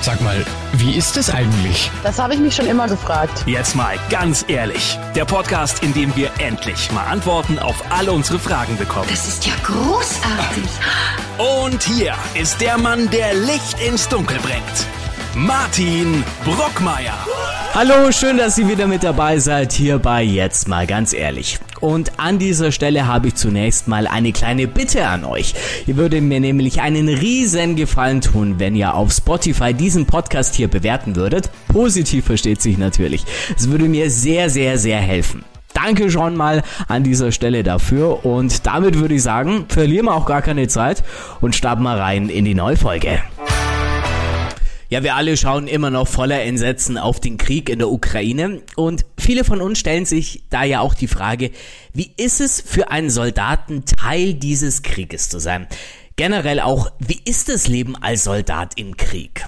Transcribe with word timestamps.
Sag 0.00 0.20
mal, 0.20 0.44
wie 0.74 0.96
ist 0.96 1.16
es 1.16 1.28
eigentlich? 1.28 1.90
Das 2.02 2.18
habe 2.18 2.32
ich 2.34 2.40
mich 2.40 2.54
schon 2.54 2.66
immer 2.66 2.86
gefragt. 2.88 3.42
Jetzt 3.46 3.74
mal 3.74 3.96
ganz 4.10 4.44
ehrlich. 4.48 4.98
Der 5.14 5.24
Podcast, 5.24 5.82
in 5.82 5.92
dem 5.92 6.14
wir 6.16 6.30
endlich 6.38 6.90
mal 6.92 7.04
Antworten 7.04 7.58
auf 7.58 7.82
alle 7.90 8.12
unsere 8.12 8.38
Fragen 8.38 8.76
bekommen. 8.76 9.08
Das 9.10 9.26
ist 9.26 9.44
ja 9.44 9.52
großartig. 9.64 10.70
Und 11.38 11.82
hier 11.82 12.14
ist 12.34 12.60
der 12.60 12.78
Mann, 12.78 13.10
der 13.10 13.34
Licht 13.34 13.80
ins 13.86 14.08
Dunkel 14.08 14.38
bringt. 14.38 14.97
Martin 15.34 16.24
Brockmeier. 16.44 17.14
Hallo, 17.74 18.10
schön, 18.10 18.38
dass 18.38 18.58
ihr 18.58 18.68
wieder 18.68 18.86
mit 18.86 19.04
dabei 19.04 19.38
seid 19.38 19.72
hier 19.72 19.98
bei 19.98 20.22
Jetzt 20.22 20.68
mal 20.68 20.86
ganz 20.86 21.12
ehrlich. 21.12 21.58
Und 21.80 22.18
an 22.18 22.38
dieser 22.38 22.72
Stelle 22.72 23.06
habe 23.06 23.28
ich 23.28 23.34
zunächst 23.34 23.88
mal 23.88 24.06
eine 24.06 24.32
kleine 24.32 24.66
Bitte 24.66 25.06
an 25.06 25.24
euch. 25.24 25.54
Ihr 25.86 25.96
würdet 25.96 26.22
mir 26.22 26.40
nämlich 26.40 26.80
einen 26.80 27.08
riesen 27.08 27.76
Gefallen 27.76 28.20
tun, 28.20 28.58
wenn 28.58 28.74
ihr 28.74 28.94
auf 28.94 29.12
Spotify 29.12 29.74
diesen 29.74 30.06
Podcast 30.06 30.54
hier 30.54 30.68
bewerten 30.68 31.14
würdet. 31.14 31.50
Positiv 31.68 32.24
versteht 32.24 32.62
sich 32.62 32.78
natürlich. 32.78 33.24
Es 33.56 33.70
würde 33.70 33.84
mir 33.84 34.10
sehr, 34.10 34.50
sehr, 34.50 34.78
sehr 34.78 34.98
helfen. 34.98 35.44
Danke 35.74 36.10
schon 36.10 36.36
mal 36.36 36.62
an 36.88 37.04
dieser 37.04 37.30
Stelle 37.30 37.62
dafür 37.62 38.24
und 38.24 38.66
damit 38.66 38.98
würde 38.98 39.14
ich 39.14 39.22
sagen, 39.22 39.66
verlieren 39.68 40.06
wir 40.06 40.14
auch 40.14 40.26
gar 40.26 40.42
keine 40.42 40.66
Zeit 40.66 41.04
und 41.40 41.54
starten 41.54 41.82
mal 41.82 41.98
rein 41.98 42.30
in 42.30 42.44
die 42.44 42.54
Neufolge. 42.54 43.20
Ja, 44.90 45.02
wir 45.02 45.16
alle 45.16 45.36
schauen 45.36 45.68
immer 45.68 45.90
noch 45.90 46.08
voller 46.08 46.42
Entsetzen 46.42 46.96
auf 46.96 47.20
den 47.20 47.36
Krieg 47.36 47.68
in 47.68 47.78
der 47.78 47.90
Ukraine 47.90 48.62
und 48.74 49.04
viele 49.18 49.44
von 49.44 49.60
uns 49.60 49.78
stellen 49.78 50.06
sich 50.06 50.44
da 50.48 50.64
ja 50.64 50.80
auch 50.80 50.94
die 50.94 51.08
Frage, 51.08 51.50
wie 51.92 52.10
ist 52.16 52.40
es 52.40 52.62
für 52.62 52.90
einen 52.90 53.10
Soldaten 53.10 53.84
Teil 53.84 54.32
dieses 54.32 54.82
Krieges 54.82 55.28
zu 55.28 55.40
sein? 55.40 55.66
Generell 56.16 56.60
auch, 56.60 56.90
wie 57.00 57.20
ist 57.26 57.50
das 57.50 57.68
Leben 57.68 57.96
als 57.96 58.24
Soldat 58.24 58.78
im 58.78 58.96
Krieg? 58.96 59.44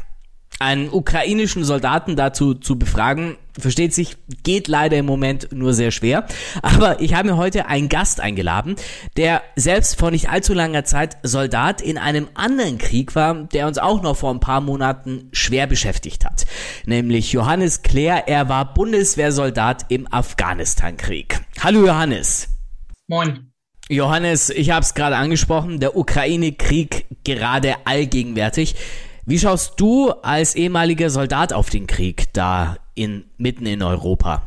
Einen 0.60 0.91
ukrainischen 0.91 1.65
Soldaten 1.65 2.16
dazu 2.16 2.54
zu 2.54 2.79
befragen, 2.79 3.37
versteht 3.59 3.95
sich, 3.95 4.16
geht 4.43 4.68
leider 4.68 4.98
im 4.98 5.07
Moment 5.07 5.48
nur 5.52 5.73
sehr 5.73 5.90
schwer. 5.90 6.26
Aber 6.60 7.01
ich 7.01 7.15
habe 7.15 7.30
mir 7.30 7.37
heute 7.38 7.66
einen 7.66 7.88
Gast 7.88 8.21
eingeladen, 8.21 8.76
der 9.16 9.43
selbst 9.57 9.99
vor 9.99 10.10
nicht 10.10 10.29
allzu 10.29 10.52
langer 10.52 10.84
Zeit 10.84 11.16
Soldat 11.23 11.80
in 11.80 11.96
einem 11.96 12.29
anderen 12.34 12.76
Krieg 12.76 13.15
war, 13.15 13.34
der 13.34 13.66
uns 13.66 13.79
auch 13.79 14.02
noch 14.02 14.18
vor 14.18 14.32
ein 14.32 14.40
paar 14.40 14.60
Monaten 14.60 15.30
schwer 15.32 15.66
beschäftigt 15.66 16.26
hat. 16.26 16.45
Nämlich 16.84 17.32
Johannes 17.32 17.80
Claire, 17.80 18.29
er 18.29 18.51
war 18.51 18.74
Bundeswehrsoldat 18.74 19.87
im 19.88 20.12
Afghanistan-Krieg. 20.12 21.40
Hallo 21.60 21.87
Johannes. 21.87 22.49
Moin. 23.09 23.51
Johannes, 23.88 24.51
ich 24.51 24.71
habe 24.71 24.84
es 24.84 24.95
gerade 24.95 25.16
angesprochen, 25.16 25.80
der 25.80 25.96
Ukraine-Krieg 25.96 27.06
gerade 27.24 27.74
allgegenwärtig. 27.87 28.77
Wie 29.26 29.38
schaust 29.38 29.79
du 29.79 30.10
als 30.10 30.54
ehemaliger 30.54 31.10
Soldat 31.10 31.52
auf 31.52 31.71
den 31.71 31.87
Krieg 31.87 32.32
da 32.32 32.76
in, 32.95 33.24
mitten 33.37 33.66
in 33.66 33.82
Europa? 33.82 34.43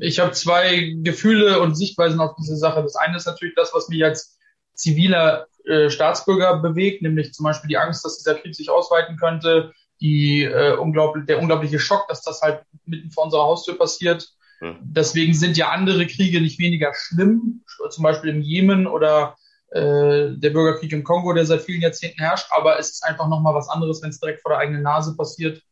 Ich 0.00 0.18
habe 0.18 0.32
zwei 0.32 0.94
Gefühle 1.02 1.60
und 1.60 1.74
Sichtweisen 1.76 2.20
auf 2.20 2.34
diese 2.36 2.56
Sache. 2.56 2.82
Das 2.82 2.96
eine 2.96 3.16
ist 3.16 3.26
natürlich 3.26 3.54
das, 3.54 3.72
was 3.74 3.88
mich 3.88 4.02
als 4.02 4.38
ziviler 4.74 5.46
äh, 5.64 5.90
Staatsbürger 5.90 6.60
bewegt, 6.60 7.02
nämlich 7.02 7.32
zum 7.32 7.44
Beispiel 7.44 7.68
die 7.68 7.76
Angst, 7.76 8.04
dass 8.04 8.18
dieser 8.18 8.34
Krieg 8.34 8.54
sich 8.54 8.70
ausweiten 8.70 9.16
könnte, 9.16 9.72
die, 10.00 10.42
äh, 10.42 10.76
unglaublich, 10.76 11.26
der 11.26 11.38
unglaubliche 11.38 11.78
Schock, 11.78 12.08
dass 12.08 12.22
das 12.22 12.40
halt 12.42 12.62
mitten 12.86 13.10
vor 13.10 13.24
unserer 13.24 13.44
Haustür 13.44 13.76
passiert. 13.76 14.28
Hm. 14.60 14.76
Deswegen 14.82 15.34
sind 15.34 15.56
ja 15.56 15.70
andere 15.70 16.06
Kriege 16.06 16.40
nicht 16.40 16.58
weniger 16.58 16.92
schlimm, 16.94 17.64
zum 17.90 18.02
Beispiel 18.02 18.30
im 18.30 18.40
Jemen 18.40 18.86
oder 18.86 19.36
äh, 19.74 20.36
der 20.36 20.50
Bürgerkrieg 20.50 20.92
im 20.92 21.02
Kongo, 21.02 21.32
der 21.32 21.46
seit 21.46 21.62
vielen 21.62 21.82
Jahrzehnten 21.82 22.20
herrscht, 22.20 22.46
aber 22.50 22.78
es 22.78 22.90
ist 22.90 23.04
einfach 23.04 23.28
nochmal 23.28 23.54
was 23.54 23.68
anderes, 23.68 24.02
wenn 24.02 24.10
es 24.10 24.20
direkt 24.20 24.40
vor 24.40 24.52
der 24.52 24.58
eigenen 24.58 24.82
Nase 24.82 25.16
passiert. 25.16 25.62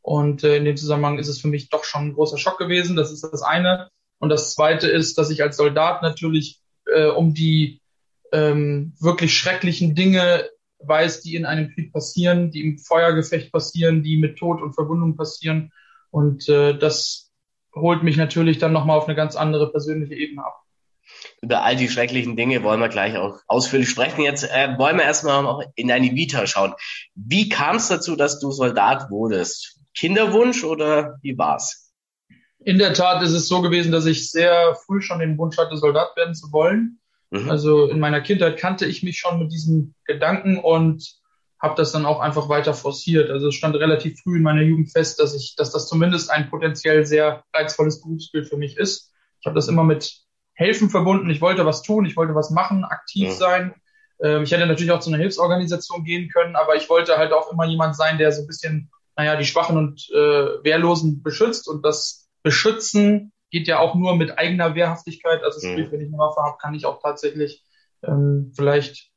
Und 0.00 0.44
äh, 0.44 0.56
in 0.58 0.64
dem 0.64 0.76
Zusammenhang 0.76 1.18
ist 1.18 1.26
es 1.26 1.40
für 1.40 1.48
mich 1.48 1.68
doch 1.68 1.82
schon 1.82 2.02
ein 2.02 2.14
großer 2.14 2.38
Schock 2.38 2.56
gewesen. 2.58 2.94
Das 2.94 3.10
ist 3.10 3.22
das 3.22 3.42
eine. 3.42 3.88
Und 4.20 4.28
das 4.28 4.54
zweite 4.54 4.86
ist, 4.86 5.18
dass 5.18 5.30
ich 5.30 5.42
als 5.42 5.56
Soldat 5.56 6.02
natürlich 6.02 6.60
äh, 6.86 7.06
um 7.06 7.34
die 7.34 7.80
ähm, 8.30 8.94
wirklich 9.00 9.36
schrecklichen 9.36 9.96
Dinge 9.96 10.48
weiß, 10.78 11.22
die 11.22 11.34
in 11.34 11.44
einem 11.44 11.70
Krieg 11.74 11.92
passieren, 11.92 12.52
die 12.52 12.62
im 12.62 12.78
Feuergefecht 12.78 13.50
passieren, 13.50 14.04
die 14.04 14.18
mit 14.18 14.38
Tod 14.38 14.62
und 14.62 14.74
Verwundung 14.74 15.16
passieren. 15.16 15.72
Und 16.10 16.48
äh, 16.48 16.78
das 16.78 17.32
holt 17.74 18.04
mich 18.04 18.16
natürlich 18.16 18.58
dann 18.58 18.72
nochmal 18.72 18.98
auf 18.98 19.06
eine 19.06 19.16
ganz 19.16 19.34
andere 19.34 19.72
persönliche 19.72 20.14
Ebene 20.14 20.46
ab 20.46 20.62
über 21.40 21.62
all 21.62 21.76
die 21.76 21.88
schrecklichen 21.88 22.36
Dinge 22.36 22.62
wollen 22.62 22.80
wir 22.80 22.88
gleich 22.88 23.16
auch 23.16 23.40
ausführlich 23.46 23.88
sprechen. 23.88 24.22
Jetzt 24.22 24.44
äh, 24.44 24.76
wollen 24.78 24.96
wir 24.96 25.04
erstmal 25.04 25.42
noch 25.42 25.62
in 25.74 25.88
deine 25.88 26.14
Vita 26.14 26.46
schauen. 26.46 26.74
Wie 27.14 27.48
kam 27.48 27.76
es 27.76 27.88
dazu, 27.88 28.16
dass 28.16 28.40
du 28.40 28.50
Soldat 28.50 29.10
wurdest? 29.10 29.78
Kinderwunsch 29.94 30.64
oder 30.64 31.18
wie 31.22 31.36
war's? 31.38 31.92
In 32.60 32.78
der 32.78 32.92
Tat 32.92 33.22
ist 33.22 33.32
es 33.32 33.48
so 33.48 33.62
gewesen, 33.62 33.92
dass 33.92 34.06
ich 34.06 34.30
sehr 34.30 34.76
früh 34.86 35.00
schon 35.00 35.20
den 35.20 35.38
Wunsch 35.38 35.56
hatte, 35.56 35.76
Soldat 35.76 36.16
werden 36.16 36.34
zu 36.34 36.50
wollen. 36.52 36.98
Mhm. 37.30 37.50
Also 37.50 37.88
in 37.88 38.00
meiner 38.00 38.20
Kindheit 38.20 38.58
kannte 38.58 38.86
ich 38.86 39.02
mich 39.02 39.18
schon 39.18 39.38
mit 39.38 39.52
diesem 39.52 39.94
Gedanken 40.04 40.58
und 40.58 41.18
habe 41.60 41.74
das 41.76 41.92
dann 41.92 42.06
auch 42.06 42.20
einfach 42.20 42.48
weiter 42.48 42.74
forciert. 42.74 43.30
Also 43.30 43.48
es 43.48 43.54
stand 43.54 43.74
relativ 43.76 44.20
früh 44.20 44.36
in 44.36 44.42
meiner 44.42 44.62
Jugend 44.62 44.92
fest, 44.92 45.18
dass 45.20 45.34
ich, 45.34 45.56
dass 45.56 45.72
das 45.72 45.88
zumindest 45.88 46.30
ein 46.30 46.50
potenziell 46.50 47.04
sehr 47.04 47.44
reizvolles 47.52 48.00
Berufsbild 48.00 48.48
für 48.48 48.56
mich 48.56 48.76
ist. 48.76 49.12
Ich 49.40 49.46
habe 49.46 49.56
das 49.56 49.68
immer 49.68 49.84
mit 49.84 50.20
Helfen 50.58 50.90
verbunden. 50.90 51.30
Ich 51.30 51.40
wollte 51.40 51.64
was 51.64 51.82
tun, 51.82 52.04
ich 52.04 52.16
wollte 52.16 52.34
was 52.34 52.50
machen, 52.50 52.84
aktiv 52.84 53.28
ja. 53.28 53.32
sein. 53.32 53.74
Ähm, 54.20 54.42
ich 54.42 54.50
hätte 54.50 54.66
natürlich 54.66 54.90
auch 54.90 54.98
zu 54.98 55.08
einer 55.08 55.22
Hilfsorganisation 55.22 56.02
gehen 56.02 56.28
können, 56.30 56.56
aber 56.56 56.74
ich 56.74 56.90
wollte 56.90 57.16
halt 57.16 57.32
auch 57.32 57.52
immer 57.52 57.64
jemand 57.64 57.94
sein, 57.94 58.18
der 58.18 58.32
so 58.32 58.42
ein 58.42 58.48
bisschen, 58.48 58.90
naja, 59.16 59.36
die 59.36 59.44
Schwachen 59.44 59.78
und 59.78 60.10
äh, 60.10 60.16
Wehrlosen 60.64 61.22
beschützt. 61.22 61.68
Und 61.68 61.84
das 61.84 62.28
Beschützen 62.42 63.32
geht 63.52 63.68
ja 63.68 63.78
auch 63.78 63.94
nur 63.94 64.16
mit 64.16 64.36
eigener 64.36 64.74
Wehrhaftigkeit. 64.74 65.44
Also 65.44 65.60
sprich, 65.60 65.86
ja. 65.86 65.92
wenn 65.92 66.00
ich 66.00 66.08
eine 66.08 66.18
Waffe 66.18 66.42
habe, 66.42 66.58
kann 66.60 66.74
ich 66.74 66.86
auch 66.86 67.00
tatsächlich 67.00 67.62
ähm, 68.02 68.52
vielleicht 68.56 69.12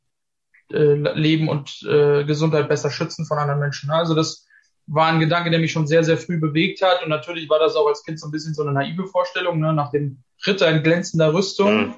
äh, 0.72 0.94
Leben 0.94 1.50
und 1.50 1.82
äh, 1.90 2.24
Gesundheit 2.24 2.70
besser 2.70 2.92
schützen 2.92 3.26
von 3.26 3.40
anderen 3.40 3.60
Menschen. 3.60 3.90
Also 3.90 4.14
das 4.14 4.46
war 4.94 5.08
ein 5.08 5.20
Gedanke, 5.20 5.50
der 5.50 5.60
mich 5.60 5.72
schon 5.72 5.88
sehr, 5.88 6.04
sehr 6.04 6.18
früh 6.18 6.40
bewegt 6.40 6.82
hat. 6.82 7.02
Und 7.04 7.10
natürlich 7.10 7.50
war 7.50 7.60
das 7.60 7.76
auch 7.76 7.88
als 7.88 8.04
Kind 8.04 8.20
so 8.20 8.28
ein 8.28 8.32
bisschen 8.32 8.54
so 8.54 8.62
eine 8.62 8.74
naive 8.74 9.08
Vorstellung, 9.08 9.60
ne? 9.60 9.74
nach 9.74 9.92
dem 9.92 10.24
Ritter 10.46 10.70
in 10.70 10.84
glänzender 10.84 11.34
Rüstung. 11.34 11.76
Mhm. 11.76 11.94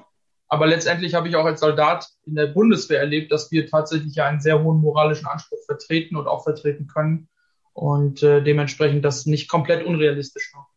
Aber 0.48 0.66
letztendlich 0.66 1.14
habe 1.14 1.28
ich 1.28 1.36
auch 1.36 1.44
als 1.44 1.60
Soldat 1.60 2.06
in 2.26 2.36
der 2.36 2.46
Bundeswehr 2.46 3.00
erlebt, 3.00 3.32
dass 3.32 3.50
wir 3.50 3.66
tatsächlich 3.66 4.14
ja 4.14 4.26
einen 4.26 4.40
sehr 4.40 4.62
hohen 4.62 4.80
moralischen 4.80 5.26
Anspruch 5.26 5.58
vertreten 5.66 6.16
und 6.16 6.28
auch 6.28 6.44
vertreten 6.44 6.86
können. 6.86 7.28
Und 7.72 8.22
äh, 8.22 8.40
dementsprechend 8.42 9.04
das 9.04 9.26
nicht 9.26 9.48
komplett 9.48 9.84
unrealistisch 9.84 10.52
war. 10.54 10.68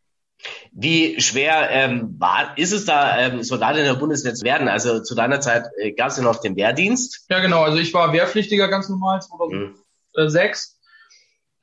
Wie 0.71 1.19
schwer 1.21 1.69
ähm, 1.69 2.15
war, 2.17 2.57
ist 2.57 2.71
es 2.71 2.85
da, 2.85 3.19
ähm, 3.19 3.43
Soldat 3.43 3.77
in 3.77 3.83
der 3.83 3.95
Bundeswehr 3.95 4.33
zu 4.33 4.45
werden? 4.45 4.67
Also 4.67 5.01
zu 5.01 5.13
deiner 5.13 5.39
Zeit 5.41 5.65
äh, 5.77 5.91
gab 5.91 6.09
es 6.09 6.17
ja 6.17 6.23
noch 6.23 6.41
den 6.41 6.55
Wehrdienst. 6.55 7.25
Ja, 7.29 7.39
genau. 7.39 7.63
Also 7.63 7.77
ich 7.77 7.93
war 7.93 8.13
Wehrpflichtiger 8.13 8.67
ganz 8.67 8.89
normal 8.89 9.21
2006. 9.21 10.71
Mhm. 10.71 10.76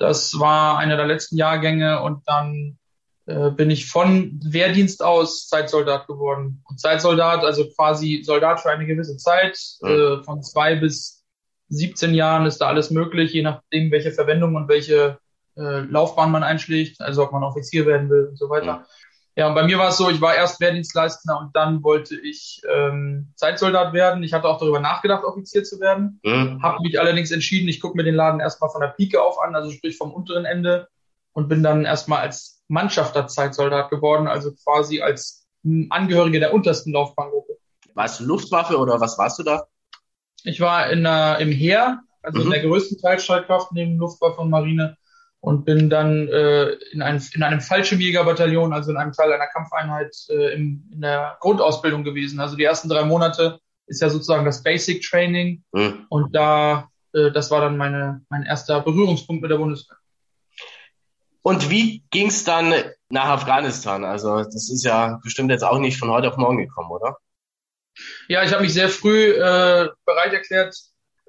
Das 0.04 0.38
war 0.38 0.76
einer 0.76 0.98
der 0.98 1.06
letzten 1.06 1.38
Jahrgänge 1.38 2.02
und 2.02 2.20
dann 2.26 2.76
äh, 3.24 3.48
bin 3.48 3.70
ich 3.70 3.88
von 3.88 4.38
Wehrdienst 4.44 5.02
aus 5.02 5.48
Zeitsoldat 5.48 6.06
geworden. 6.06 6.62
Und 6.68 6.78
Zeitsoldat, 6.78 7.42
also 7.42 7.66
quasi 7.70 8.22
Soldat 8.22 8.60
für 8.60 8.70
eine 8.70 8.84
gewisse 8.84 9.16
Zeit, 9.16 9.58
äh, 9.82 10.22
von 10.22 10.42
zwei 10.42 10.74
bis 10.74 11.24
17 11.68 12.12
Jahren 12.12 12.44
ist 12.44 12.58
da 12.58 12.68
alles 12.68 12.90
möglich, 12.90 13.32
je 13.32 13.40
nachdem, 13.40 13.90
welche 13.90 14.12
Verwendung 14.12 14.56
und 14.56 14.68
welche 14.68 15.18
äh, 15.56 15.80
Laufbahn 15.80 16.30
man 16.30 16.42
einschlägt, 16.42 17.00
also 17.00 17.22
ob 17.22 17.32
man 17.32 17.42
Offizier 17.42 17.86
werden 17.86 18.10
will 18.10 18.26
und 18.26 18.38
so 18.38 18.50
weiter. 18.50 18.86
Ja, 19.36 19.48
und 19.48 19.54
bei 19.54 19.64
mir 19.64 19.78
war 19.78 19.88
es 19.88 19.96
so, 19.96 20.10
ich 20.10 20.20
war 20.20 20.36
erst 20.36 20.60
Wehrdienstleister 20.60 21.36
und 21.40 21.56
dann 21.56 21.82
wollte 21.82 22.14
ich 22.16 22.62
ähm, 22.72 23.32
Zeitsoldat 23.34 23.92
werden. 23.92 24.22
Ich 24.22 24.32
hatte 24.32 24.48
auch 24.48 24.58
darüber 24.58 24.78
nachgedacht, 24.78 25.24
Offizier 25.24 25.64
zu 25.64 25.80
werden. 25.80 26.20
Mhm. 26.22 26.62
Habe 26.62 26.82
mich 26.82 27.00
allerdings 27.00 27.32
entschieden, 27.32 27.68
ich 27.68 27.80
gucke 27.80 27.96
mir 27.96 28.04
den 28.04 28.14
Laden 28.14 28.38
erstmal 28.38 28.70
von 28.70 28.80
der 28.80 28.88
Pike 28.88 29.20
auf 29.20 29.40
an, 29.40 29.56
also 29.56 29.72
sprich 29.72 29.96
vom 29.96 30.12
unteren 30.12 30.44
Ende 30.44 30.88
und 31.32 31.48
bin 31.48 31.64
dann 31.64 31.84
erstmal 31.84 32.20
als 32.20 32.62
Mannschafter 32.68 33.26
Zeitsoldat 33.26 33.90
geworden, 33.90 34.28
also 34.28 34.52
quasi 34.52 35.02
als 35.02 35.46
Angehörige 35.90 36.38
der 36.38 36.54
untersten 36.54 36.92
Laufbahngruppe. 36.92 37.56
Warst 37.94 38.20
du 38.20 38.24
Luftwaffe 38.24 38.78
oder 38.78 39.00
was 39.00 39.18
warst 39.18 39.40
du 39.40 39.42
da? 39.42 39.66
Ich 40.44 40.60
war 40.60 40.90
in 40.90 41.02
der, 41.02 41.38
im 41.38 41.50
Heer, 41.50 42.02
also 42.22 42.38
mhm. 42.38 42.46
in 42.46 42.50
der 42.52 42.62
größten 42.62 42.98
Teilstreitkraft 42.98 43.72
neben 43.72 43.96
Luftwaffe 43.96 44.40
und 44.40 44.50
Marine 44.50 44.96
und 45.44 45.66
bin 45.66 45.90
dann 45.90 46.26
äh, 46.28 46.70
in, 46.92 47.02
ein, 47.02 47.22
in 47.34 47.42
einem 47.42 47.60
Fallschirmjägerbataillon, 47.60 48.72
also 48.72 48.90
in 48.90 48.96
einem 48.96 49.12
Teil 49.12 49.30
einer 49.30 49.46
Kampfeinheit 49.46 50.16
äh, 50.30 50.54
im, 50.54 50.88
in 50.90 51.02
der 51.02 51.36
Grundausbildung 51.40 52.02
gewesen. 52.02 52.40
Also 52.40 52.56
die 52.56 52.64
ersten 52.64 52.88
drei 52.88 53.04
Monate 53.04 53.60
ist 53.86 54.00
ja 54.00 54.08
sozusagen 54.08 54.46
das 54.46 54.62
Basic 54.62 55.02
Training 55.02 55.62
mhm. 55.72 56.06
und 56.08 56.34
da, 56.34 56.88
äh, 57.12 57.30
das 57.30 57.50
war 57.50 57.60
dann 57.60 57.76
meine, 57.76 58.22
mein 58.30 58.44
erster 58.44 58.80
Berührungspunkt 58.80 59.42
mit 59.42 59.50
der 59.50 59.58
Bundeswehr. 59.58 59.98
Und 61.42 61.68
wie 61.68 62.02
ging 62.10 62.28
es 62.28 62.44
dann 62.44 62.72
nach 63.10 63.26
Afghanistan? 63.26 64.02
Also 64.06 64.38
das 64.38 64.70
ist 64.70 64.82
ja 64.82 65.20
bestimmt 65.22 65.50
jetzt 65.50 65.62
auch 65.62 65.78
nicht 65.78 65.98
von 65.98 66.10
heute 66.10 66.28
auf 66.28 66.38
morgen 66.38 66.56
gekommen, 66.56 66.90
oder? 66.90 67.18
Ja, 68.28 68.42
ich 68.42 68.52
habe 68.52 68.62
mich 68.62 68.72
sehr 68.72 68.88
früh 68.88 69.32
äh, 69.32 69.90
bereit 70.06 70.32
erklärt, 70.32 70.74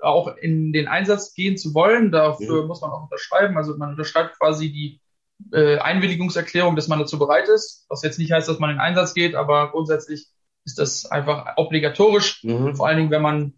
auch 0.05 0.35
in 0.37 0.71
den 0.71 0.87
Einsatz 0.87 1.33
gehen 1.33 1.57
zu 1.57 1.73
wollen. 1.73 2.11
Dafür 2.11 2.61
mhm. 2.61 2.67
muss 2.67 2.81
man 2.81 2.91
auch 2.91 3.03
unterschreiben. 3.03 3.57
Also 3.57 3.75
man 3.77 3.91
unterschreibt 3.91 4.39
quasi 4.39 4.71
die 4.71 5.01
äh, 5.51 5.77
Einwilligungserklärung, 5.79 6.75
dass 6.75 6.87
man 6.87 6.99
dazu 6.99 7.19
bereit 7.19 7.49
ist. 7.49 7.85
Was 7.89 8.03
jetzt 8.03 8.19
nicht 8.19 8.31
heißt, 8.31 8.47
dass 8.47 8.59
man 8.59 8.69
in 8.69 8.77
den 8.77 8.81
Einsatz 8.81 9.13
geht, 9.13 9.35
aber 9.35 9.71
grundsätzlich 9.71 10.27
ist 10.65 10.79
das 10.79 11.05
einfach 11.05 11.57
obligatorisch. 11.57 12.43
Mhm. 12.43 12.75
Vor 12.75 12.87
allen 12.87 12.97
Dingen, 12.97 13.11
wenn 13.11 13.21
man 13.21 13.53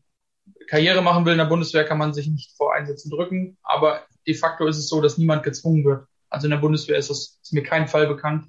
Karriere 0.68 1.02
machen 1.02 1.26
will 1.26 1.34
in 1.34 1.38
der 1.38 1.46
Bundeswehr, 1.46 1.86
kann 1.86 1.98
man 1.98 2.14
sich 2.14 2.28
nicht 2.28 2.56
vor 2.58 2.74
Einsätzen 2.74 3.10
drücken. 3.10 3.58
Aber 3.64 4.02
de 4.26 4.34
facto 4.34 4.66
ist 4.68 4.78
es 4.78 4.90
so, 4.90 5.02
dass 5.02 5.18
niemand 5.18 5.44
gezwungen 5.44 5.86
wird. 5.86 6.06
Also 6.30 6.48
in 6.48 6.52
der 6.52 6.58
Bundeswehr 6.58 6.98
ist 6.98 7.10
das 7.10 7.40
ist 7.42 7.54
mir 7.54 7.64
kein 7.64 7.88
Fall 7.88 8.08
bekannt. 8.08 8.48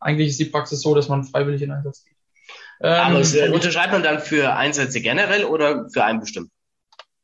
Eigentlich 0.00 0.28
ist 0.28 0.40
die 0.40 0.46
Praxis 0.46 0.80
so, 0.80 0.94
dass 0.94 1.08
man 1.08 1.24
freiwillig 1.24 1.60
in 1.62 1.72
Einsatz 1.72 2.04
geht. 2.04 2.16
Ähm, 2.80 2.92
Aber 2.92 3.20
äh, 3.20 3.50
unterschreibt 3.50 3.92
man 3.92 4.02
dann 4.02 4.20
für 4.20 4.54
Einsätze 4.54 5.00
generell 5.00 5.44
oder 5.44 5.88
für 5.90 6.04
einen 6.04 6.20
bestimmten? 6.20 6.52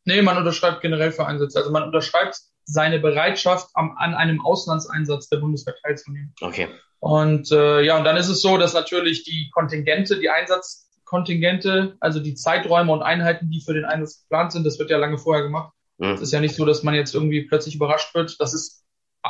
Nee, 0.04 0.22
man 0.22 0.36
unterschreibt 0.36 0.80
generell 0.80 1.12
für 1.12 1.26
Einsätze. 1.26 1.58
Also 1.58 1.70
man 1.70 1.82
unterschreibt 1.82 2.38
seine 2.64 2.98
Bereitschaft, 2.98 3.68
am, 3.74 3.96
an 3.96 4.14
einem 4.14 4.44
Auslandseinsatz 4.44 5.28
der 5.28 5.38
Bundeswehr 5.38 5.74
teilzunehmen. 5.82 6.34
Okay. 6.40 6.68
Und 7.00 7.50
äh, 7.52 7.82
ja, 7.82 7.98
und 7.98 8.04
dann 8.04 8.16
ist 8.16 8.28
es 8.28 8.40
so, 8.40 8.56
dass 8.56 8.72
natürlich 8.72 9.24
die 9.24 9.50
Kontingente, 9.52 10.18
die 10.18 10.30
Einsatzkontingente, 10.30 11.96
also 12.00 12.20
die 12.20 12.34
Zeiträume 12.34 12.92
und 12.92 13.02
Einheiten, 13.02 13.50
die 13.50 13.60
für 13.60 13.74
den 13.74 13.84
Einsatz 13.84 14.22
geplant 14.22 14.52
sind, 14.52 14.64
das 14.64 14.78
wird 14.78 14.90
ja 14.90 14.96
lange 14.96 15.18
vorher 15.18 15.42
gemacht. 15.42 15.74
Mhm. 15.98 16.12
Es 16.12 16.22
ist 16.22 16.32
ja 16.32 16.40
nicht 16.40 16.56
so, 16.56 16.64
dass 16.64 16.82
man 16.82 16.94
jetzt 16.94 17.14
irgendwie 17.14 17.42
plötzlich 17.42 17.74
überrascht 17.74 18.14
wird. 18.14 18.40
Das 18.40 18.54
ist, 18.54 18.84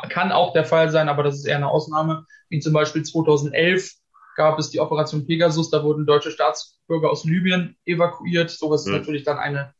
kann 0.08 0.30
auch 0.30 0.52
der 0.52 0.64
Fall 0.64 0.90
sein, 0.90 1.08
aber 1.08 1.22
das 1.22 1.36
ist 1.36 1.46
eher 1.46 1.56
eine 1.56 1.68
Ausnahme. 1.68 2.26
Wie 2.48 2.60
zum 2.60 2.72
Beispiel 2.72 3.02
2011 3.02 3.90
gab 4.36 4.58
es 4.58 4.70
die 4.70 4.80
Operation 4.80 5.26
Pegasus, 5.26 5.70
da 5.70 5.82
wurden 5.82 6.06
deutsche 6.06 6.30
Staatsbürger 6.30 7.10
aus 7.10 7.24
Libyen 7.24 7.76
evakuiert. 7.84 8.50
Sowas 8.50 8.84
mhm. 8.84 8.92
ist 8.92 8.98
natürlich 9.00 9.24
dann 9.24 9.38
eine, 9.38 9.74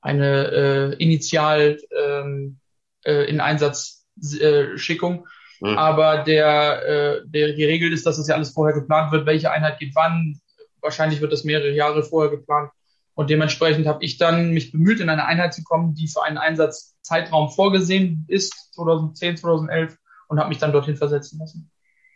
eine 0.00 0.50
äh, 0.50 1.02
Initial 1.02 1.78
ähm, 1.96 2.58
äh, 3.04 3.28
in 3.28 3.40
Einsatzschickung. 3.40 5.26
Äh, 5.62 5.66
mhm. 5.66 5.78
Aber 5.78 6.18
der, 6.18 6.82
äh, 6.86 7.20
der, 7.26 7.52
die 7.54 7.64
Regel 7.64 7.92
ist, 7.92 8.06
dass 8.06 8.16
das 8.16 8.28
ja 8.28 8.34
alles 8.34 8.50
vorher 8.50 8.78
geplant 8.78 9.12
wird, 9.12 9.26
welche 9.26 9.50
Einheit 9.50 9.78
geht 9.78 9.94
wann. 9.94 10.40
Wahrscheinlich 10.80 11.20
wird 11.20 11.32
das 11.32 11.44
mehrere 11.44 11.72
Jahre 11.72 12.02
vorher 12.02 12.30
geplant. 12.30 12.70
Und 13.14 13.30
dementsprechend 13.30 13.88
habe 13.88 14.04
ich 14.04 14.16
dann 14.16 14.52
mich 14.52 14.70
bemüht, 14.70 15.00
in 15.00 15.08
eine 15.08 15.24
Einheit 15.24 15.52
zu 15.52 15.64
kommen, 15.64 15.94
die 15.94 16.06
für 16.06 16.22
einen 16.22 16.38
Einsatzzeitraum 16.38 17.50
vorgesehen 17.50 18.24
ist, 18.28 18.72
2010, 18.74 19.38
2011, 19.38 19.96
und 20.28 20.38
habe 20.38 20.50
mich 20.50 20.58
dann 20.58 20.72
dorthin 20.72 20.96
versetzen 20.96 21.40
lassen. 21.40 21.68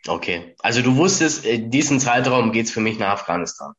Okay, 0.07 0.55
also 0.59 0.81
du 0.81 0.95
wusstest, 0.95 1.45
in 1.45 1.71
diesem 1.71 1.99
Zeitraum 1.99 2.53
geht's 2.53 2.71
für 2.71 2.79
mich 2.79 2.99
nach 2.99 3.09
Afghanistan. 3.09 3.73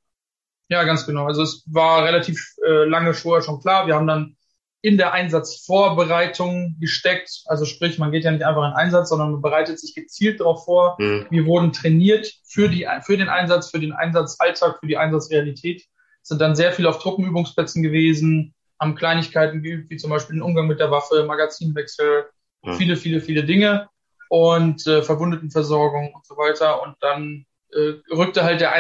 Ja, 0.69 0.85
ganz 0.85 1.07
genau. 1.07 1.27
Also 1.27 1.43
es 1.43 1.63
war 1.67 2.05
relativ 2.05 2.55
äh, 2.67 2.85
lange 2.85 3.15
vorher 3.15 3.43
schon 3.43 3.61
klar. 3.61 3.87
Wir 3.87 3.95
haben 3.95 4.07
dann 4.07 4.37
in 4.81 4.99
der 4.99 5.13
Einsatzvorbereitung 5.13 6.77
gesteckt. 6.79 7.43
Also 7.47 7.65
sprich, 7.65 7.99
man 7.99 8.13
geht 8.13 8.25
ja 8.25 8.31
nicht 8.31 8.45
einfach 8.45 8.69
in 8.69 8.75
Einsatz, 8.75 9.09
sondern 9.09 9.33
man 9.33 9.43
bereitet 9.43 9.79
sich 9.81 9.95
gezielt 9.95 10.41
darauf 10.41 10.65
vor. 10.65 10.97
Mhm. 10.99 11.27
Wir 11.31 11.47
wurden 11.47 11.73
trainiert 11.73 12.31
für, 12.45 12.69
die, 12.69 12.87
für 13.03 13.17
den 13.17 13.29
Einsatz, 13.31 13.71
für 13.71 13.81
den 13.81 13.93
Einsatzalltag, 13.93 14.79
für 14.81 14.87
die 14.87 14.99
Einsatzrealität 14.99 15.85
sind 16.25 16.41
dann 16.41 16.57
sehr 16.57 16.73
viel 16.73 16.87
auf 16.87 16.99
Truppenübungsplätzen 16.99 17.83
gewesen, 17.83 18.55
haben 18.81 18.95
Kleinigkeiten 18.95 19.63
geübt, 19.63 19.91
wie 19.91 19.97
zum 19.97 20.11
Beispiel 20.11 20.37
den 20.37 20.43
Umgang 20.43 20.67
mit 20.67 20.81
der 20.81 20.91
Waffe, 20.91 21.25
Magazinwechsel, 21.25 22.27
mhm. 22.63 22.75
viele, 22.75 22.97
viele, 22.97 23.21
viele 23.21 23.45
Dinge 23.45 23.89
und 24.29 24.87
äh, 24.87 25.03
Verwundetenversorgung 25.03 26.13
und 26.13 26.27
so 26.27 26.37
weiter. 26.37 26.83
Und 26.83 26.97
dann 27.01 27.47
äh, 27.73 27.95
rückte 28.13 28.43
halt 28.43 28.61
der 28.61 28.73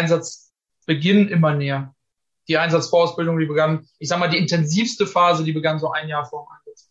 Einsatzbeginn 0.85 1.29
immer 1.29 1.55
näher. 1.55 1.95
Die 2.49 2.59
Einsatzvorausbildung, 2.59 3.39
die 3.39 3.47
begann, 3.47 3.89
ich 3.99 4.09
sag 4.09 4.19
mal, 4.19 4.29
die 4.29 4.39
intensivste 4.39 5.07
Phase, 5.07 5.45
die 5.45 5.53
begann 5.53 5.79
so 5.79 5.91
ein 5.91 6.09
Jahr 6.09 6.27
vor 6.27 6.47
dem 6.47 6.57
Einsatz. 6.59 6.91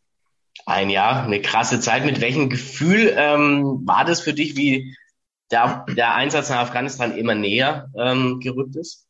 Ein 0.66 0.90
Jahr, 0.90 1.24
eine 1.24 1.42
krasse 1.42 1.80
Zeit. 1.80 2.06
Mit 2.06 2.22
welchem 2.22 2.50
Gefühl 2.50 3.14
ähm, 3.16 3.82
war 3.86 4.06
das 4.06 4.22
für 4.22 4.34
dich, 4.34 4.56
wie 4.56 4.96
der, 5.52 5.86
der 5.90 6.16
Einsatz 6.16 6.50
nach 6.50 6.60
Afghanistan 6.60 7.16
immer 7.16 7.36
näher 7.36 7.90
ähm, 7.96 8.40
gerückt 8.40 8.76
ist? 8.76 9.06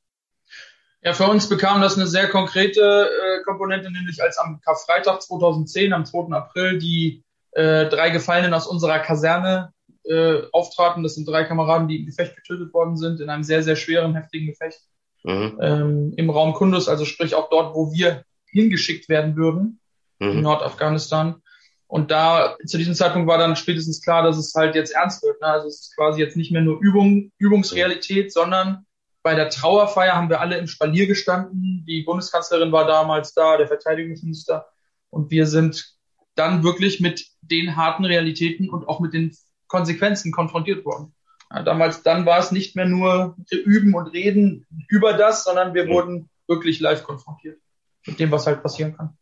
Ja, 1.01 1.13
für 1.13 1.27
uns 1.27 1.47
bekam 1.47 1.81
das 1.81 1.95
eine 1.95 2.07
sehr 2.07 2.29
konkrete 2.29 2.81
äh, 2.81 3.43
Komponente, 3.43 3.91
nämlich 3.91 4.21
als 4.21 4.37
am 4.37 4.61
Karfreitag 4.61 5.21
2010, 5.21 5.93
am 5.93 6.05
2. 6.05 6.33
April, 6.35 6.79
die 6.79 7.23
äh, 7.51 7.87
drei 7.87 8.09
Gefallenen 8.09 8.53
aus 8.53 8.67
unserer 8.67 8.99
Kaserne 8.99 9.72
äh, 10.05 10.43
auftraten. 10.51 11.03
Das 11.03 11.15
sind 11.15 11.27
drei 11.27 11.43
Kameraden, 11.43 11.87
die 11.87 11.97
im 11.97 12.05
Gefecht 12.05 12.35
getötet 12.35 12.73
worden 12.73 12.97
sind, 12.97 13.19
in 13.19 13.29
einem 13.29 13.43
sehr, 13.43 13.63
sehr 13.63 13.75
schweren, 13.75 14.15
heftigen 14.15 14.47
Gefecht 14.47 14.81
mhm. 15.23 15.57
ähm, 15.61 16.13
im 16.17 16.29
Raum 16.29 16.53
Kundus, 16.53 16.87
also 16.87 17.05
sprich 17.05 17.35
auch 17.35 17.49
dort, 17.49 17.75
wo 17.75 17.91
wir 17.91 18.23
hingeschickt 18.45 19.09
werden 19.09 19.35
würden, 19.35 19.79
mhm. 20.19 20.31
in 20.31 20.41
Nordafghanistan. 20.41 21.41
Und 21.87 22.09
da, 22.09 22.57
zu 22.65 22.77
diesem 22.77 22.95
Zeitpunkt 22.95 23.27
war 23.27 23.37
dann 23.37 23.55
spätestens 23.55 24.01
klar, 24.01 24.23
dass 24.23 24.37
es 24.37 24.53
halt 24.55 24.73
jetzt 24.75 24.95
ernst 24.95 25.21
wird. 25.21 25.39
Ne? 25.41 25.47
Also 25.47 25.67
es 25.67 25.81
ist 25.81 25.95
quasi 25.95 26.19
jetzt 26.19 26.35
nicht 26.35 26.51
mehr 26.51 26.61
nur 26.61 26.79
Übung, 26.81 27.31
Übungsrealität, 27.37 28.33
sondern 28.33 28.85
bei 29.21 29.35
der 29.35 29.49
Trauerfeier 29.49 30.15
haben 30.15 30.29
wir 30.29 30.41
alle 30.41 30.57
im 30.57 30.67
Spalier 30.67 31.07
gestanden. 31.07 31.85
Die 31.87 32.01
Bundeskanzlerin 32.01 32.71
war 32.71 32.87
damals 32.87 33.33
da, 33.33 33.57
der 33.57 33.67
Verteidigungsminister. 33.67 34.65
Und 35.09 35.29
wir 35.29 35.45
sind 35.45 35.93
dann 36.35 36.63
wirklich 36.63 36.99
mit 36.99 37.27
den 37.41 37.75
harten 37.75 38.05
Realitäten 38.05 38.69
und 38.69 38.87
auch 38.87 38.99
mit 38.99 39.13
den 39.13 39.35
Konsequenzen 39.73 40.31
konfrontiert 40.31 40.85
worden. 40.85 41.15
Ja, 41.51 41.63
damals, 41.63 42.03
dann 42.03 42.27
war 42.27 42.37
es 42.37 42.51
nicht 42.51 42.75
mehr 42.75 42.85
nur 42.85 43.35
üben 43.49 43.95
und 43.95 44.07
reden 44.07 44.67
über 44.87 45.13
das, 45.13 45.43
sondern 45.43 45.73
wir 45.73 45.87
wurden 45.87 46.29
wirklich 46.47 46.79
live 46.79 47.03
konfrontiert 47.03 47.59
mit 48.05 48.19
dem, 48.19 48.29
was 48.29 48.45
halt 48.45 48.61
passieren 48.61 48.95
kann. 48.95 49.17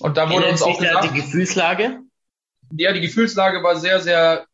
Und 0.00 0.18
da 0.18 0.28
wurde 0.28 0.48
uns 0.48 0.62
auch 0.62 0.78
gesagt, 0.78 1.04
die 1.04 1.20
Gefühlslage? 1.20 2.00
Ja, 2.72 2.92
die 2.92 3.00
Gefühlslage 3.00 3.62
war 3.62 3.76
sehr, 3.76 4.00
sehr 4.00 4.46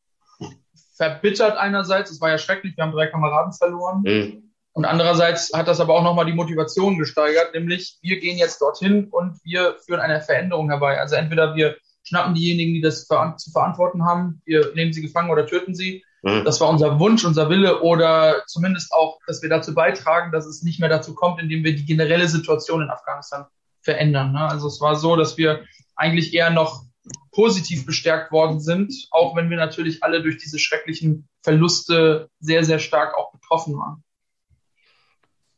verbittert 0.97 1.56
einerseits. 1.56 2.11
Es 2.11 2.20
war 2.20 2.31
ja 2.31 2.38
schrecklich. 2.38 2.76
Wir 2.76 2.85
haben 2.85 2.93
drei 2.93 3.08
Kameraden 3.08 3.53
verloren. 3.53 4.03
Mhm. 4.05 4.53
Und 4.73 4.85
andererseits 4.85 5.50
hat 5.53 5.67
das 5.67 5.81
aber 5.81 5.94
auch 5.94 6.05
nochmal 6.05 6.26
die 6.26 6.32
Motivation 6.32 6.96
gesteigert, 6.96 7.55
nämlich 7.55 7.99
wir 8.03 8.20
gehen 8.20 8.38
jetzt 8.38 8.61
dorthin 8.61 9.08
und 9.08 9.43
wir 9.43 9.76
führen 9.85 10.00
eine 10.00 10.20
Veränderung 10.20 10.69
herbei. 10.70 11.00
Also 11.00 11.17
entweder 11.17 11.56
wir 11.56 11.76
schnappen 12.02 12.35
diejenigen, 12.35 12.75
die 12.75 12.81
das 12.81 13.06
zu 13.06 13.50
verantworten 13.52 14.05
haben, 14.05 14.43
wir 14.44 14.73
nehmen 14.75 14.93
sie 14.93 15.02
gefangen 15.02 15.31
oder 15.31 15.47
töten 15.47 15.75
sie. 15.75 16.05
Mhm. 16.23 16.44
Das 16.44 16.61
war 16.61 16.69
unser 16.69 16.99
Wunsch, 16.99 17.25
unser 17.25 17.49
Wille 17.49 17.81
oder 17.82 18.43
zumindest 18.47 18.93
auch, 18.93 19.19
dass 19.26 19.43
wir 19.43 19.49
dazu 19.49 19.75
beitragen, 19.75 20.32
dass 20.32 20.47
es 20.47 20.62
nicht 20.62 20.81
mehr 20.81 20.88
dazu 20.88 21.14
kommt, 21.14 21.41
indem 21.41 21.64
wir 21.64 21.75
die 21.75 21.87
generelle 21.87 22.29
Situation 22.29 22.82
in 22.82 22.91
Afghanistan 22.91 23.47
verändern. 23.82 24.32
Ne? 24.32 24.41
Also 24.41 24.69
es 24.69 24.81
war 24.81 24.97
so, 24.97 25.17
dass 25.17 25.38
wir 25.38 25.64
eigentlich 25.97 26.35
eher 26.35 26.50
noch 26.50 26.82
positiv 27.32 27.87
bestärkt 27.87 28.32
worden 28.32 28.61
sind, 28.61 28.93
auch 29.10 29.36
wenn 29.36 29.51
wir 29.51 29.56
natürlich 29.56 30.03
alle 30.03 30.22
durch 30.22 30.39
diese 30.39 30.58
schrecklichen 30.58 31.29
Verluste 31.43 32.29
sehr, 32.41 32.65
sehr 32.65 32.79
stark 32.79 33.17
auch 33.17 33.32
betroffen 33.32 33.77
waren. 33.77 34.05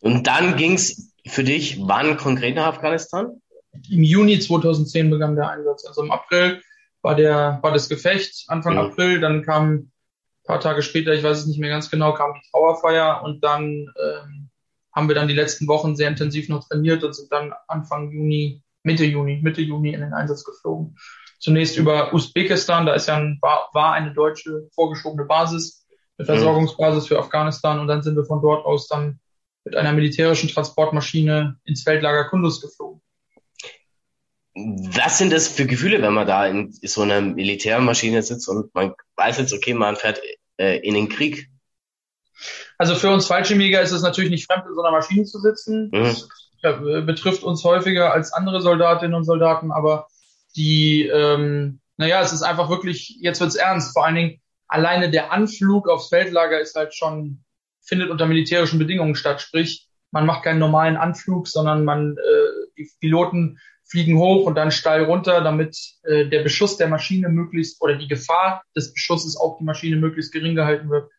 Und 0.00 0.26
dann 0.26 0.56
ging's 0.56 1.12
für 1.26 1.44
dich 1.44 1.78
wann 1.80 2.16
konkret 2.16 2.56
nach 2.56 2.66
Afghanistan? 2.66 3.41
Im 3.88 4.02
Juni 4.02 4.38
2010 4.38 5.10
begann 5.10 5.36
der 5.36 5.50
Einsatz. 5.50 5.86
Also 5.86 6.02
im 6.02 6.10
April 6.10 6.60
war 7.02 7.14
der 7.14 7.58
war 7.62 7.72
das 7.72 7.88
Gefecht, 7.88 8.44
Anfang 8.48 8.74
mhm. 8.74 8.80
April, 8.80 9.20
dann 9.20 9.42
kam 9.42 9.72
ein 9.72 9.92
paar 10.44 10.60
Tage 10.60 10.82
später, 10.82 11.12
ich 11.12 11.22
weiß 11.22 11.38
es 11.38 11.46
nicht 11.46 11.58
mehr 11.58 11.70
ganz 11.70 11.90
genau, 11.90 12.14
kam 12.14 12.34
die 12.34 12.50
Trauerfeier 12.50 13.22
und 13.24 13.42
dann 13.44 13.62
ähm, 13.64 14.50
haben 14.92 15.08
wir 15.08 15.14
dann 15.14 15.28
die 15.28 15.34
letzten 15.34 15.66
Wochen 15.68 15.96
sehr 15.96 16.08
intensiv 16.08 16.48
noch 16.48 16.68
trainiert 16.68 17.02
und 17.02 17.14
sind 17.14 17.32
dann 17.32 17.52
Anfang 17.66 18.12
Juni, 18.12 18.62
Mitte 18.82 19.04
Juni, 19.04 19.40
Mitte 19.42 19.62
Juni 19.62 19.92
in 19.92 20.00
den 20.00 20.12
Einsatz 20.12 20.44
geflogen. 20.44 20.96
Zunächst 21.38 21.76
über 21.76 22.14
Usbekistan, 22.14 22.86
da 22.86 22.94
ist 22.94 23.08
ja 23.08 23.16
ein, 23.16 23.38
war, 23.40 23.68
war 23.72 23.94
eine 23.94 24.12
deutsche 24.12 24.68
vorgeschobene 24.74 25.24
Basis, 25.24 25.86
eine. 26.18 26.26
Versorgungsbasis 26.26 27.06
für 27.06 27.18
Afghanistan 27.18 27.80
und 27.80 27.88
dann 27.88 28.02
sind 28.02 28.16
wir 28.16 28.24
von 28.24 28.42
dort 28.42 28.64
aus 28.64 28.86
dann 28.86 29.18
mit 29.64 29.76
einer 29.76 29.92
militärischen 29.92 30.48
Transportmaschine 30.50 31.56
ins 31.64 31.82
Feldlager 31.82 32.28
Kundus 32.28 32.60
geflogen. 32.60 33.00
Was 34.54 35.18
sind 35.18 35.32
das 35.32 35.48
für 35.48 35.66
Gefühle, 35.66 36.02
wenn 36.02 36.12
man 36.12 36.26
da 36.26 36.46
in 36.46 36.72
so 36.72 37.02
einer 37.02 37.20
Militärmaschine 37.20 38.22
sitzt 38.22 38.48
und 38.48 38.74
man 38.74 38.94
weiß 39.16 39.38
jetzt, 39.38 39.52
okay, 39.52 39.72
man 39.72 39.96
fährt 39.96 40.20
äh, 40.58 40.78
in 40.78 40.94
den 40.94 41.08
Krieg? 41.08 41.48
Also 42.76 42.94
für 42.94 43.10
uns 43.10 43.26
Fallschirmjäger 43.26 43.80
ist 43.80 43.92
es 43.92 44.02
natürlich 44.02 44.30
nicht 44.30 44.46
fremd, 44.46 44.64
in 44.68 44.74
so 44.74 44.82
einer 44.82 44.90
Maschine 44.90 45.24
zu 45.24 45.38
sitzen. 45.38 45.90
Mhm. 45.92 46.16
Das 46.62 46.74
äh, 46.84 47.00
betrifft 47.00 47.42
uns 47.42 47.64
häufiger 47.64 48.12
als 48.12 48.32
andere 48.32 48.60
Soldatinnen 48.60 49.14
und 49.14 49.24
Soldaten, 49.24 49.72
aber 49.72 50.06
die, 50.54 51.06
ähm, 51.06 51.80
naja, 51.96 52.20
es 52.20 52.32
ist 52.32 52.42
einfach 52.42 52.68
wirklich, 52.68 53.16
jetzt 53.20 53.40
wird's 53.40 53.54
ernst. 53.54 53.94
Vor 53.94 54.04
allen 54.04 54.16
Dingen 54.16 54.40
alleine 54.68 55.10
der 55.10 55.32
Anflug 55.32 55.88
aufs 55.88 56.08
Feldlager 56.08 56.60
ist 56.60 56.76
halt 56.76 56.94
schon 56.94 57.42
findet 57.82 58.10
unter 58.10 58.26
militärischen 58.26 58.78
Bedingungen 58.78 59.14
statt. 59.14 59.40
Sprich, 59.40 59.88
man 60.10 60.26
macht 60.26 60.44
keinen 60.44 60.58
normalen 60.58 60.96
Anflug, 60.96 61.48
sondern 61.48 61.84
man, 61.84 62.16
äh, 62.16 62.70
die 62.76 62.90
Piloten 63.00 63.58
fliegen 63.92 64.18
hoch 64.18 64.46
und 64.46 64.54
dann 64.54 64.70
steil 64.70 65.04
runter, 65.04 65.42
damit 65.42 65.76
äh, 66.02 66.26
der 66.26 66.42
Beschuss 66.42 66.78
der 66.78 66.88
Maschine 66.88 67.28
möglichst 67.28 67.82
oder 67.82 67.94
die 67.94 68.08
Gefahr 68.08 68.62
des 68.74 68.94
Beschusses 68.94 69.36
auf 69.36 69.58
die 69.58 69.64
Maschine 69.64 69.96
möglichst 69.96 70.32
gering 70.32 70.54
gehalten 70.54 70.88
wird. 70.88 71.10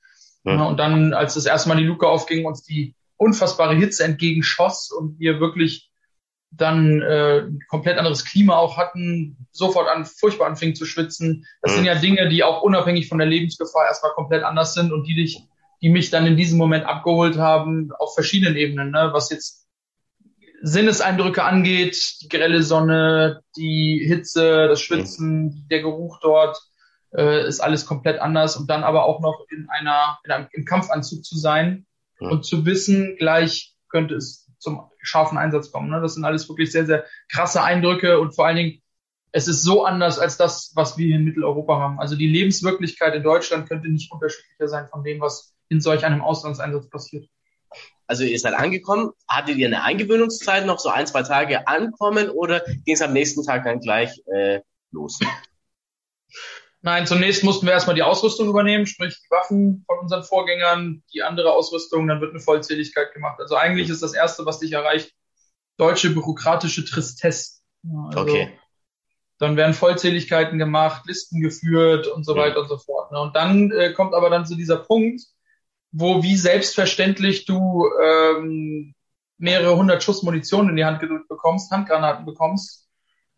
Ja. 0.43 0.55
Ja, 0.55 0.63
und 0.63 0.77
dann, 0.77 1.13
als 1.13 1.35
das 1.35 1.45
erste 1.45 1.69
Mal 1.69 1.77
die 1.77 1.85
Luke 1.85 2.07
aufging, 2.07 2.45
uns 2.45 2.63
die 2.63 2.95
unfassbare 3.17 3.75
Hitze 3.75 4.03
entgegenschoss 4.03 4.91
und 4.91 5.19
wir 5.19 5.39
wirklich 5.39 5.91
dann 6.49 7.01
äh, 7.03 7.43
komplett 7.69 7.99
anderes 7.99 8.25
Klima 8.25 8.57
auch 8.57 8.75
hatten, 8.75 9.47
sofort 9.51 9.87
an 9.87 10.05
furchtbar 10.05 10.47
anfingen 10.47 10.75
zu 10.75 10.85
schwitzen. 10.85 11.45
Das 11.61 11.73
mhm. 11.73 11.75
sind 11.75 11.85
ja 11.85 11.95
Dinge, 11.95 12.27
die 12.27 12.43
auch 12.43 12.63
unabhängig 12.63 13.07
von 13.07 13.19
der 13.19 13.27
Lebensgefahr 13.27 13.85
erstmal 13.85 14.13
komplett 14.13 14.43
anders 14.43 14.73
sind 14.73 14.91
und 14.91 15.05
die 15.07 15.13
dich, 15.13 15.43
die 15.83 15.89
mich 15.89 16.09
dann 16.09 16.25
in 16.25 16.37
diesem 16.37 16.57
Moment 16.57 16.85
abgeholt 16.85 17.37
haben 17.37 17.91
auf 17.99 18.15
verschiedenen 18.15 18.55
Ebenen, 18.55 18.89
ne? 18.89 19.09
was 19.13 19.29
jetzt 19.29 19.62
Sinneseindrücke 20.65 21.43
angeht, 21.43 22.21
die 22.21 22.29
grelle 22.29 22.63
Sonne, 22.63 23.41
die 23.57 24.01
Hitze, 24.07 24.69
das 24.69 24.81
Schwitzen, 24.81 25.43
mhm. 25.43 25.67
der 25.69 25.81
Geruch 25.81 26.19
dort, 26.21 26.57
äh, 27.13 27.45
ist 27.45 27.59
alles 27.59 27.85
komplett 27.85 28.19
anders 28.19 28.55
und 28.55 28.69
dann 28.69 28.85
aber 28.85 29.03
auch 29.03 29.19
noch 29.19 29.45
in 29.51 29.67
einer, 29.69 30.19
in 30.23 30.31
einem, 30.31 30.47
im 30.53 30.63
Kampfanzug 30.63 31.25
zu 31.25 31.37
sein 31.37 31.85
mhm. 32.21 32.31
und 32.31 32.45
zu 32.45 32.65
wissen, 32.65 33.17
gleich 33.17 33.75
könnte 33.89 34.15
es 34.15 34.49
zum 34.57 34.89
scharfen 35.01 35.37
Einsatz 35.37 35.69
kommen. 35.69 35.89
Ne? 35.89 35.99
Das 35.99 36.13
sind 36.13 36.23
alles 36.23 36.47
wirklich 36.47 36.71
sehr, 36.71 36.85
sehr 36.85 37.03
krasse 37.27 37.61
Eindrücke 37.61 38.21
und 38.21 38.33
vor 38.33 38.47
allen 38.47 38.55
Dingen, 38.55 38.81
es 39.33 39.49
ist 39.49 39.63
so 39.63 39.83
anders 39.83 40.17
als 40.17 40.37
das, 40.37 40.71
was 40.75 40.97
wir 40.97 41.07
hier 41.07 41.17
in 41.17 41.25
Mitteleuropa 41.25 41.77
haben. 41.77 41.99
Also 41.99 42.15
die 42.15 42.27
Lebenswirklichkeit 42.27 43.13
in 43.15 43.23
Deutschland 43.23 43.67
könnte 43.67 43.89
nicht 43.89 44.13
unterschiedlicher 44.13 44.69
sein 44.69 44.87
von 44.87 45.03
dem, 45.03 45.19
was 45.19 45.53
in 45.67 45.81
solch 45.81 46.05
einem 46.05 46.21
Auslandseinsatz 46.21 46.89
passiert. 46.89 47.27
Also 48.07 48.23
ihr 48.23 48.39
seid 48.39 48.53
angekommen, 48.53 49.11
hattet 49.27 49.57
ihr 49.57 49.67
eine 49.67 49.83
Eingewöhnungszeit 49.83 50.65
noch 50.65 50.79
so 50.79 50.89
ein, 50.89 51.07
zwei 51.07 51.23
Tage 51.23 51.67
ankommen 51.67 52.29
oder 52.29 52.59
ging 52.59 52.95
es 52.95 53.01
am 53.01 53.13
nächsten 53.13 53.43
Tag 53.43 53.63
dann 53.63 53.79
gleich 53.79 54.21
äh, 54.27 54.59
los? 54.91 55.19
Nein, 56.81 57.07
zunächst 57.07 57.45
mussten 57.45 57.65
wir 57.65 57.71
erstmal 57.71 57.95
die 57.95 58.03
Ausrüstung 58.03 58.49
übernehmen, 58.49 58.85
sprich 58.85 59.15
die 59.15 59.31
Waffen 59.31 59.85
von 59.87 59.99
unseren 59.99 60.23
Vorgängern, 60.23 61.01
die 61.13 61.23
andere 61.23 61.53
Ausrüstung, 61.53 62.07
dann 62.07 62.19
wird 62.19 62.31
eine 62.31 62.41
Vollzähligkeit 62.41 63.13
gemacht. 63.13 63.39
Also 63.39 63.55
eigentlich 63.55 63.89
ist 63.89 64.03
das 64.03 64.13
Erste, 64.13 64.45
was 64.45 64.59
dich 64.59 64.73
erreicht, 64.73 65.13
deutsche 65.77 66.09
bürokratische 66.09 66.83
Tristesse. 66.83 67.61
Also 68.07 68.19
okay. 68.19 68.59
Dann 69.39 69.55
werden 69.55 69.73
Vollzähligkeiten 69.73 70.59
gemacht, 70.59 71.03
Listen 71.05 71.41
geführt 71.41 72.07
und 72.07 72.25
so 72.25 72.35
weiter 72.35 72.57
ja. 72.57 72.61
und 72.61 72.67
so 72.67 72.77
fort. 72.77 73.13
Ne? 73.13 73.19
Und 73.19 73.35
dann 73.35 73.71
äh, 73.71 73.93
kommt 73.93 74.13
aber 74.13 74.29
dann 74.29 74.45
zu 74.45 74.55
dieser 74.55 74.77
Punkt, 74.77 75.21
wo 75.93 76.21
wie 76.23 76.35
selbstverständlich 76.35 77.45
du 77.45 77.87
ähm, 78.03 78.93
mehrere 79.37 79.77
hundert 79.77 80.03
Schuss 80.03 80.23
Munition 80.23 80.69
in 80.69 80.75
die 80.75 80.85
Hand 80.85 80.99
gedrückt 80.99 81.29
bekommst, 81.29 81.71
Handgranaten 81.71 82.25
bekommst, 82.25 82.83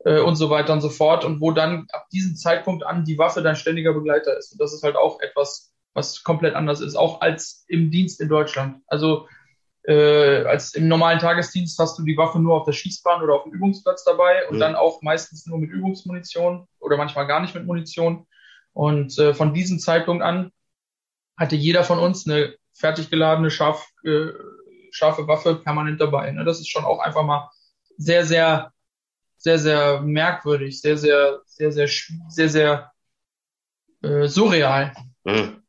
äh, 0.05 0.19
und 0.19 0.35
so 0.35 0.49
weiter 0.49 0.73
und 0.73 0.81
so 0.81 0.89
fort. 0.89 1.25
Und 1.25 1.41
wo 1.41 1.51
dann 1.51 1.87
ab 1.91 2.07
diesem 2.11 2.35
Zeitpunkt 2.35 2.85
an 2.85 3.03
die 3.03 3.17
Waffe 3.17 3.41
dein 3.41 3.55
ständiger 3.55 3.93
Begleiter 3.93 4.37
ist. 4.37 4.53
Und 4.53 4.61
das 4.61 4.73
ist 4.73 4.83
halt 4.83 4.95
auch 4.95 5.19
etwas, 5.19 5.73
was 5.93 6.23
komplett 6.23 6.55
anders 6.55 6.79
ist, 6.79 6.95
auch 6.95 7.21
als 7.21 7.65
im 7.67 7.91
Dienst 7.91 8.21
in 8.21 8.29
Deutschland. 8.29 8.81
Also 8.87 9.27
äh, 9.83 10.43
als 10.45 10.73
im 10.73 10.87
normalen 10.87 11.19
Tagesdienst 11.19 11.77
hast 11.79 11.99
du 11.99 12.03
die 12.03 12.17
Waffe 12.17 12.39
nur 12.39 12.55
auf 12.55 12.65
der 12.65 12.73
Schießbahn 12.73 13.21
oder 13.21 13.35
auf 13.35 13.43
dem 13.43 13.53
Übungsplatz 13.53 14.03
dabei 14.03 14.47
und 14.47 14.55
mhm. 14.55 14.59
dann 14.59 14.75
auch 14.75 15.01
meistens 15.01 15.45
nur 15.45 15.59
mit 15.59 15.69
Übungsmunition 15.69 16.67
oder 16.79 16.97
manchmal 16.97 17.27
gar 17.27 17.39
nicht 17.41 17.55
mit 17.55 17.65
Munition. 17.65 18.25
Und 18.73 19.17
äh, 19.19 19.33
von 19.33 19.53
diesem 19.53 19.79
Zeitpunkt 19.79 20.23
an 20.23 20.51
hatte 21.37 21.55
jeder 21.55 21.83
von 21.83 21.99
uns 21.99 22.27
eine 22.27 22.55
fertig 22.73 23.09
geladene, 23.09 23.51
scharf, 23.51 23.87
äh, 24.03 24.27
scharfe 24.91 25.27
Waffe 25.27 25.55
permanent 25.55 25.99
dabei. 25.99 26.31
Ne? 26.31 26.45
Das 26.45 26.59
ist 26.59 26.69
schon 26.69 26.85
auch 26.85 26.99
einfach 26.99 27.23
mal 27.23 27.49
sehr, 27.97 28.25
sehr 28.25 28.73
sehr, 29.45 29.59
sehr 29.59 30.01
merkwürdig, 30.01 30.81
sehr, 30.81 30.97
sehr, 30.97 31.39
sehr, 31.45 31.71
sehr, 31.71 31.87
sehr, 32.29 32.49
sehr 32.49 32.91
äh, 34.01 34.27
surreal. 34.27 34.91
Mhm. 35.23 35.61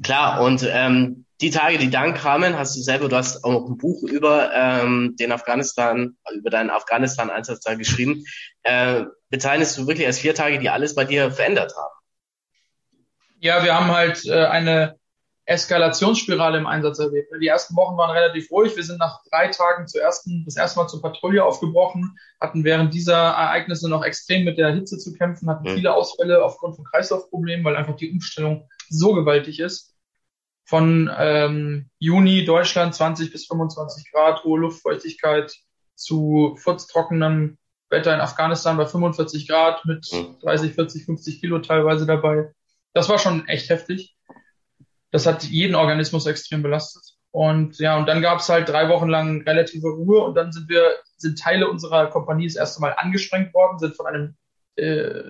Klar, 0.00 0.42
und 0.42 0.64
ähm, 0.70 1.24
die 1.40 1.50
Tage, 1.50 1.78
die 1.78 1.90
dann 1.90 2.14
kamen, 2.14 2.56
hast 2.56 2.76
du 2.76 2.80
selber, 2.80 3.08
du 3.08 3.16
hast 3.16 3.42
auch 3.42 3.68
ein 3.68 3.78
Buch 3.78 4.04
über 4.04 4.52
ähm, 4.54 5.16
den 5.18 5.32
Afghanistan, 5.32 6.16
über 6.32 6.50
deinen 6.50 6.70
Afghanistan-Einsatz 6.70 7.60
da 7.60 7.74
geschrieben. 7.74 8.22
Äh, 8.62 9.06
bezeichnest 9.28 9.76
du 9.76 9.88
wirklich 9.88 10.06
als 10.06 10.20
vier 10.20 10.36
Tage, 10.36 10.60
die 10.60 10.70
alles 10.70 10.94
bei 10.94 11.04
dir 11.04 11.32
verändert 11.32 11.74
haben? 11.76 11.97
Ja, 13.40 13.62
wir 13.64 13.74
haben 13.74 13.92
halt 13.92 14.24
äh, 14.26 14.46
eine 14.46 14.98
Eskalationsspirale 15.48 16.58
im 16.58 16.66
Einsatz 16.66 16.98
erlebt. 16.98 17.30
Die 17.40 17.46
ersten 17.46 17.74
Wochen 17.74 17.96
waren 17.96 18.10
relativ 18.10 18.50
ruhig. 18.50 18.76
Wir 18.76 18.84
sind 18.84 18.98
nach 18.98 19.22
drei 19.30 19.48
Tagen 19.48 19.86
zuerst 19.88 20.28
das 20.44 20.56
erste 20.56 20.78
Mal 20.78 20.88
zur 20.88 21.00
Patrouille 21.00 21.42
aufgebrochen, 21.42 22.18
hatten 22.38 22.64
während 22.64 22.92
dieser 22.92 23.16
Ereignisse 23.16 23.88
noch 23.88 24.04
extrem 24.04 24.44
mit 24.44 24.58
der 24.58 24.74
Hitze 24.74 24.98
zu 24.98 25.14
kämpfen, 25.14 25.48
hatten 25.48 25.70
mhm. 25.70 25.74
viele 25.74 25.94
Ausfälle 25.94 26.44
aufgrund 26.44 26.76
von 26.76 26.84
Kreislaufproblemen, 26.84 27.64
weil 27.64 27.76
einfach 27.76 27.96
die 27.96 28.10
Umstellung 28.10 28.68
so 28.90 29.14
gewaltig 29.14 29.58
ist. 29.58 29.94
Von 30.66 31.10
ähm, 31.18 31.88
Juni 31.98 32.44
Deutschland 32.44 32.94
20 32.94 33.32
bis 33.32 33.46
25 33.46 34.12
Grad, 34.12 34.44
hohe 34.44 34.60
Luftfeuchtigkeit 34.60 35.56
zu 35.94 36.56
furztrockenem 36.60 37.56
Wetter 37.88 38.12
in 38.12 38.20
Afghanistan 38.20 38.76
bei 38.76 38.84
45 38.84 39.48
Grad 39.48 39.86
mit 39.86 40.06
30, 40.42 40.74
40, 40.74 41.06
50 41.06 41.40
Kilo 41.40 41.60
teilweise 41.60 42.04
dabei. 42.04 42.52
Das 42.98 43.08
war 43.08 43.18
schon 43.18 43.46
echt 43.46 43.70
heftig 43.70 44.18
das 45.10 45.26
hat 45.26 45.44
jeden 45.44 45.74
Organismus 45.74 46.26
extrem 46.26 46.62
belastet. 46.62 47.02
Und 47.30 47.78
ja, 47.78 47.96
und 47.98 48.06
dann 48.06 48.22
gab 48.22 48.40
es 48.40 48.48
halt 48.48 48.68
drei 48.68 48.88
Wochen 48.88 49.08
lang 49.08 49.42
relative 49.42 49.88
Ruhe 49.88 50.22
und 50.22 50.34
dann 50.34 50.50
sind 50.52 50.68
wir, 50.68 50.82
sind 51.16 51.38
Teile 51.38 51.68
unserer 51.68 52.08
Kompanie 52.08 52.46
das 52.46 52.56
erste 52.56 52.80
Mal 52.80 52.94
angesprengt 52.96 53.52
worden, 53.54 53.78
sind 53.78 53.96
von 53.96 54.06
einem 54.06 54.36
äh, 54.76 55.22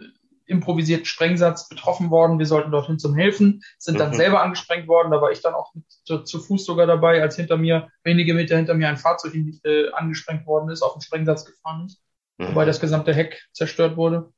improvisierten 0.47 1.05
Sprengsatz 1.05 1.69
betroffen 1.69 2.11
worden. 2.11 2.39
Wir 2.39 2.47
sollten 2.47 2.71
dorthin 2.71 2.99
zum 2.99 3.15
Helfen, 3.15 3.63
sind 3.79 4.01
dann 4.01 4.11
mhm. 4.11 4.15
selber 4.17 4.43
angesprengt 4.43 4.89
worden. 4.89 5.11
Da 5.11 5.21
war 5.21 5.33
ich 5.33 5.43
dann 5.43 5.55
auch 5.55 5.75
mit, 5.75 5.85
zu, 6.05 6.21
zu, 6.21 6.39
Fuß 6.39 6.65
sogar 6.65 6.87
dabei, 6.87 7.21
als 7.21 7.37
hinter 7.37 7.57
mir, 7.57 7.89
wenige 8.05 8.33
Meter 8.33 8.57
hinter 8.57 8.75
mir 8.75 8.89
ein 8.89 8.97
Fahrzeug 8.97 9.35
äh, 9.65 9.91
angesprengt 9.91 10.47
worden 10.47 10.71
ist, 10.71 10.83
auf 10.83 10.95
den 10.95 11.03
Sprengsatz 11.03 11.45
gefahren 11.45 11.87
ist, 11.87 12.01
mhm. 12.39 12.49
wobei 12.49 12.65
das 12.65 12.81
gesamte 12.81 13.13
Heck 13.13 13.45
zerstört 13.53 13.97
wurde. 13.97 14.33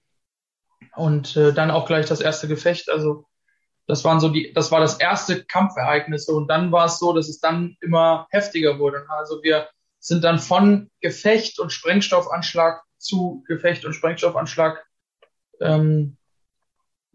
Und 0.97 1.37
äh, 1.37 1.53
dann 1.53 1.71
auch 1.71 1.87
gleich 1.87 2.07
das 2.07 2.21
erste 2.21 2.49
Gefecht. 2.49 2.91
Also 2.91 3.27
das 3.87 4.05
waren 4.05 4.21
so 4.21 4.29
die, 4.29 4.53
das 4.53 4.71
war 4.71 4.81
das 4.81 5.01
erste 5.01 5.45
Kampfereignis 5.45 6.29
und 6.29 6.49
dann 6.49 6.71
war 6.71 6.87
es 6.87 6.99
so, 6.99 7.13
dass 7.13 7.29
es 7.29 7.41
dann 7.41 7.77
immer 7.81 8.27
heftiger 8.31 8.79
wurde. 8.79 9.05
Also 9.09 9.43
wir 9.43 9.69
sind 9.99 10.23
dann 10.25 10.39
von 10.39 10.91
Gefecht 11.01 11.59
und 11.59 11.73
Sprengstoffanschlag 11.73 12.83
zu 12.99 13.45
Gefecht 13.47 13.85
und 13.85 13.95
Sprengstoffanschlag 13.95 14.85
ähm, 15.61 16.17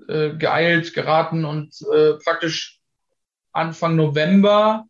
äh, 0.07 0.35
geeilt, 0.35 0.93
geraten 0.93 1.45
und 1.45 1.73
äh, 1.93 2.13
praktisch 2.23 2.81
Anfang 3.53 3.95
November, 3.95 4.85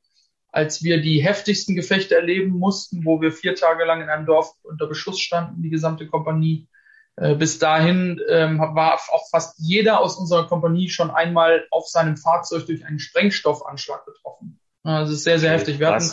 als 0.51 0.83
wir 0.83 1.01
die 1.01 1.23
heftigsten 1.23 1.75
Gefechte 1.75 2.15
erleben 2.15 2.51
mussten, 2.51 3.05
wo 3.05 3.21
wir 3.21 3.31
vier 3.31 3.55
Tage 3.55 3.85
lang 3.85 4.01
in 4.01 4.09
einem 4.09 4.25
Dorf 4.25 4.53
unter 4.63 4.87
Beschuss 4.87 5.19
standen, 5.19 5.61
die 5.61 5.69
gesamte 5.69 6.07
Kompanie, 6.07 6.67
äh, 7.17 7.35
bis 7.35 7.59
dahin 7.59 8.19
ähm, 8.27 8.59
war 8.59 8.95
auch 8.95 9.29
fast 9.29 9.57
jeder 9.59 9.99
aus 10.01 10.17
unserer 10.17 10.47
Kompanie 10.47 10.89
schon 10.89 11.11
einmal 11.11 11.65
auf 11.71 11.87
seinem 11.87 12.17
Fahrzeug 12.17 12.65
durch 12.65 12.85
einen 12.85 12.99
Sprengstoffanschlag 12.99 14.05
betroffen. 14.05 14.59
Das 14.83 15.09
ist 15.09 15.23
sehr, 15.23 15.39
sehr 15.39 15.51
okay, 15.51 15.59
heftig. 15.59 15.79
Wir 15.79 15.87
hatten, 15.87 16.11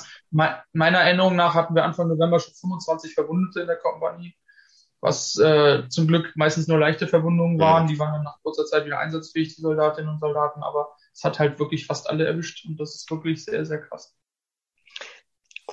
meiner 0.73 0.99
Erinnerung 0.99 1.37
nach 1.37 1.55
hatten 1.55 1.75
wir 1.75 1.85
Anfang 1.85 2.09
November 2.09 2.41
schon 2.41 2.55
25 2.55 3.13
Verwundete 3.13 3.61
in 3.61 3.67
der 3.67 3.77
Kompanie, 3.77 4.35
was 5.01 5.37
äh, 5.39 5.89
zum 5.89 6.07
Glück 6.07 6.33
meistens 6.37 6.69
nur 6.69 6.79
leichte 6.79 7.07
Verwundungen 7.07 7.59
waren. 7.59 7.85
Mhm. 7.85 7.89
Die 7.89 7.99
waren 7.99 8.15
dann 8.15 8.23
nach 8.23 8.41
kurzer 8.43 8.65
Zeit 8.65 8.87
wieder 8.87 8.99
einsatzfähig, 8.99 9.55
die 9.55 9.61
Soldatinnen 9.61 10.11
und 10.11 10.21
Soldaten, 10.21 10.63
aber 10.63 10.89
es 11.13 11.23
hat 11.23 11.39
halt 11.39 11.59
wirklich 11.59 11.87
fast 11.87 12.09
alle 12.09 12.25
erwischt 12.25 12.65
und 12.65 12.81
das 12.81 12.95
ist 12.95 13.11
wirklich 13.11 13.45
sehr, 13.45 13.67
sehr 13.67 13.83
krass. 13.83 14.17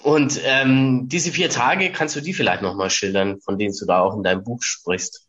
Und 0.03 0.39
ähm, 0.43 1.07
diese 1.09 1.31
vier 1.31 1.49
Tage, 1.49 1.91
kannst 1.91 2.15
du 2.15 2.21
die 2.21 2.33
vielleicht 2.33 2.61
nochmal 2.61 2.89
schildern, 2.89 3.39
von 3.41 3.57
denen 3.57 3.75
du 3.77 3.85
da 3.85 4.01
auch 4.01 4.15
in 4.15 4.23
deinem 4.23 4.43
Buch 4.43 4.61
sprichst? 4.61 5.27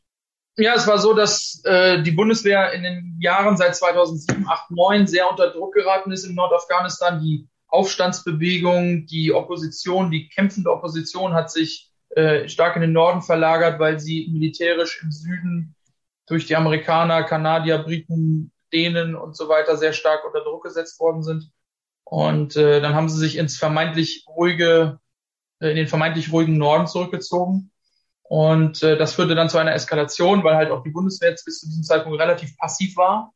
Ja, 0.57 0.75
es 0.75 0.87
war 0.87 0.99
so, 0.99 1.15
dass 1.15 1.62
äh, 1.65 2.03
die 2.03 2.11
Bundeswehr 2.11 2.73
in 2.73 2.83
den 2.83 3.17
Jahren 3.21 3.57
seit 3.57 3.77
2007, 3.77 4.47
8, 4.47 4.71
9 4.71 5.07
sehr 5.07 5.31
unter 5.31 5.50
Druck 5.50 5.75
geraten 5.75 6.12
ist 6.12 6.25
in 6.25 6.35
Nordafghanistan. 6.35 7.21
Die 7.21 7.49
Aufstandsbewegung, 7.69 9.07
die 9.07 9.33
Opposition, 9.33 10.11
die 10.11 10.29
kämpfende 10.29 10.71
Opposition 10.71 11.35
hat 11.35 11.50
sich 11.50 11.91
äh, 12.11 12.49
stark 12.49 12.77
in 12.77 12.83
den 12.83 12.93
Norden 12.93 13.23
verlagert, 13.23 13.79
weil 13.79 14.00
sie 14.00 14.29
militärisch 14.33 15.00
im 15.03 15.12
Süden 15.12 15.75
durch 16.27 16.47
die 16.47 16.57
Amerikaner, 16.57 17.23
Kanadier, 17.25 17.79
Briten, 17.79 18.53
Dänen 18.73 19.15
und 19.15 19.37
so 19.37 19.49
weiter 19.49 19.77
sehr 19.77 19.93
stark 19.93 20.25
unter 20.25 20.43
Druck 20.43 20.65
gesetzt 20.65 21.00
worden 21.00 21.23
sind. 21.23 21.50
Und 22.11 22.57
äh, 22.57 22.81
dann 22.81 22.95
haben 22.95 23.09
sie 23.09 23.21
sich 23.21 23.37
ins 23.37 23.57
vermeintlich 23.57 24.25
ruhige, 24.26 24.99
äh, 25.61 25.71
in 25.71 25.76
den 25.76 25.87
vermeintlich 25.87 26.33
ruhigen 26.33 26.59
Norden 26.59 26.88
zurückgezogen. 26.88 27.71
Und 28.25 28.83
äh, 28.83 28.99
das 28.99 29.14
führte 29.14 29.37
dann 29.37 29.49
zu 29.49 29.59
einer 29.59 29.75
Eskalation, 29.75 30.43
weil 30.43 30.57
halt 30.57 30.73
auch 30.73 30.83
die 30.83 30.90
Bundeswehr 30.90 31.31
jetzt 31.31 31.45
bis 31.45 31.61
zu 31.61 31.69
diesem 31.69 31.85
Zeitpunkt 31.85 32.19
relativ 32.19 32.57
passiv 32.59 32.97
war. 32.97 33.33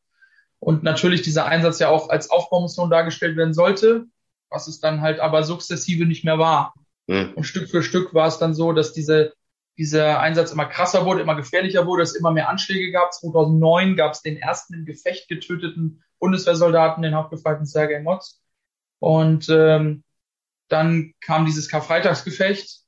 Und 0.58 0.82
natürlich 0.82 1.22
dieser 1.22 1.46
Einsatz 1.46 1.78
ja 1.78 1.88
auch 1.88 2.08
als 2.08 2.30
Aufbaumission 2.30 2.90
dargestellt 2.90 3.36
werden 3.36 3.54
sollte, 3.54 4.06
was 4.50 4.66
es 4.66 4.80
dann 4.80 5.02
halt 5.02 5.20
aber 5.20 5.44
sukzessive 5.44 6.04
nicht 6.04 6.24
mehr 6.24 6.40
war. 6.40 6.74
Mhm. 7.06 7.34
Und 7.36 7.44
Stück 7.44 7.70
für 7.70 7.84
Stück 7.84 8.12
war 8.12 8.26
es 8.26 8.38
dann 8.38 8.54
so, 8.54 8.72
dass 8.72 8.92
diese, 8.92 9.34
dieser 9.78 10.18
Einsatz 10.18 10.50
immer 10.50 10.66
krasser 10.66 11.06
wurde, 11.06 11.20
immer 11.20 11.36
gefährlicher 11.36 11.86
wurde, 11.86 12.02
es 12.02 12.16
immer 12.16 12.32
mehr 12.32 12.48
Anschläge 12.48 12.90
gab. 12.90 13.14
2009 13.14 13.94
gab 13.94 14.14
es 14.14 14.22
den 14.22 14.36
ersten 14.36 14.74
im 14.74 14.84
Gefecht 14.84 15.28
getöteten 15.28 16.02
Bundeswehrsoldaten, 16.18 17.04
den 17.04 17.14
Hauptgefreiten 17.14 17.66
Sergei 17.66 18.00
Motz. 18.00 18.40
Und 19.04 19.50
ähm, 19.50 20.02
dann 20.68 21.12
kam 21.20 21.44
dieses 21.44 21.68
Karfreitagsgefecht 21.68 22.84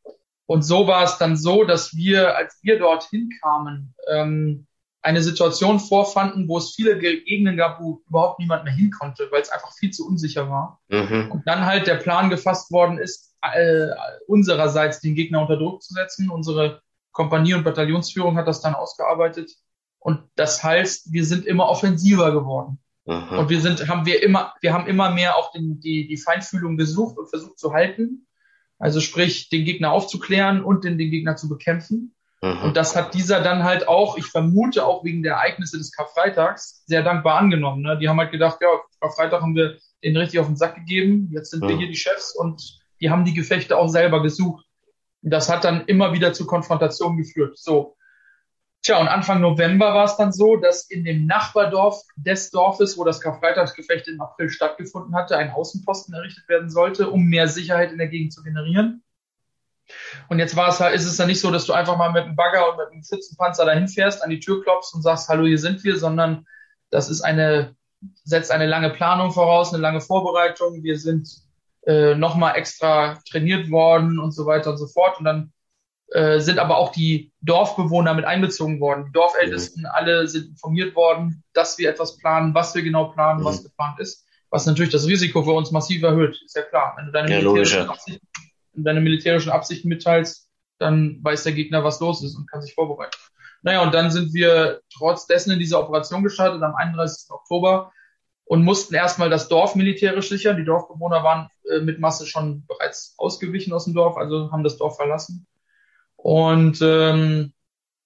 Und 0.47 0.63
so 0.63 0.87
war 0.87 1.05
es 1.05 1.19
dann 1.19 1.37
so, 1.37 1.65
dass 1.65 1.95
wir, 1.95 2.35
als 2.37 2.59
wir 2.63 2.79
dorthin 2.79 3.29
kamen, 3.43 3.95
ähm, 4.11 4.67
eine 5.03 5.23
Situation 5.23 5.79
vorfanden, 5.79 6.49
wo 6.49 6.57
es 6.57 6.75
viele 6.75 6.99
Gegenden 6.99 7.59
gab, 7.59 7.83
wo 7.83 8.03
überhaupt 8.09 8.39
niemand 8.39 8.65
mehr 8.65 8.73
hin 8.73 8.91
konnte, 8.91 9.29
weil 9.31 9.43
es 9.43 9.51
einfach 9.51 9.75
viel 9.75 9.91
zu 9.91 10.09
unsicher 10.09 10.49
war. 10.49 10.81
Mhm. 10.89 11.31
Und 11.33 11.47
dann 11.47 11.67
halt 11.67 11.87
der 11.87 11.97
Plan 11.97 12.31
gefasst 12.31 12.73
worden 12.73 12.97
ist, 12.97 13.35
äh, 13.43 13.89
unsererseits 14.27 15.01
den 15.01 15.17
Gegner 15.17 15.43
unter 15.43 15.59
Druck 15.59 15.83
zu 15.83 15.93
setzen. 15.93 16.31
Unsere 16.31 16.81
Kompanie- 17.13 17.55
und 17.55 17.65
Bataillonsführung 17.65 18.39
hat 18.39 18.49
das 18.49 18.63
dann 18.63 18.75
ausgearbeitet. 18.75 19.53
Und 19.99 20.23
das 20.35 20.65
heißt, 20.65 21.13
wir 21.13 21.27
sind 21.27 21.45
immer 21.45 21.69
offensiver 21.69 22.33
geworden. 22.33 22.79
Mhm. 23.07 23.39
Und 23.39 23.49
wir 23.49 23.61
sind, 23.61 23.89
haben 23.89 24.05
wir 24.05 24.23
immer, 24.23 24.53
wir 24.61 24.73
haben 24.73 24.87
immer 24.87 25.11
mehr 25.11 25.37
auch 25.37 25.53
den, 25.53 25.81
die, 25.81 26.07
die 26.07 26.17
Feinfühlung 26.17 26.77
gesucht 26.77 27.17
und 27.19 27.29
versucht 27.29 27.59
zu 27.59 27.73
halten. 27.73 28.27
Also 28.79 29.01
sprich, 29.01 29.49
den 29.49 29.65
Gegner 29.65 29.93
aufzuklären 29.93 30.63
und 30.63 30.85
den, 30.85 30.99
den 30.99 31.11
Gegner 31.11 31.37
zu 31.37 31.49
bekämpfen. 31.49 32.15
Mhm. 32.43 32.63
Und 32.63 32.77
das 32.77 32.95
hat 32.95 33.15
dieser 33.15 33.41
dann 33.41 33.65
halt 33.65 33.89
auch, 33.89 34.19
ich 34.19 34.27
vermute 34.27 34.85
auch 34.85 35.05
wegen 35.05 35.23
der 35.23 35.35
Ereignisse 35.35 35.79
des 35.79 35.93
Karfreitags, 35.93 36.85
sehr 36.87 37.03
dankbar 37.03 37.39
angenommen. 37.39 37.83
Ne? 37.83 37.99
Die 37.99 38.09
haben 38.09 38.19
halt 38.19 38.33
gedacht, 38.33 38.59
ja, 38.61 38.69
Karfreitag 39.01 39.41
haben 39.41 39.55
wir 39.55 39.79
den 40.05 40.17
richtig 40.17 40.41
auf 40.41 40.47
den 40.47 40.57
Sack 40.57 40.75
gegeben, 40.75 41.31
jetzt 41.33 41.51
sind 41.51 41.63
mhm. 41.63 41.69
wir 41.69 41.77
hier 41.79 41.89
die 41.89 41.97
Chefs 41.97 42.35
und 42.37 42.79
die 43.01 43.11
haben 43.11 43.25
die 43.25 43.35
Gefechte 43.35 43.77
auch 43.79 43.89
selber 43.89 44.23
gesucht. 44.23 44.65
Und 45.23 45.31
das 45.31 45.49
hat 45.49 45.65
dann 45.65 45.87
immer 45.87 46.13
wieder 46.13 46.33
zu 46.33 46.47
Konfrontationen 46.47 47.19
geführt. 47.19 47.59
So. 47.59 47.96
Tja, 48.87 49.01
und 49.01 49.09
Anfang 49.09 49.41
November 49.41 49.95
war 49.95 50.05
es 50.05 50.17
dann 50.17 50.31
so, 50.31 50.55
dass 50.55 50.89
in 50.89 51.03
dem 51.03 51.27
Nachbardorf 51.27 52.03
des 52.15 52.53
Dorfes, 52.53 52.97
wo 52.97 53.03
das 53.03 53.21
Karfreitagsgefecht 53.21 54.07
im 54.07 54.21
April 54.21 54.49
stattgefunden 54.49 55.13
hatte, 55.17 55.37
ein 55.37 55.51
Außenposten 55.51 56.15
errichtet 56.15 56.49
werden 56.49 56.71
sollte, 56.71 57.11
um 57.11 57.25
mehr 57.25 57.49
Sicherheit 57.49 57.91
in 57.91 57.99
der 57.99 58.07
Gegend 58.07 58.33
zu 58.33 58.45
generieren. 58.45 59.03
Und 60.29 60.39
jetzt 60.39 60.55
war 60.55 60.69
es 60.69 60.79
halt, 60.79 60.95
ist 60.95 61.05
es 61.05 61.19
ja 61.19 61.27
nicht 61.27 61.41
so, 61.41 61.51
dass 61.51 61.67
du 61.67 61.73
einfach 61.73 61.97
mal 61.97 62.13
mit 62.13 62.27
einem 62.27 62.37
Bagger 62.37 62.71
und 62.71 62.79
mit 62.79 62.87
einem 62.93 63.03
Schützenpanzer 63.03 63.65
dahin 63.65 63.89
fährst, 63.89 64.23
an 64.23 64.31
die 64.31 64.39
Tür 64.39 64.63
klopfst 64.63 64.95
und 64.95 65.03
sagst, 65.03 65.29
hallo, 65.29 65.47
hier 65.47 65.59
sind 65.59 65.83
wir, 65.83 65.97
sondern 65.99 66.47
das 66.91 67.11
ist 67.11 67.23
eine, 67.23 67.75
setzt 68.23 68.53
eine 68.53 68.67
lange 68.67 68.91
Planung 68.91 69.33
voraus, 69.33 69.75
eine 69.75 69.83
lange 69.83 70.01
Vorbereitung. 70.01 70.85
Wir 70.85 70.97
sind 70.97 71.29
äh, 71.89 72.15
nochmal 72.15 72.55
extra 72.55 73.19
trainiert 73.29 73.69
worden 73.69 74.21
und 74.21 74.31
so 74.31 74.47
weiter 74.47 74.71
und 74.71 74.77
so 74.77 74.87
fort. 74.87 75.19
Und 75.19 75.25
dann 75.25 75.53
äh, 76.13 76.41
sind 76.41 76.59
aber 76.59 76.79
auch 76.79 76.93
die 76.93 77.33
Dorfbewohner 77.43 78.15
mit 78.15 78.25
einbezogen 78.25 78.81
worden. 78.81 79.07
Die 79.07 79.13
Dorfältesten 79.13 79.83
mhm. 79.83 79.89
alle 79.93 80.29
sind 80.29 80.49
informiert 80.49 80.95
worden, 80.95 81.43
dass 81.53 81.79
wir 81.79 81.91
etwas 81.91 82.19
planen, 82.19 82.55
was 82.55 82.75
wir 82.75 82.83
genau 82.83 83.07
planen, 83.07 83.41
mhm. 83.41 83.45
was 83.45 83.63
geplant 83.63 83.99
ist. 84.01 84.25
Was 84.51 84.67
natürlich 84.67 84.93
das 84.93 85.07
Risiko 85.07 85.43
für 85.43 85.53
uns 85.53 85.73
massiv 85.73 86.03
erhöht, 86.03 86.41
ist 86.45 86.55
ja 86.55 86.63
klar. 86.63 86.95
Wenn 86.97 87.07
du 87.07 87.13
deine 87.13 87.31
ja, 87.31 87.39
militärischen 87.39 87.89
Absichten 87.89 88.27
deine 88.77 89.01
militärischen 89.01 89.51
Absichten 89.51 89.89
mitteilst, 89.89 90.49
dann 90.79 91.19
weiß 91.23 91.45
der 91.45 91.53
Gegner, 91.53 91.85
was 91.85 92.01
los 92.01 92.23
ist 92.23 92.37
und 92.37 92.51
kann 92.51 92.63
sich 92.63 92.75
vorbereiten. 92.75 93.17
Naja, 93.63 93.83
und 93.83 93.95
dann 93.95 94.11
sind 94.11 94.35
wir 94.35 94.81
trotz 94.93 95.27
dessen 95.27 95.51
in 95.51 95.59
diese 95.59 95.79
Operation 95.79 96.23
gestartet 96.23 96.63
am 96.63 96.75
31. 96.75 97.31
Oktober 97.31 97.93
und 98.45 98.63
mussten 98.63 98.95
erstmal 98.95 99.31
das 99.31 99.49
Dorf 99.49 99.75
militärisch 99.75 100.29
sichern. 100.29 100.57
Die 100.57 100.65
Dorfbewohner 100.65 101.25
waren 101.25 101.49
äh, 101.71 101.81
mit 101.81 101.99
Masse 101.99 102.27
schon 102.27 102.65
bereits 102.67 103.15
ausgewichen 103.17 103.73
aus 103.73 103.85
dem 103.85 103.95
Dorf, 103.95 104.17
also 104.17 104.53
haben 104.53 104.63
das 104.63 104.77
Dorf 104.77 104.97
verlassen. 104.97 105.47
Und 106.27 106.83
ähm, 106.83 107.53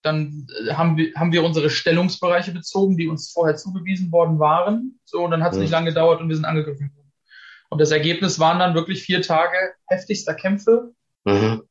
dann 0.02 0.46
äh, 0.66 0.74
haben 0.74 0.98
wir, 0.98 1.14
haben 1.14 1.32
wir 1.32 1.42
unsere 1.42 1.70
Stellungsbereiche 1.70 2.52
bezogen, 2.52 2.98
die 2.98 3.08
uns 3.08 3.32
vorher 3.32 3.56
zugewiesen 3.56 4.12
worden 4.12 4.38
waren. 4.38 5.00
So, 5.06 5.24
und 5.24 5.30
dann 5.30 5.42
hat 5.42 5.52
es 5.52 5.56
mhm. 5.56 5.62
nicht 5.62 5.70
lange 5.70 5.88
gedauert 5.88 6.20
und 6.20 6.28
wir 6.28 6.36
sind 6.36 6.44
angegriffen 6.44 6.92
worden. 6.94 7.10
Und 7.70 7.80
das 7.80 7.92
Ergebnis 7.92 8.38
waren 8.38 8.58
dann 8.58 8.74
wirklich 8.74 9.02
vier 9.02 9.22
Tage 9.22 9.56
heftigster 9.86 10.34
Kämpfe. 10.34 10.92
Mhm. 11.24 11.62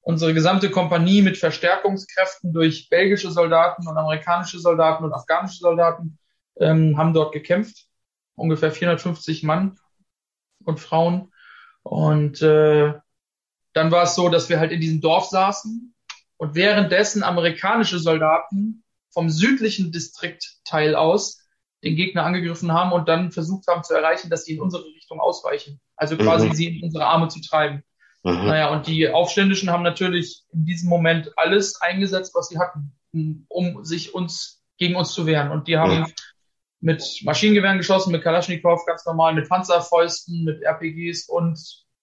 Unsere 0.00 0.32
gesamte 0.32 0.70
Kompanie 0.70 1.20
mit 1.20 1.36
Verstärkungskräften 1.36 2.54
durch 2.54 2.88
belgische 2.88 3.30
Soldaten 3.30 3.86
und 3.86 3.98
amerikanische 3.98 4.60
Soldaten 4.60 5.04
und 5.04 5.12
afghanische 5.12 5.58
Soldaten 5.58 6.18
ähm, 6.58 6.96
haben 6.96 7.12
dort 7.12 7.34
gekämpft. 7.34 7.84
Ungefähr 8.34 8.72
450 8.72 9.42
Mann 9.42 9.78
und 10.64 10.80
Frauen. 10.80 11.34
Und 11.82 12.40
äh, 12.40 12.94
dann 13.74 13.90
war 13.90 14.04
es 14.04 14.14
so, 14.14 14.30
dass 14.30 14.48
wir 14.48 14.58
halt 14.58 14.72
in 14.72 14.80
diesem 14.80 15.02
Dorf 15.02 15.26
saßen 15.26 15.94
und 16.38 16.54
währenddessen 16.54 17.22
amerikanische 17.22 17.98
Soldaten 17.98 18.84
vom 19.10 19.28
südlichen 19.28 19.92
Distriktteil 19.92 20.94
aus 20.94 21.44
den 21.84 21.96
Gegner 21.96 22.24
angegriffen 22.24 22.72
haben 22.72 22.92
und 22.92 23.08
dann 23.08 23.30
versucht 23.30 23.66
haben 23.68 23.84
zu 23.84 23.94
erreichen, 23.94 24.30
dass 24.30 24.44
sie 24.44 24.54
in 24.54 24.60
unsere 24.60 24.84
Richtung 24.84 25.20
ausweichen. 25.20 25.80
Also 25.96 26.16
quasi 26.16 26.48
mhm. 26.48 26.54
sie 26.54 26.78
in 26.78 26.84
unsere 26.84 27.06
Arme 27.06 27.28
zu 27.28 27.40
treiben. 27.40 27.82
Mhm. 28.22 28.46
Naja, 28.46 28.70
und 28.70 28.86
die 28.86 29.08
Aufständischen 29.08 29.70
haben 29.70 29.82
natürlich 29.82 30.44
in 30.52 30.64
diesem 30.64 30.88
Moment 30.88 31.30
alles 31.36 31.80
eingesetzt, 31.80 32.34
was 32.34 32.48
sie 32.48 32.58
hatten, 32.58 32.96
um 33.48 33.84
sich 33.84 34.14
uns 34.14 34.62
gegen 34.76 34.96
uns 34.96 35.12
zu 35.12 35.26
wehren. 35.26 35.50
Und 35.50 35.68
die 35.68 35.78
haben 35.78 36.00
mhm. 36.00 36.12
mit 36.80 37.20
Maschinengewehren 37.24 37.78
geschossen, 37.78 38.12
mit 38.12 38.22
Kalaschnikow 38.22 38.84
ganz 38.86 39.04
normal, 39.06 39.34
mit 39.34 39.48
Panzerfäusten, 39.48 40.44
mit 40.44 40.62
RPGs 40.62 41.28
und 41.28 41.58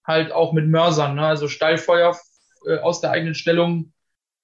halt 0.06 0.32
auch 0.32 0.52
mit 0.52 0.68
Mörsern, 0.68 1.16
ne? 1.16 1.26
also 1.26 1.48
Steilfeuer 1.48 2.16
äh, 2.66 2.78
aus 2.78 3.00
der 3.00 3.10
eigenen 3.10 3.34
Stellung 3.34 3.92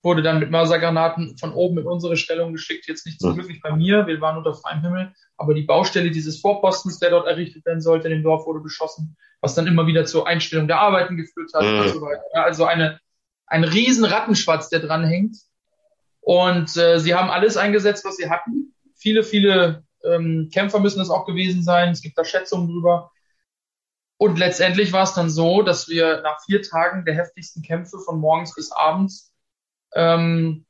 wurde 0.02 0.22
dann 0.22 0.40
mit 0.40 0.50
Mörsergranaten 0.50 1.36
von 1.38 1.52
oben 1.52 1.78
in 1.78 1.86
unsere 1.86 2.16
Stellung 2.16 2.52
geschickt. 2.52 2.86
Jetzt 2.88 3.06
nicht 3.06 3.20
zum 3.20 3.34
Glück 3.34 3.48
nicht 3.48 3.62
bei 3.62 3.74
mir, 3.74 4.06
wir 4.06 4.20
waren 4.20 4.36
unter 4.36 4.54
freiem 4.54 4.82
Himmel, 4.82 5.12
aber 5.36 5.54
die 5.54 5.62
Baustelle 5.62 6.10
dieses 6.10 6.40
Vorpostens, 6.40 6.98
der 6.98 7.10
dort 7.10 7.26
errichtet 7.26 7.64
werden 7.64 7.80
sollte, 7.80 8.08
in 8.08 8.14
dem 8.14 8.22
Dorf 8.22 8.46
wurde 8.46 8.60
beschossen, 8.60 9.16
was 9.40 9.54
dann 9.54 9.66
immer 9.66 9.86
wieder 9.86 10.04
zur 10.04 10.26
Einstellung 10.26 10.66
der 10.66 10.80
Arbeiten 10.80 11.16
geführt 11.16 11.52
hat 11.54 11.64
mhm. 11.64 11.80
und 11.80 11.88
so 11.88 12.00
weiter. 12.02 12.22
Also 12.32 12.64
eine, 12.64 13.00
ein 13.46 13.64
riesen 13.64 14.04
Rattenschwatz, 14.04 14.68
der 14.68 14.80
dran 14.80 15.04
hängt. 15.04 15.36
Und 16.20 16.76
äh, 16.76 16.98
sie 16.98 17.14
haben 17.14 17.30
alles 17.30 17.56
eingesetzt, 17.56 18.04
was 18.04 18.16
sie 18.16 18.30
hatten. 18.30 18.74
Viele, 18.96 19.24
viele 19.24 19.84
ähm, 20.04 20.50
Kämpfer 20.52 20.78
müssen 20.78 21.00
es 21.00 21.10
auch 21.10 21.26
gewesen 21.26 21.62
sein. 21.62 21.90
Es 21.90 22.02
gibt 22.02 22.18
da 22.18 22.24
Schätzungen 22.24 22.68
drüber. 22.68 23.10
Und 24.16 24.38
letztendlich 24.38 24.92
war 24.92 25.02
es 25.02 25.14
dann 25.14 25.30
so, 25.30 25.62
dass 25.62 25.88
wir 25.88 26.22
nach 26.22 26.38
vier 26.44 26.62
Tagen 26.62 27.04
der 27.04 27.14
heftigsten 27.14 27.62
Kämpfe 27.62 27.98
von 27.98 28.20
morgens 28.20 28.54
bis 28.54 28.70
abends 28.70 29.31
ähm, 29.94 30.64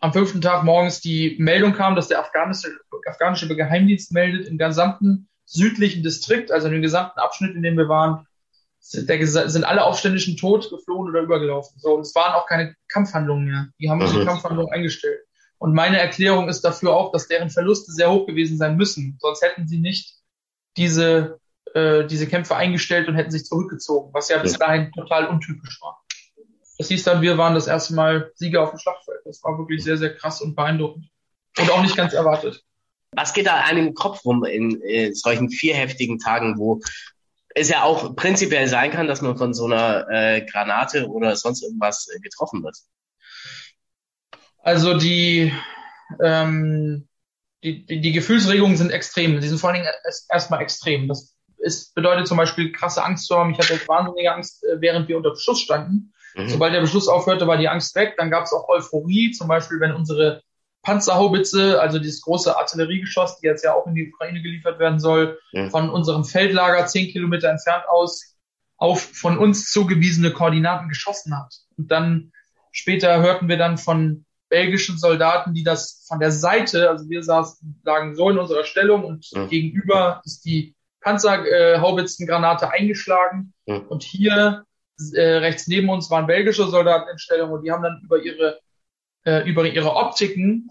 am 0.00 0.12
fünften 0.12 0.42
Tag 0.42 0.64
morgens 0.64 1.00
die 1.00 1.36
Meldung 1.38 1.72
kam, 1.72 1.96
dass 1.96 2.08
der 2.08 2.20
afghanische, 2.20 2.68
afghanische 3.08 3.48
Geheimdienst 3.48 4.12
meldet, 4.12 4.46
im 4.46 4.58
gesamten 4.58 5.28
südlichen 5.46 6.02
Distrikt, 6.02 6.52
also 6.52 6.66
in 6.66 6.74
dem 6.74 6.82
gesamten 6.82 7.18
Abschnitt, 7.20 7.54
in 7.54 7.62
dem 7.62 7.76
wir 7.76 7.88
waren, 7.88 8.26
sind, 8.80 9.08
der, 9.08 9.26
sind 9.26 9.64
alle 9.64 9.82
Aufständischen 9.82 10.36
tot, 10.36 10.68
geflohen 10.68 11.08
oder 11.08 11.22
übergelaufen. 11.22 11.78
So, 11.78 11.94
und 11.94 12.02
es 12.02 12.14
waren 12.14 12.34
auch 12.34 12.46
keine 12.46 12.76
Kampfhandlungen 12.88 13.46
mehr. 13.46 13.68
Die 13.80 13.88
haben 13.88 14.00
diese 14.00 14.26
Kampfhandlungen 14.26 14.72
eingestellt. 14.74 15.20
Und 15.56 15.72
meine 15.72 15.98
Erklärung 15.98 16.50
ist 16.50 16.60
dafür 16.62 16.94
auch, 16.94 17.10
dass 17.10 17.26
deren 17.26 17.48
Verluste 17.48 17.90
sehr 17.92 18.10
hoch 18.10 18.26
gewesen 18.26 18.58
sein 18.58 18.76
müssen. 18.76 19.16
Sonst 19.22 19.42
hätten 19.42 19.66
sie 19.66 19.78
nicht 19.78 20.16
diese, 20.76 21.38
äh, 21.72 22.04
diese 22.04 22.26
Kämpfe 22.26 22.56
eingestellt 22.56 23.08
und 23.08 23.14
hätten 23.14 23.30
sich 23.30 23.46
zurückgezogen, 23.46 24.12
was 24.12 24.28
ja 24.28 24.36
bis 24.36 24.58
dahin 24.58 24.92
total 24.92 25.28
untypisch 25.28 25.80
war 25.80 26.03
das 26.78 26.88
hieß 26.88 27.04
dann, 27.04 27.22
wir 27.22 27.38
waren 27.38 27.54
das 27.54 27.66
erste 27.66 27.94
Mal 27.94 28.32
Sieger 28.34 28.62
auf 28.62 28.70
dem 28.70 28.78
Schlachtfeld. 28.78 29.20
Das 29.24 29.42
war 29.44 29.58
wirklich 29.58 29.84
sehr, 29.84 29.96
sehr 29.96 30.14
krass 30.14 30.40
und 30.40 30.56
beeindruckend. 30.56 31.08
Und 31.58 31.70
auch 31.70 31.82
nicht 31.82 31.96
ganz 31.96 32.12
erwartet. 32.14 32.64
Was 33.12 33.32
geht 33.32 33.46
da 33.46 33.56
einem 33.56 33.94
Kopf 33.94 34.24
rum 34.24 34.44
in, 34.44 34.80
in 34.80 35.14
solchen 35.14 35.50
vier 35.50 35.76
heftigen 35.76 36.18
Tagen, 36.18 36.58
wo 36.58 36.80
es 37.54 37.68
ja 37.68 37.84
auch 37.84 38.16
prinzipiell 38.16 38.66
sein 38.66 38.90
kann, 38.90 39.06
dass 39.06 39.22
man 39.22 39.36
von 39.36 39.54
so 39.54 39.66
einer 39.66 40.08
äh, 40.10 40.44
Granate 40.44 41.06
oder 41.08 41.36
sonst 41.36 41.62
irgendwas 41.62 42.08
äh, 42.08 42.18
getroffen 42.18 42.64
wird? 42.64 42.76
Also 44.58 44.98
die, 44.98 45.52
ähm, 46.20 47.06
die, 47.62 47.86
die, 47.86 48.00
die 48.00 48.12
Gefühlsregungen 48.12 48.76
sind 48.76 48.90
extrem. 48.90 49.40
Die 49.40 49.46
sind 49.46 49.58
vor 49.58 49.70
allen 49.70 49.82
Dingen 49.82 49.92
erstmal 50.28 50.62
extrem. 50.62 51.06
Das 51.06 51.36
ist, 51.58 51.94
bedeutet 51.94 52.26
zum 52.26 52.36
Beispiel 52.36 52.72
krasse 52.72 53.04
Angst 53.04 53.26
zu 53.26 53.36
haben. 53.36 53.52
Ich 53.52 53.58
hatte 53.58 53.78
wahnsinnige 53.86 54.32
Angst, 54.32 54.64
äh, 54.64 54.80
während 54.80 55.06
wir 55.06 55.16
unter 55.16 55.30
Beschuss 55.30 55.60
standen. 55.60 56.13
Mhm. 56.34 56.48
Sobald 56.48 56.74
der 56.74 56.80
Beschluss 56.80 57.08
aufhörte, 57.08 57.46
war 57.46 57.56
die 57.56 57.68
Angst 57.68 57.94
weg. 57.94 58.14
Dann 58.16 58.30
gab 58.30 58.44
es 58.44 58.52
auch 58.52 58.68
Euphorie, 58.68 59.30
zum 59.30 59.48
Beispiel, 59.48 59.80
wenn 59.80 59.92
unsere 59.92 60.42
Panzerhaubitze, 60.82 61.80
also 61.80 61.98
dieses 61.98 62.20
große 62.20 62.56
Artilleriegeschoss, 62.56 63.40
die 63.40 63.46
jetzt 63.46 63.64
ja 63.64 63.74
auch 63.74 63.86
in 63.86 63.94
die 63.94 64.12
Ukraine 64.12 64.42
geliefert 64.42 64.78
werden 64.78 65.00
soll, 65.00 65.38
mhm. 65.52 65.70
von 65.70 65.90
unserem 65.90 66.24
Feldlager 66.24 66.86
zehn 66.86 67.10
Kilometer 67.10 67.48
entfernt 67.48 67.84
aus 67.88 68.34
auf 68.76 69.00
von 69.00 69.38
uns 69.38 69.70
zugewiesene 69.70 70.32
Koordinaten 70.32 70.88
geschossen 70.88 71.36
hat. 71.36 71.54
Und 71.76 71.90
dann 71.90 72.32
später 72.72 73.20
hörten 73.20 73.48
wir 73.48 73.56
dann 73.56 73.78
von 73.78 74.26
belgischen 74.48 74.98
Soldaten, 74.98 75.54
die 75.54 75.64
das 75.64 76.04
von 76.06 76.20
der 76.20 76.30
Seite, 76.30 76.90
also 76.90 77.08
wir 77.08 77.22
saßen, 77.22 77.80
lagen 77.84 78.14
so 78.14 78.30
in 78.30 78.38
unserer 78.38 78.64
Stellung 78.64 79.04
und 79.04 79.26
mhm. 79.32 79.48
gegenüber 79.48 80.20
ist 80.24 80.44
die 80.44 80.74
Panzerhaubitzengranate 81.00 82.70
eingeschlagen 82.70 83.52
mhm. 83.66 83.86
und 83.88 84.02
hier 84.02 84.64
äh, 85.14 85.20
rechts 85.20 85.66
neben 85.66 85.88
uns 85.88 86.10
waren 86.10 86.26
belgische 86.26 86.66
Soldaten 86.66 87.08
in 87.10 87.18
Stellung 87.18 87.50
und 87.50 87.62
die 87.62 87.70
haben 87.70 87.82
dann 87.82 88.00
über 88.04 88.22
ihre, 88.22 88.60
äh, 89.24 89.48
über 89.48 89.64
ihre 89.64 89.94
Optiken 89.94 90.70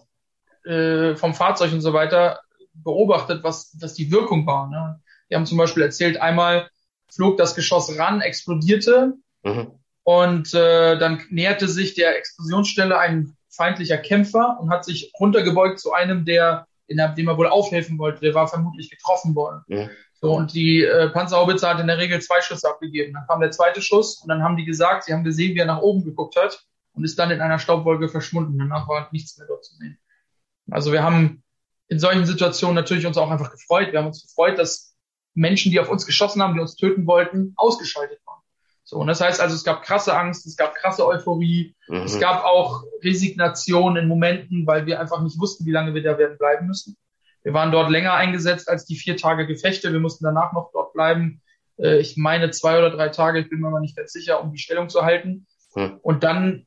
äh, 0.66 1.16
vom 1.16 1.34
Fahrzeug 1.34 1.74
und 1.74 1.82
so 1.82 1.94
weiter 1.94 2.40
beobachtet, 2.74 3.44
was, 3.44 3.76
was 3.80 3.94
die 3.94 4.12
Wirkung 4.12 4.46
war. 4.48 4.70
Ne? 4.70 5.02
Die 5.30 5.36
haben 5.36 5.46
zum 5.46 5.58
Beispiel 5.58 5.84
erzählt, 5.84 6.20
einmal 6.22 6.70
flog 7.12 7.38
das 7.38 7.56
Geschoss 7.56 7.98
ran, 7.98 8.22
explodierte, 8.22 9.14
mhm. 9.44 9.80
Und 10.04 10.54
äh, 10.54 10.98
dann 10.98 11.22
näherte 11.30 11.68
sich 11.68 11.96
der 11.96 12.18
Explosionsstelle 12.18 12.98
ein 13.00 13.36
feindlicher 13.50 13.98
Kämpfer 13.98 14.58
und 14.60 14.70
hat 14.70 14.84
sich 14.84 15.12
runtergebeugt 15.20 15.80
zu 15.80 15.94
einem, 15.94 16.26
der, 16.26 16.68
in 16.88 16.98
dem 16.98 17.28
er 17.28 17.38
wohl 17.38 17.48
aufhelfen 17.48 17.98
wollte. 17.98 18.22
Der 18.22 18.34
war 18.34 18.48
vermutlich 18.48 18.90
getroffen 18.90 19.34
worden. 19.36 19.62
Ja. 19.68 19.90
So, 20.24 20.32
und 20.32 20.54
die 20.54 20.82
äh, 20.82 21.10
Panzerhaubitze 21.10 21.68
hat 21.68 21.82
in 21.82 21.88
der 21.88 21.98
Regel 21.98 22.22
zwei 22.22 22.40
Schüsse 22.40 22.70
abgegeben. 22.70 23.12
Dann 23.14 23.28
kam 23.28 23.42
der 23.42 23.52
zweite 23.52 23.82
Schuss 23.82 24.22
und 24.22 24.30
dann 24.30 24.42
haben 24.42 24.56
die 24.56 24.64
gesagt, 24.64 25.04
sie 25.04 25.12
haben 25.12 25.26
gesehen, 25.26 25.54
wie 25.54 25.60
er 25.60 25.66
nach 25.66 25.82
oben 25.82 26.06
geguckt 26.06 26.38
hat 26.38 26.66
und 26.94 27.04
ist 27.04 27.20
dann 27.20 27.30
in 27.30 27.42
einer 27.42 27.60
Staubwolke 27.60 28.08
verschwunden. 28.08 28.58
Danach 28.58 28.88
war 28.88 29.10
nichts 29.12 29.38
mehr 29.38 29.48
dort 29.48 29.66
zu 29.66 29.76
sehen. 29.76 30.00
Also 30.72 30.94
wir 30.94 31.04
haben 31.04 31.44
in 31.90 32.00
solchen 32.00 32.26
Situationen 32.26 32.74
natürlich 32.74 33.06
uns 33.06 33.18
auch 33.18 33.30
einfach 33.30 33.52
gefreut. 33.52 33.92
Wir 33.92 34.00
haben 34.00 34.08
uns 34.08 34.22
gefreut, 34.22 34.58
dass 34.58 34.96
Menschen, 35.34 35.74
die 35.74 35.82
auf 35.82 35.90
uns 35.90 36.06
geschossen 36.06 36.42
haben, 36.42 36.54
die 36.54 36.62
uns 36.62 36.78
töten 36.78 37.06
wollten, 37.06 37.52
ausgeschaltet 37.58 38.20
waren. 38.26 38.40
So, 38.86 39.00
und 39.00 39.08
das 39.08 39.20
heißt 39.20 39.42
also, 39.42 39.54
es 39.54 39.66
gab 39.66 39.84
krasse 39.84 40.18
Angst, 40.18 40.46
es 40.46 40.56
gab 40.56 40.74
krasse 40.76 41.06
Euphorie, 41.06 41.76
mhm. 41.90 42.04
es 42.04 42.18
gab 42.18 42.46
auch 42.46 42.86
Resignation 43.04 43.98
in 43.98 44.08
Momenten, 44.08 44.66
weil 44.68 44.86
wir 44.86 45.02
einfach 45.02 45.22
nicht 45.22 45.38
wussten, 45.38 45.66
wie 45.66 45.72
lange 45.72 45.94
wir 45.94 46.02
da 46.02 46.18
werden 46.18 46.38
bleiben 46.38 46.68
müssen. 46.68 46.96
Wir 47.44 47.54
waren 47.54 47.72
dort 47.72 47.90
länger 47.90 48.14
eingesetzt 48.14 48.70
als 48.70 48.86
die 48.86 48.96
vier 48.96 49.18
Tage 49.18 49.46
Gefechte. 49.46 49.92
Wir 49.92 50.00
mussten 50.00 50.24
danach 50.24 50.54
noch 50.54 50.72
dort 50.72 50.94
bleiben. 50.94 51.42
Äh, 51.78 52.00
ich 52.00 52.18
meine 52.18 52.52
zwei 52.52 52.78
oder 52.78 52.90
drei 52.90 53.10
Tage, 53.10 53.40
ich 53.40 53.50
bin 53.50 53.60
mir 53.60 53.70
mal 53.70 53.82
nicht 53.82 53.98
ganz 53.98 54.12
sicher, 54.12 54.42
um 54.42 54.52
die 54.52 54.60
Stellung 54.60 54.90
zu 54.90 55.04
halten. 55.04 55.46
Mhm. 55.76 56.00
Und 56.02 56.24
dann 56.24 56.66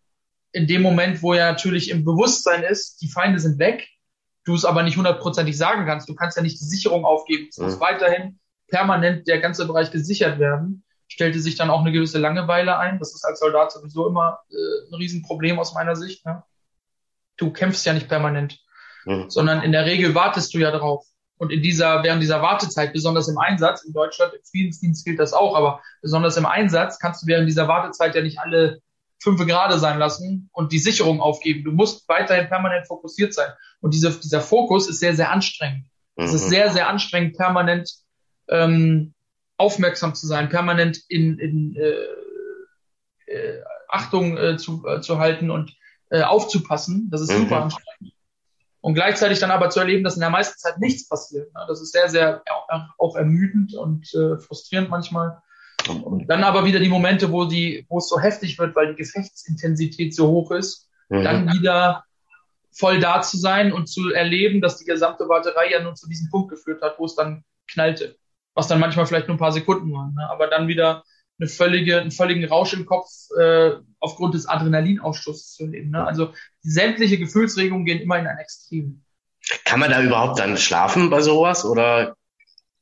in 0.53 0.67
dem 0.67 0.83
Moment, 0.83 1.23
wo 1.23 1.35
ja 1.35 1.51
natürlich 1.51 1.91
im 1.91 2.05
Bewusstsein 2.05 2.62
ist, 2.62 3.03
die 3.03 3.09
Feinde 3.09 3.39
sind 3.39 3.59
weg, 3.59 3.89
du 4.45 4.55
es 4.55 4.65
aber 4.65 4.83
nicht 4.83 4.97
hundertprozentig 4.97 5.57
sagen 5.57 5.87
kannst. 5.87 6.09
Du 6.09 6.15
kannst 6.15 6.37
ja 6.37 6.43
nicht 6.43 6.61
die 6.61 6.65
Sicherung 6.65 7.05
aufgeben. 7.05 7.49
Es 7.51 7.59
mhm. 7.59 7.67
muss 7.67 7.81
weiterhin 7.81 8.39
permanent 8.69 9.27
der 9.29 9.41
ganze 9.41 9.67
Bereich 9.67 9.91
gesichert 9.91 10.39
werden. 10.39 10.85
Stellte 11.09 11.39
sich 11.41 11.57
dann 11.57 11.71
auch 11.71 11.81
eine 11.81 11.93
gewisse 11.93 12.19
Langeweile 12.19 12.79
ein. 12.79 12.99
Das 12.99 13.15
ist 13.15 13.25
als 13.25 13.39
Soldat 13.39 13.71
sowieso 13.73 14.09
immer 14.09 14.41
äh, 14.51 14.91
ein 14.91 14.95
Riesenproblem 14.95 15.59
aus 15.59 15.75
meiner 15.75 15.95
Sicht. 15.95 16.27
Ne? 16.27 16.43
Du 17.37 17.53
kämpfst 17.53 17.87
ja 17.87 17.93
nicht 17.93 18.09
permanent, 18.09 18.59
mhm. 19.07 19.31
sondern 19.31 19.62
in 19.62 19.73
der 19.73 19.87
Regel 19.87 20.14
wartest 20.14 20.53
du 20.53 20.59
ja 20.59 20.71
drauf. 20.71 21.07
Und 21.38 21.53
in 21.53 21.62
dieser, 21.62 22.03
während 22.03 22.23
dieser 22.23 22.40
Wartezeit, 22.40 22.92
besonders 22.92 23.29
im 23.29 23.38
Einsatz, 23.38 23.85
in 23.85 23.92
Deutschland, 23.92 24.33
im 24.35 24.40
Friedensdienst 24.51 25.05
gilt 25.05 25.19
das 25.19 25.33
auch, 25.33 25.55
aber 25.55 25.83
besonders 26.01 26.37
im 26.37 26.47
Einsatz 26.47 26.99
kannst 26.99 27.23
du 27.23 27.27
während 27.27 27.49
dieser 27.49 27.69
Wartezeit 27.69 28.14
ja 28.14 28.23
nicht 28.23 28.38
alle 28.38 28.81
fünf 29.23 29.45
Grade 29.47 29.79
sein 29.79 29.99
lassen 29.99 30.49
und 30.53 30.73
die 30.73 30.79
Sicherung 30.79 31.21
aufgeben. 31.21 31.64
Du 31.64 31.73
musst 31.73 32.09
weiterhin 32.09 32.49
permanent 32.49 32.87
fokussiert 32.87 33.35
sein. 33.35 33.51
Und 33.81 33.92
diese, 33.92 34.19
dieser 34.19 34.40
Fokus 34.40 34.88
ist 34.88 35.01
sehr, 35.01 35.14
sehr 35.14 35.31
anstrengend. 35.31 35.87
Mhm. 36.16 36.25
Es 36.25 36.35
ist 36.35 36.45
mhm. 36.47 36.51
sehr, 36.51 36.71
sehr 36.71 36.88
anstrengend, 36.88 37.37
permanent 37.37 37.90
ähm, 38.49 39.14
aufmerksam 39.59 40.14
zu 40.14 40.27
sein, 40.27 40.49
permanent 40.49 41.01
in, 41.09 41.38
in 41.38 41.77
äh, 41.77 43.33
äh, 43.33 43.62
Achtung 43.88 44.37
äh, 44.37 44.57
zu, 44.57 44.87
äh, 44.87 45.01
zu 45.01 45.19
halten 45.19 45.51
und 45.51 45.75
äh, 46.11 46.23
aufzupassen. 46.23 47.09
Das 47.11 47.21
ist 47.21 47.33
mhm. 47.33 47.42
super 47.42 47.62
anstrengend. 47.62 48.16
Und 48.87 48.94
gleichzeitig 48.94 49.40
dann 49.40 49.51
aber 49.51 49.68
zu 49.68 49.81
erleben, 49.81 50.05
dass 50.05 50.14
in 50.14 50.20
der 50.20 50.31
meisten 50.31 50.57
Zeit 50.61 50.79
nichts 50.79 51.09
passiert. 51.09 51.53
Ne? 51.53 51.61
Das 51.66 51.81
ist 51.83 51.90
sehr, 51.90 52.09
sehr 52.09 52.40
auch 52.99 53.16
ermüdend 53.16 53.75
und 53.75 54.14
äh, 54.14 54.38
frustrierend 54.38 54.90
manchmal. 54.90 55.42
Und 56.05 56.29
dann 56.29 56.44
aber 56.44 56.64
wieder 56.64 56.79
die 56.79 56.88
Momente, 56.88 57.33
wo 57.33 57.46
die, 57.46 57.85
wo 57.88 57.99
es 57.99 58.09
so 58.09 58.20
heftig 58.20 58.61
wird, 58.61 58.77
weil 58.77 58.90
die 58.90 59.03
Gefechtsintensität 59.03 60.14
so 60.14 60.29
hoch 60.29 60.53
ist, 60.53 60.88
mhm. 61.09 61.25
dann 61.25 61.53
wieder 61.53 62.05
voll 62.70 63.01
da 63.01 63.22
zu 63.22 63.38
sein 63.38 63.72
und 63.72 63.88
zu 63.88 64.12
erleben, 64.12 64.61
dass 64.61 64.79
die 64.79 64.85
gesamte 64.85 65.29
Warterei 65.29 65.68
ja 65.72 65.83
nur 65.83 65.96
zu 65.96 66.09
diesem 66.09 66.31
Punkt 66.31 66.51
geführt 66.51 66.81
hat, 66.81 66.96
wo 67.01 67.07
es 67.07 67.16
dann 67.16 67.42
knallte. 67.66 68.14
Was 68.55 68.68
dann 68.68 68.79
manchmal 68.79 69.07
vielleicht 69.07 69.27
nur 69.27 69.35
ein 69.35 69.40
paar 69.40 69.51
Sekunden 69.51 69.92
waren, 69.92 70.14
ne? 70.14 70.31
aber 70.31 70.46
dann 70.46 70.68
wieder 70.68 71.03
eine 71.38 71.49
völlige, 71.49 72.01
einen 72.01 72.11
völligen 72.11 72.44
Rausch 72.44 72.72
im 72.72 72.87
Kopf 72.87 73.09
äh, 73.38 73.72
aufgrund 74.01 74.35
des 74.35 74.46
Adrenalinausschusses 74.46 75.55
zu 75.55 75.64
erleben. 75.64 75.90
Ne? 75.90 76.07
Also 76.07 76.33
sämtliche 76.62 77.18
Gefühlsregungen 77.18 77.85
gehen 77.85 78.01
immer 78.01 78.18
in 78.18 78.27
ein 78.27 78.38
Extrem. 78.38 79.03
Kann 79.64 79.81
man 79.81 79.90
da 79.90 80.03
überhaupt 80.03 80.38
dann 80.38 80.57
schlafen 80.57 81.11
bei 81.11 81.20
sowas 81.20 81.64
oder? 81.64 82.16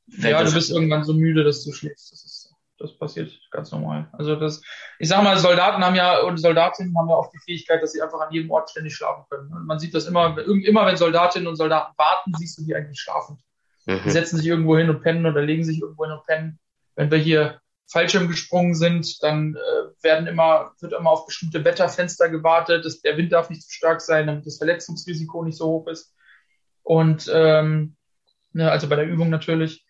Ja, 0.07 0.43
du 0.43 0.53
bist 0.53 0.71
irgendwann 0.71 1.03
so 1.03 1.13
müde, 1.13 1.43
dass 1.43 1.63
du 1.63 1.71
schläfst. 1.71 2.11
Das 2.11 2.23
ist 2.23 2.45
das 2.77 2.97
passiert 2.97 3.31
ganz 3.51 3.71
normal. 3.71 4.09
Also 4.11 4.35
das, 4.35 4.61
ich 4.99 5.07
sag 5.07 5.23
mal, 5.23 5.37
Soldaten 5.37 5.83
haben 5.83 5.95
ja 5.95 6.21
und 6.21 6.37
Soldatinnen 6.37 6.97
haben 6.97 7.09
ja 7.09 7.15
auch 7.15 7.31
die 7.31 7.39
Fähigkeit, 7.39 7.81
dass 7.81 7.93
sie 7.93 8.01
einfach 8.01 8.19
an 8.19 8.31
jedem 8.31 8.51
Ort 8.51 8.69
ständig 8.69 8.95
schlafen 8.95 9.23
können. 9.29 9.51
Und 9.51 9.65
man 9.65 9.79
sieht 9.79 9.93
das 9.93 10.07
immer, 10.07 10.37
immer 10.37 10.85
wenn 10.85 10.97
Soldatinnen 10.97 11.47
und 11.47 11.55
Soldaten 11.55 11.93
warten, 11.97 12.33
siehst 12.37 12.57
du 12.57 12.63
die 12.65 12.75
eigentlich 12.75 12.99
schlafend. 12.99 13.39
Mhm. 13.85 14.01
Die 14.03 14.11
setzen 14.11 14.37
sich 14.37 14.47
irgendwo 14.47 14.77
hin 14.77 14.89
und 14.89 15.01
pennen 15.01 15.25
oder 15.25 15.41
legen 15.41 15.63
sich 15.63 15.79
irgendwo 15.79 16.03
hin 16.03 16.13
und 16.13 16.25
pennen. 16.25 16.59
Wenn 16.95 17.11
wir 17.11 17.17
hier 17.17 17.59
Fallschirm 17.87 18.27
gesprungen 18.27 18.75
sind, 18.75 19.21
dann 19.23 19.55
äh, 19.55 20.03
werden 20.03 20.27
immer, 20.27 20.73
wird 20.79 20.93
immer 20.93 21.11
auf 21.11 21.25
bestimmte 21.25 21.63
Wetterfenster 21.63 22.29
gewartet. 22.29 22.83
Das, 22.85 23.01
der 23.01 23.17
Wind 23.17 23.31
darf 23.31 23.49
nicht 23.49 23.63
zu 23.63 23.71
stark 23.71 24.01
sein, 24.01 24.27
damit 24.27 24.45
das 24.45 24.57
Verletzungsrisiko 24.57 25.43
nicht 25.43 25.57
so 25.57 25.67
hoch 25.67 25.87
ist. 25.87 26.13
Und 26.83 27.29
ähm, 27.33 27.95
ne, 28.53 28.71
also 28.71 28.89
bei 28.89 28.95
der 28.95 29.07
Übung 29.07 29.29
natürlich. 29.29 29.85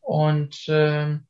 Und 0.00 0.64
ähm, 0.68 1.26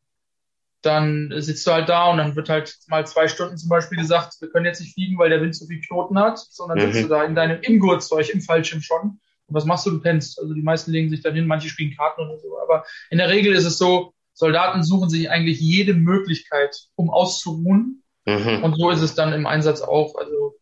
dann 0.83 1.33
sitzt 1.37 1.67
du 1.67 1.73
halt 1.73 1.89
da 1.89 2.11
und 2.11 2.19
dann 2.19 2.37
wird 2.37 2.49
halt 2.49 2.75
mal 2.89 3.07
zwei 3.07 3.29
Stunden 3.29 3.59
zum 3.59 3.69
Beispiel 3.69 3.99
gesagt, 3.99 4.41
wir 4.41 4.49
können 4.51 4.65
jetzt 4.65 4.81
nicht 4.81 4.95
fliegen, 4.95 5.19
weil 5.19 5.29
der 5.29 5.43
Wind 5.43 5.55
so 5.55 5.67
viel 5.67 5.81
Knoten 5.81 6.19
hat, 6.19 6.39
sondern 6.39 6.79
mhm. 6.79 6.93
sitzt 6.93 7.05
du 7.05 7.09
da 7.09 7.25
in 7.25 7.35
deinem 7.35 7.61
Ingurtzeug 7.63 8.31
im 8.31 8.41
Fallschirm 8.41 8.81
schon. 8.81 9.21
Und 9.47 9.55
was 9.55 9.65
machst 9.65 9.85
du? 9.87 9.91
Du 9.91 10.01
pennst. 10.01 10.39
Also 10.39 10.55
die 10.55 10.63
meisten 10.63 10.91
legen 10.91 11.11
sich 11.11 11.23
dann 11.23 11.35
hin, 11.35 11.47
manche 11.47 11.69
spielen 11.69 11.95
Karten 11.97 12.23
oder 12.23 12.39
so. 12.39 12.59
Aber 12.61 12.85
in 13.11 13.19
der 13.19 13.29
Regel 13.29 13.55
ist 13.55 13.65
es 13.65 13.79
so, 13.79 14.15
Soldaten 14.41 14.83
suchen 14.83 15.11
sich 15.11 15.31
eigentlich 15.31 15.61
jede 15.61 15.93
Möglichkeit, 15.93 16.75
um 16.97 17.11
auszuruhen. 17.11 18.03
Mhm. 18.25 18.65
Und 18.65 18.75
so 18.77 18.91
ist 18.91 19.03
es 19.03 19.15
dann 19.15 19.35
im 19.35 19.47
Einsatz 19.47 19.83
auch. 19.83 20.15
Also 20.17 20.55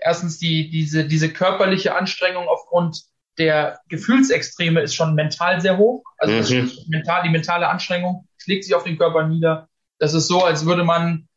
erstens 0.00 0.38
die, 0.38 0.70
diese, 0.70 1.06
diese 1.06 1.32
körperliche 1.32 1.96
Anstrengung 1.96 2.46
aufgrund 2.46 3.02
der 3.36 3.80
Gefühlsextreme 3.88 4.80
ist 4.80 4.94
schon 4.94 5.14
mental 5.14 5.60
sehr 5.60 5.76
hoch. 5.76 6.04
Also 6.18 6.54
mhm. 6.54 6.70
mental, 6.86 7.24
die 7.24 7.30
mentale 7.30 7.68
Anstrengung 7.68 8.28
schlägt 8.38 8.62
sich 8.62 8.76
auf 8.76 8.84
den 8.84 8.96
Körper 8.96 9.26
nieder. 9.26 9.68
Das 9.98 10.14
ist 10.14 10.28
so, 10.28 10.44
als 10.44 10.64
würde 10.64 10.84
man, 10.84 11.28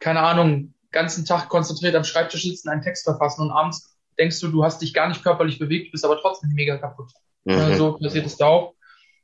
keine 0.00 0.20
Ahnung, 0.20 0.74
ganzen 0.90 1.24
Tag 1.24 1.48
konzentriert 1.48 1.94
am 1.94 2.04
Schreibtisch 2.04 2.42
sitzen, 2.42 2.68
einen 2.68 2.82
Text 2.82 3.04
verfassen 3.04 3.42
und 3.42 3.52
abends 3.52 3.96
denkst 4.18 4.40
du, 4.40 4.48
du 4.48 4.64
hast 4.64 4.82
dich 4.82 4.92
gar 4.92 5.08
nicht 5.08 5.22
körperlich 5.22 5.60
bewegt, 5.60 5.92
bist 5.92 6.04
aber 6.04 6.18
trotzdem 6.20 6.50
mega 6.50 6.78
kaputt. 6.78 7.12
Mhm. 7.44 7.76
So 7.76 7.96
passiert 7.96 8.26
es 8.26 8.36
da 8.36 8.46
auch. 8.46 8.74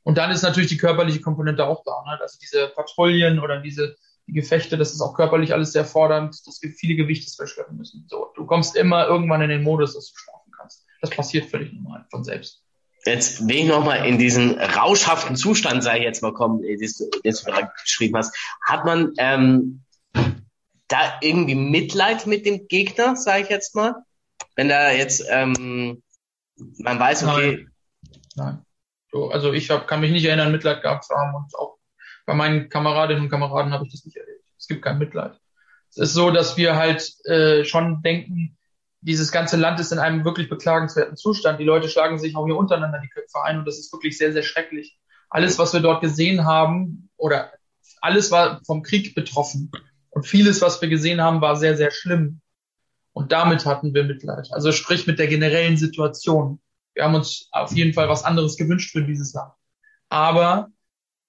Und 0.03 0.17
dann 0.17 0.31
ist 0.31 0.41
natürlich 0.41 0.69
die 0.69 0.77
körperliche 0.77 1.21
Komponente 1.21 1.65
auch 1.65 1.83
da. 1.83 2.03
Ne? 2.05 2.19
Also 2.21 2.37
diese 2.41 2.69
Patrouillen 2.69 3.39
oder 3.39 3.61
diese 3.61 3.95
die 4.29 4.33
Gefechte, 4.33 4.77
das 4.77 4.93
ist 4.93 5.01
auch 5.01 5.15
körperlich 5.15 5.53
alles 5.53 5.71
sehr 5.71 5.85
fordernd, 5.85 6.35
dass 6.45 6.61
wir 6.61 6.71
viele 6.71 6.95
Gewichte 6.95 7.31
verschleppen 7.35 7.77
müssen. 7.77 8.05
So, 8.09 8.27
du 8.35 8.45
kommst 8.45 8.75
immer 8.75 9.07
irgendwann 9.07 9.41
in 9.41 9.49
den 9.49 9.63
Modus, 9.63 9.95
dass 9.95 10.11
du 10.11 10.19
schlafen 10.19 10.51
kannst. 10.55 10.85
Das 11.01 11.09
passiert 11.09 11.49
völlig 11.49 11.73
normal 11.73 12.05
von 12.11 12.23
selbst. 12.23 12.61
Jetzt 13.05 13.47
will 13.47 13.55
ich 13.55 13.65
nochmal 13.65 14.05
in 14.05 14.19
diesen 14.19 14.59
rauschhaften 14.59 15.35
Zustand, 15.35 15.83
sei 15.83 15.99
ich 15.99 16.03
jetzt 16.03 16.21
mal 16.21 16.33
kommen, 16.33 16.61
den 16.61 16.77
du, 16.77 17.09
den 17.23 17.33
du 17.33 17.43
gerade 17.43 17.71
beschrieben 17.81 18.17
hast. 18.17 18.35
Hat 18.67 18.85
man 18.85 19.13
ähm, 19.17 19.81
da 20.87 21.17
irgendwie 21.21 21.55
Mitleid 21.55 22.27
mit 22.27 22.45
dem 22.45 22.67
Gegner, 22.67 23.15
sage 23.15 23.43
ich 23.43 23.49
jetzt 23.49 23.73
mal? 23.73 23.95
Wenn 24.55 24.69
da 24.69 24.91
jetzt 24.91 25.23
ähm, 25.29 26.03
man 26.77 26.99
weiß, 26.99 27.23
okay. 27.23 27.67
Nein. 28.35 28.45
Nein. 28.45 28.65
So, 29.11 29.29
also 29.29 29.53
ich 29.53 29.69
hab, 29.69 29.87
kann 29.87 30.01
mich 30.01 30.11
nicht 30.11 30.25
erinnern, 30.25 30.51
Mitleid 30.51 30.81
gehabt 30.81 31.05
zu 31.05 31.15
haben 31.15 31.35
und 31.35 31.55
auch 31.55 31.77
bei 32.25 32.35
meinen 32.35 32.69
Kameradinnen 32.69 33.23
und 33.23 33.29
Kameraden 33.29 33.73
habe 33.73 33.85
ich 33.85 33.91
das 33.91 34.05
nicht 34.05 34.17
erlebt. 34.17 34.43
Es 34.57 34.67
gibt 34.67 34.83
kein 34.83 34.99
Mitleid. 34.99 35.39
Es 35.89 35.97
ist 35.97 36.13
so, 36.13 36.29
dass 36.29 36.57
wir 36.57 36.75
halt 36.75 37.11
äh, 37.25 37.63
schon 37.65 38.01
denken, 38.03 38.57
dieses 39.01 39.31
ganze 39.31 39.57
Land 39.57 39.79
ist 39.79 39.91
in 39.91 39.99
einem 39.99 40.25
wirklich 40.25 40.49
beklagenswerten 40.49 41.15
Zustand. 41.15 41.59
Die 41.59 41.63
Leute 41.63 41.89
schlagen 41.89 42.19
sich 42.19 42.35
auch 42.35 42.45
hier 42.45 42.57
untereinander 42.57 42.99
die 42.99 43.09
Köpfe 43.09 43.41
ein 43.43 43.59
und 43.59 43.65
das 43.65 43.79
ist 43.79 43.91
wirklich 43.93 44.17
sehr, 44.17 44.33
sehr 44.33 44.43
schrecklich. 44.43 44.99
Alles, 45.29 45.57
was 45.57 45.73
wir 45.73 45.79
dort 45.79 46.01
gesehen 46.01 46.45
haben, 46.45 47.09
oder 47.17 47.51
alles 48.01 48.31
war 48.31 48.61
vom 48.65 48.83
Krieg 48.83 49.15
betroffen. 49.15 49.71
Und 50.09 50.27
vieles, 50.27 50.61
was 50.61 50.81
wir 50.81 50.89
gesehen 50.89 51.21
haben, 51.21 51.41
war 51.41 51.55
sehr, 51.55 51.77
sehr 51.77 51.91
schlimm. 51.91 52.41
Und 53.13 53.31
damit 53.31 53.65
hatten 53.65 53.93
wir 53.93 54.03
Mitleid. 54.03 54.49
Also 54.51 54.71
sprich 54.71 55.07
mit 55.07 55.19
der 55.19 55.27
generellen 55.27 55.77
Situation. 55.77 56.59
Wir 56.99 57.05
haben 57.05 57.15
uns 57.15 57.47
auf 57.53 57.71
jeden 57.71 57.93
Fall 57.93 58.09
was 58.09 58.25
anderes 58.25 58.57
gewünscht 58.57 58.91
für 58.91 59.01
dieses 59.01 59.33
Land. 59.33 59.53
Aber 60.09 60.69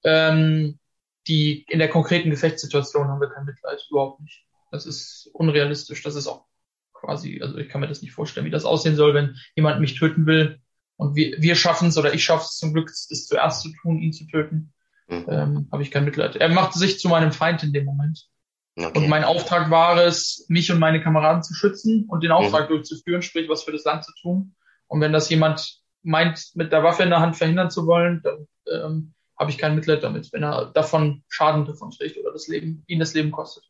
ähm, 0.02 0.80
die 1.28 1.64
in 1.68 1.78
der 1.78 1.88
konkreten 1.88 2.28
Gefechtssituation 2.28 3.06
haben 3.06 3.20
wir 3.20 3.30
kein 3.30 3.44
Mitleid, 3.44 3.86
überhaupt 3.88 4.20
nicht. 4.20 4.44
Das 4.72 4.84
ist 4.84 5.30
unrealistisch. 5.32 6.02
Das 6.02 6.16
ist 6.16 6.26
auch 6.26 6.46
quasi, 6.92 7.40
also 7.40 7.56
ich 7.58 7.68
kann 7.68 7.80
mir 7.80 7.86
das 7.86 8.02
nicht 8.02 8.10
vorstellen, 8.10 8.46
wie 8.46 8.50
das 8.50 8.64
aussehen 8.64 8.96
soll, 8.96 9.14
wenn 9.14 9.36
jemand 9.54 9.80
mich 9.80 9.96
töten 9.96 10.26
will 10.26 10.60
und 10.96 11.14
wir, 11.14 11.40
wir 11.40 11.54
schaffen 11.54 11.90
es 11.90 11.96
oder 11.96 12.12
ich 12.14 12.24
schaffe 12.24 12.46
es 12.46 12.56
zum 12.56 12.72
Glück, 12.72 12.90
es 12.90 13.28
zuerst 13.28 13.62
zu 13.62 13.70
tun, 13.80 14.00
ihn 14.00 14.12
zu 14.12 14.26
töten, 14.26 14.72
mhm. 15.06 15.26
ähm, 15.28 15.68
habe 15.70 15.84
ich 15.84 15.92
kein 15.92 16.04
Mitleid. 16.04 16.34
Er 16.34 16.48
machte 16.48 16.80
sich 16.80 16.98
zu 16.98 17.08
meinem 17.08 17.30
Feind 17.30 17.62
in 17.62 17.72
dem 17.72 17.84
Moment. 17.84 18.26
Okay. 18.74 18.98
Und 18.98 19.08
mein 19.08 19.22
Auftrag 19.22 19.70
war 19.70 20.04
es, 20.04 20.46
mich 20.48 20.72
und 20.72 20.80
meine 20.80 21.00
Kameraden 21.00 21.44
zu 21.44 21.54
schützen 21.54 22.06
und 22.08 22.24
den 22.24 22.32
Auftrag 22.32 22.68
mhm. 22.68 22.74
durchzuführen, 22.74 23.22
sprich 23.22 23.48
was 23.48 23.62
für 23.62 23.70
das 23.70 23.84
Land 23.84 24.04
zu 24.04 24.10
tun. 24.20 24.56
Und 24.90 25.00
wenn 25.00 25.12
das 25.12 25.30
jemand 25.30 25.78
meint, 26.02 26.50
mit 26.54 26.72
der 26.72 26.82
Waffe 26.82 27.04
in 27.04 27.10
der 27.10 27.20
Hand 27.20 27.36
verhindern 27.36 27.70
zu 27.70 27.86
wollen, 27.86 28.22
dann 28.24 28.48
ähm, 28.66 29.14
habe 29.38 29.50
ich 29.50 29.56
kein 29.56 29.76
Mitleid 29.76 30.02
damit, 30.02 30.32
wenn 30.32 30.42
er 30.42 30.66
davon 30.74 31.22
Schaden 31.28 31.64
davon 31.64 31.92
trägt 31.92 32.18
oder 32.18 32.32
das 32.32 32.48
Leben, 32.48 32.82
ihn 32.88 32.98
das 32.98 33.14
Leben 33.14 33.30
kostet. 33.30 33.64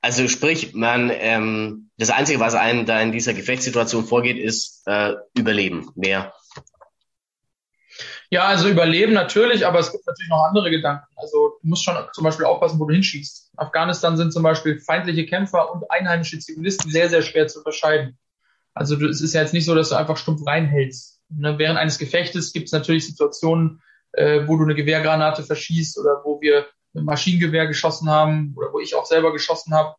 Also 0.00 0.26
sprich, 0.26 0.74
man 0.74 1.10
ähm, 1.12 1.90
das 1.98 2.10
Einzige, 2.10 2.40
was 2.40 2.54
einem 2.54 2.86
da 2.86 3.00
in 3.00 3.12
dieser 3.12 3.34
Gefechtssituation 3.34 4.04
vorgeht, 4.04 4.38
ist 4.38 4.82
äh, 4.86 5.16
Überleben. 5.36 5.90
Mehr. 5.96 6.32
Ja, 8.30 8.44
also 8.44 8.68
Überleben 8.68 9.12
natürlich, 9.12 9.66
aber 9.66 9.80
es 9.80 9.92
gibt 9.92 10.06
natürlich 10.06 10.30
noch 10.30 10.46
andere 10.48 10.70
Gedanken. 10.70 11.06
Also 11.16 11.58
du 11.60 11.68
musst 11.68 11.84
schon 11.84 11.96
zum 12.14 12.24
Beispiel 12.24 12.46
aufpassen, 12.46 12.80
wo 12.80 12.86
du 12.86 12.94
hinschießt. 12.94 13.50
In 13.52 13.58
Afghanistan 13.58 14.16
sind 14.16 14.32
zum 14.32 14.42
Beispiel 14.42 14.80
feindliche 14.80 15.26
Kämpfer 15.26 15.70
und 15.72 15.90
einheimische 15.90 16.38
Zivilisten 16.38 16.90
sehr, 16.90 17.10
sehr 17.10 17.22
schwer 17.22 17.48
zu 17.48 17.58
unterscheiden. 17.58 18.18
Also 18.78 18.94
du, 18.94 19.08
es 19.08 19.20
ist 19.20 19.34
ja 19.34 19.40
jetzt 19.40 19.52
nicht 19.52 19.64
so, 19.64 19.74
dass 19.74 19.88
du 19.88 19.96
einfach 19.96 20.16
stumpf 20.16 20.46
reinhältst. 20.46 21.20
Ne? 21.30 21.58
Während 21.58 21.78
eines 21.78 21.98
Gefechtes 21.98 22.52
gibt 22.52 22.66
es 22.66 22.72
natürlich 22.72 23.06
Situationen, 23.06 23.82
äh, 24.12 24.46
wo 24.46 24.56
du 24.56 24.64
eine 24.64 24.76
Gewehrgranate 24.76 25.42
verschießt 25.42 25.98
oder 25.98 26.22
wo 26.24 26.40
wir 26.40 26.66
ein 26.94 27.04
Maschinengewehr 27.04 27.66
geschossen 27.66 28.08
haben 28.08 28.54
oder 28.56 28.72
wo 28.72 28.78
ich 28.78 28.94
auch 28.94 29.04
selber 29.04 29.32
geschossen 29.32 29.74
habe, 29.74 29.96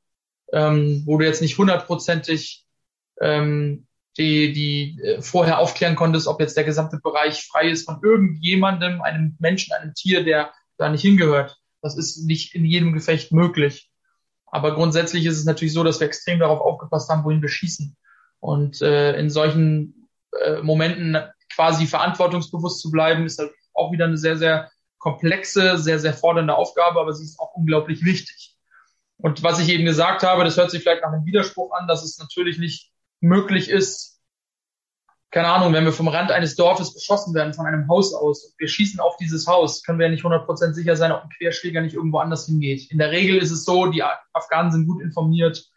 ähm, 0.53 1.03
wo 1.05 1.17
du 1.17 1.25
jetzt 1.25 1.41
nicht 1.41 1.57
hundertprozentig 1.57 2.65
ähm, 3.21 3.85
die, 4.17 4.53
die 4.53 5.01
äh, 5.01 5.21
vorher 5.21 5.59
aufklären 5.59 5.95
konntest, 5.95 6.27
ob 6.27 6.39
jetzt 6.39 6.55
der 6.55 6.63
gesamte 6.63 6.99
Bereich 7.03 7.45
frei 7.45 7.69
ist 7.69 7.85
von 7.85 7.99
irgendjemandem, 8.01 9.01
einem 9.01 9.35
Menschen, 9.39 9.73
einem 9.73 9.93
Tier, 9.93 10.23
der 10.23 10.53
da 10.77 10.89
nicht 10.89 11.01
hingehört. 11.01 11.57
Das 11.81 11.97
ist 11.97 12.25
nicht 12.25 12.55
in 12.55 12.63
jedem 12.63 12.93
Gefecht 12.93 13.33
möglich. 13.33 13.89
Aber 14.47 14.73
grundsätzlich 14.73 15.25
ist 15.25 15.37
es 15.37 15.45
natürlich 15.45 15.73
so, 15.73 15.83
dass 15.83 15.99
wir 15.99 16.07
extrem 16.07 16.39
darauf 16.39 16.61
aufgepasst 16.61 17.09
haben, 17.09 17.23
wohin 17.25 17.41
wir 17.41 17.49
schießen. 17.49 17.95
Und 18.39 18.81
äh, 18.81 19.17
in 19.19 19.29
solchen 19.29 20.09
äh, 20.43 20.61
Momenten 20.61 21.17
quasi 21.53 21.87
verantwortungsbewusst 21.87 22.81
zu 22.81 22.91
bleiben, 22.91 23.25
ist 23.25 23.39
halt 23.39 23.51
auch 23.73 23.91
wieder 23.91 24.05
eine 24.05 24.17
sehr, 24.17 24.37
sehr 24.37 24.71
komplexe, 24.97 25.77
sehr, 25.77 25.99
sehr 25.99 26.13
fordernde 26.13 26.55
Aufgabe, 26.55 26.99
aber 26.99 27.13
sie 27.13 27.23
ist 27.23 27.39
auch 27.39 27.53
unglaublich 27.53 28.03
wichtig. 28.03 28.55
Und 29.17 29.43
was 29.43 29.59
ich 29.59 29.69
eben 29.69 29.85
gesagt 29.85 30.23
habe, 30.23 30.43
das 30.43 30.57
hört 30.57 30.71
sich 30.71 30.81
vielleicht 30.81 31.01
nach 31.01 31.11
einem 31.11 31.25
Widerspruch 31.25 31.73
an, 31.73 31.87
dass 31.87 32.03
es 32.03 32.17
natürlich 32.17 32.57
nicht 32.57 32.91
möglich 33.19 33.69
ist, 33.69 34.19
keine 35.31 35.47
Ahnung, 35.49 35.73
wenn 35.73 35.85
wir 35.85 35.93
vom 35.93 36.07
Rand 36.07 36.31
eines 36.31 36.55
Dorfes 36.55 36.93
beschossen 36.93 37.35
werden, 37.35 37.53
von 37.53 37.67
einem 37.67 37.87
Haus 37.87 38.13
aus, 38.13 38.45
und 38.45 38.53
wir 38.59 38.67
schießen 38.67 38.99
auf 38.99 39.15
dieses 39.17 39.45
Haus, 39.45 39.83
können 39.83 39.99
wir 39.99 40.07
ja 40.07 40.11
nicht 40.11 40.25
100% 40.25 40.73
sicher 40.73 40.95
sein, 40.95 41.11
ob 41.11 41.23
ein 41.23 41.29
Querschläger 41.29 41.81
nicht 41.81 41.93
irgendwo 41.93 42.17
anders 42.17 42.47
hingeht. 42.47 42.89
In 42.89 42.97
der 42.97 43.11
Regel 43.11 43.37
ist 43.37 43.51
es 43.51 43.63
so, 43.63 43.87
die 43.87 44.01
Afghanen 44.33 44.71
sind 44.71 44.87
gut 44.87 45.01
informiert, 45.01 45.69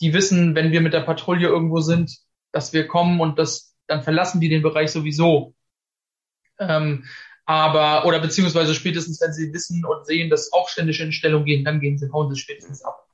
die 0.00 0.12
wissen, 0.12 0.54
wenn 0.54 0.72
wir 0.72 0.80
mit 0.80 0.92
der 0.92 1.00
Patrouille 1.00 1.48
irgendwo 1.48 1.80
sind, 1.80 2.18
dass 2.52 2.72
wir 2.72 2.86
kommen 2.86 3.20
und 3.20 3.38
das, 3.38 3.74
dann 3.86 4.02
verlassen 4.02 4.40
die 4.40 4.48
den 4.48 4.62
Bereich 4.62 4.90
sowieso. 4.90 5.54
Ähm, 6.58 7.04
aber, 7.44 8.06
oder 8.06 8.20
beziehungsweise 8.20 8.74
spätestens, 8.74 9.20
wenn 9.20 9.32
sie 9.32 9.52
wissen 9.52 9.84
und 9.84 10.06
sehen, 10.06 10.30
dass 10.30 10.52
Aufständische 10.52 11.02
in 11.02 11.12
Stellung 11.12 11.44
gehen, 11.44 11.64
dann 11.64 11.80
gehen 11.80 11.98
sie, 11.98 12.10
hauen 12.12 12.32
sie 12.32 12.40
spätestens 12.40 12.82
ab. 12.82 13.06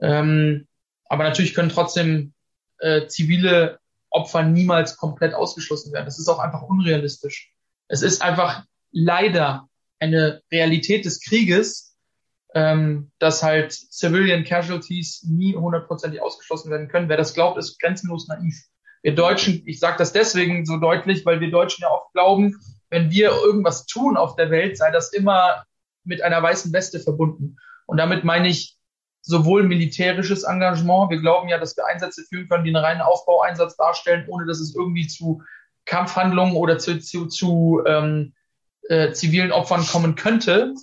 Ähm, 0.00 0.66
aber 1.06 1.24
natürlich 1.24 1.54
können 1.54 1.68
trotzdem 1.68 2.34
äh, 2.78 3.06
zivile 3.06 3.78
Opfer 4.10 4.42
niemals 4.42 4.96
komplett 4.96 5.34
ausgeschlossen 5.34 5.92
werden. 5.92 6.04
Das 6.04 6.18
ist 6.18 6.28
auch 6.28 6.38
einfach 6.38 6.62
unrealistisch. 6.62 7.52
Es 7.88 8.02
ist 8.02 8.22
einfach 8.22 8.64
leider 8.90 9.68
eine 9.98 10.42
Realität 10.50 11.04
des 11.04 11.20
Krieges, 11.20 11.91
ähm, 12.54 13.10
dass 13.18 13.42
halt 13.42 13.72
Civilian 13.72 14.44
Casualties 14.44 15.24
nie 15.28 15.54
hundertprozentig 15.54 16.20
ausgeschlossen 16.20 16.70
werden 16.70 16.88
können. 16.88 17.08
Wer 17.08 17.16
das 17.16 17.34
glaubt, 17.34 17.58
ist 17.58 17.80
grenzenlos 17.80 18.28
naiv. 18.28 18.54
Wir 19.02 19.14
Deutschen, 19.14 19.62
ich 19.66 19.80
sage 19.80 19.96
das 19.98 20.12
deswegen 20.12 20.64
so 20.64 20.76
deutlich, 20.76 21.26
weil 21.26 21.40
wir 21.40 21.50
Deutschen 21.50 21.82
ja 21.82 21.90
oft 21.90 22.12
glauben, 22.12 22.60
wenn 22.90 23.10
wir 23.10 23.30
irgendwas 23.30 23.86
tun 23.86 24.16
auf 24.16 24.36
der 24.36 24.50
Welt, 24.50 24.76
sei 24.76 24.90
das 24.90 25.12
immer 25.12 25.64
mit 26.04 26.22
einer 26.22 26.42
weißen 26.42 26.72
Weste 26.72 27.00
verbunden. 27.00 27.56
Und 27.86 27.96
damit 27.96 28.24
meine 28.24 28.48
ich 28.48 28.76
sowohl 29.22 29.62
militärisches 29.62 30.42
Engagement. 30.42 31.10
Wir 31.10 31.20
glauben 31.20 31.48
ja, 31.48 31.58
dass 31.58 31.76
wir 31.76 31.86
Einsätze 31.86 32.22
führen 32.24 32.48
können, 32.48 32.64
die 32.64 32.70
einen 32.70 32.84
reinen 32.84 33.00
Aufbaueinsatz 33.00 33.76
darstellen, 33.76 34.26
ohne 34.28 34.46
dass 34.46 34.60
es 34.60 34.74
irgendwie 34.74 35.06
zu 35.06 35.42
Kampfhandlungen 35.84 36.54
oder 36.54 36.78
zu, 36.78 37.00
zu, 37.00 37.26
zu 37.26 37.82
ähm, 37.86 38.34
äh, 38.88 39.12
zivilen 39.12 39.52
Opfern 39.52 39.86
kommen 39.86 40.16
könnte. 40.16 40.74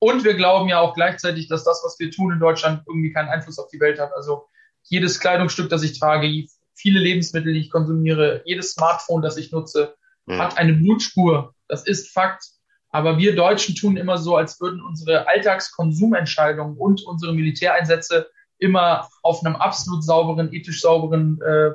Und 0.00 0.24
wir 0.24 0.34
glauben 0.34 0.68
ja 0.68 0.80
auch 0.80 0.94
gleichzeitig, 0.94 1.48
dass 1.48 1.64
das, 1.64 1.82
was 1.84 1.98
wir 1.98 2.10
tun 2.10 2.32
in 2.32 2.38
Deutschland, 2.38 2.82
irgendwie 2.86 3.12
keinen 3.12 3.28
Einfluss 3.28 3.58
auf 3.58 3.68
die 3.68 3.80
Welt 3.80 3.98
hat. 3.98 4.12
Also 4.14 4.46
jedes 4.84 5.18
Kleidungsstück, 5.18 5.68
das 5.68 5.82
ich 5.82 5.98
trage, 5.98 6.46
viele 6.74 7.00
Lebensmittel, 7.00 7.52
die 7.52 7.60
ich 7.60 7.70
konsumiere, 7.70 8.42
jedes 8.44 8.72
Smartphone, 8.72 9.22
das 9.22 9.36
ich 9.36 9.50
nutze, 9.50 9.94
mhm. 10.26 10.38
hat 10.38 10.56
eine 10.56 10.74
Blutspur. 10.74 11.54
Das 11.66 11.86
ist 11.86 12.12
Fakt. 12.12 12.44
Aber 12.90 13.18
wir 13.18 13.36
Deutschen 13.36 13.74
tun 13.74 13.96
immer 13.96 14.16
so, 14.16 14.36
als 14.36 14.60
würden 14.60 14.80
unsere 14.80 15.28
Alltagskonsumentscheidungen 15.28 16.76
und 16.78 17.04
unsere 17.04 17.34
Militäreinsätze 17.34 18.28
immer 18.58 19.08
auf 19.22 19.44
einem 19.44 19.56
absolut 19.56 20.04
sauberen, 20.04 20.52
ethisch 20.52 20.80
sauberen 20.80 21.40
äh, 21.42 21.72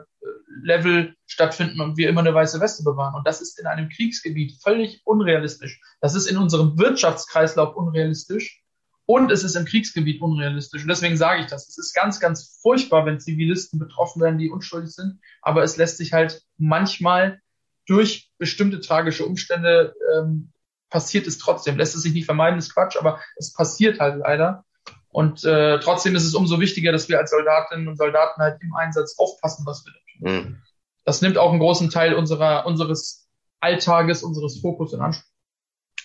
Level 0.61 1.15
stattfinden 1.25 1.81
und 1.81 1.97
wir 1.97 2.09
immer 2.09 2.21
eine 2.21 2.33
weiße 2.33 2.59
Weste 2.59 2.83
bewahren. 2.83 3.15
Und 3.15 3.27
das 3.27 3.41
ist 3.41 3.59
in 3.59 3.65
einem 3.65 3.89
Kriegsgebiet 3.89 4.61
völlig 4.61 5.01
unrealistisch. 5.05 5.81
Das 6.01 6.15
ist 6.15 6.27
in 6.27 6.37
unserem 6.37 6.77
Wirtschaftskreislauf 6.77 7.75
unrealistisch 7.75 8.61
und 9.05 9.31
es 9.31 9.43
ist 9.43 9.55
im 9.55 9.65
Kriegsgebiet 9.65 10.21
unrealistisch. 10.21 10.83
Und 10.83 10.87
deswegen 10.87 11.17
sage 11.17 11.41
ich 11.41 11.47
das. 11.47 11.67
Es 11.67 11.77
ist 11.77 11.93
ganz, 11.93 12.19
ganz 12.19 12.59
furchtbar, 12.61 13.05
wenn 13.05 13.19
Zivilisten 13.19 13.79
betroffen 13.79 14.21
werden, 14.21 14.37
die 14.37 14.49
unschuldig 14.49 14.91
sind. 14.91 15.19
Aber 15.41 15.63
es 15.63 15.77
lässt 15.77 15.97
sich 15.97 16.13
halt 16.13 16.41
manchmal 16.57 17.41
durch 17.85 18.31
bestimmte 18.37 18.79
tragische 18.79 19.25
Umstände 19.25 19.93
ähm, 20.15 20.53
passiert 20.89 21.27
es 21.27 21.37
trotzdem. 21.37 21.77
Lässt 21.77 21.95
es 21.95 22.03
sich 22.03 22.13
nicht 22.13 22.25
vermeiden, 22.25 22.59
ist 22.59 22.73
Quatsch, 22.73 22.95
aber 22.97 23.19
es 23.35 23.51
passiert 23.51 23.99
halt 23.99 24.19
leider. 24.19 24.63
Und 25.09 25.43
äh, 25.43 25.79
trotzdem 25.79 26.15
ist 26.15 26.23
es 26.23 26.33
umso 26.33 26.59
wichtiger, 26.59 26.91
dass 26.91 27.09
wir 27.09 27.19
als 27.19 27.31
Soldatinnen 27.31 27.87
und 27.87 27.97
Soldaten 27.97 28.41
halt 28.41 28.61
im 28.61 28.73
Einsatz 28.73 29.15
aufpassen, 29.17 29.65
was 29.65 29.85
wir. 29.85 29.93
Mhm. 30.19 30.62
Das 31.06 31.21
nimmt 31.21 31.38
auch 31.38 31.52
einen 31.52 31.60
großen 31.60 31.89
Teil 31.89 32.13
unserer, 32.13 32.65
unseres 32.65 33.28
Alltages, 33.60 34.23
unseres 34.23 34.60
Fokus 34.62 34.93
in 34.93 35.02
Anspruch. 35.02 35.30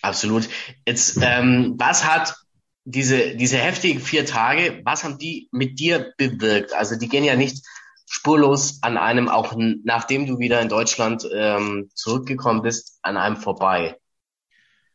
Absolut. 0.02 0.48
Jetzt, 0.86 1.18
ähm, 1.20 1.74
was 1.78 2.06
hat 2.06 2.36
diese, 2.84 3.36
diese 3.36 3.58
heftigen 3.58 4.00
vier 4.00 4.24
Tage, 4.26 4.80
was 4.84 5.04
haben 5.04 5.18
die 5.18 5.48
mit 5.52 5.78
dir 5.78 6.12
bewirkt? 6.16 6.72
Also 6.72 6.96
die 6.96 7.08
gehen 7.08 7.24
ja 7.24 7.36
nicht 7.36 7.64
spurlos 8.06 8.78
an 8.82 8.96
einem, 8.96 9.28
auch 9.28 9.54
nachdem 9.84 10.26
du 10.26 10.38
wieder 10.38 10.60
in 10.60 10.68
Deutschland 10.68 11.28
ähm, 11.32 11.90
zurückgekommen 11.94 12.62
bist, 12.62 12.98
an 13.02 13.16
einem 13.16 13.36
vorbei. 13.36 13.96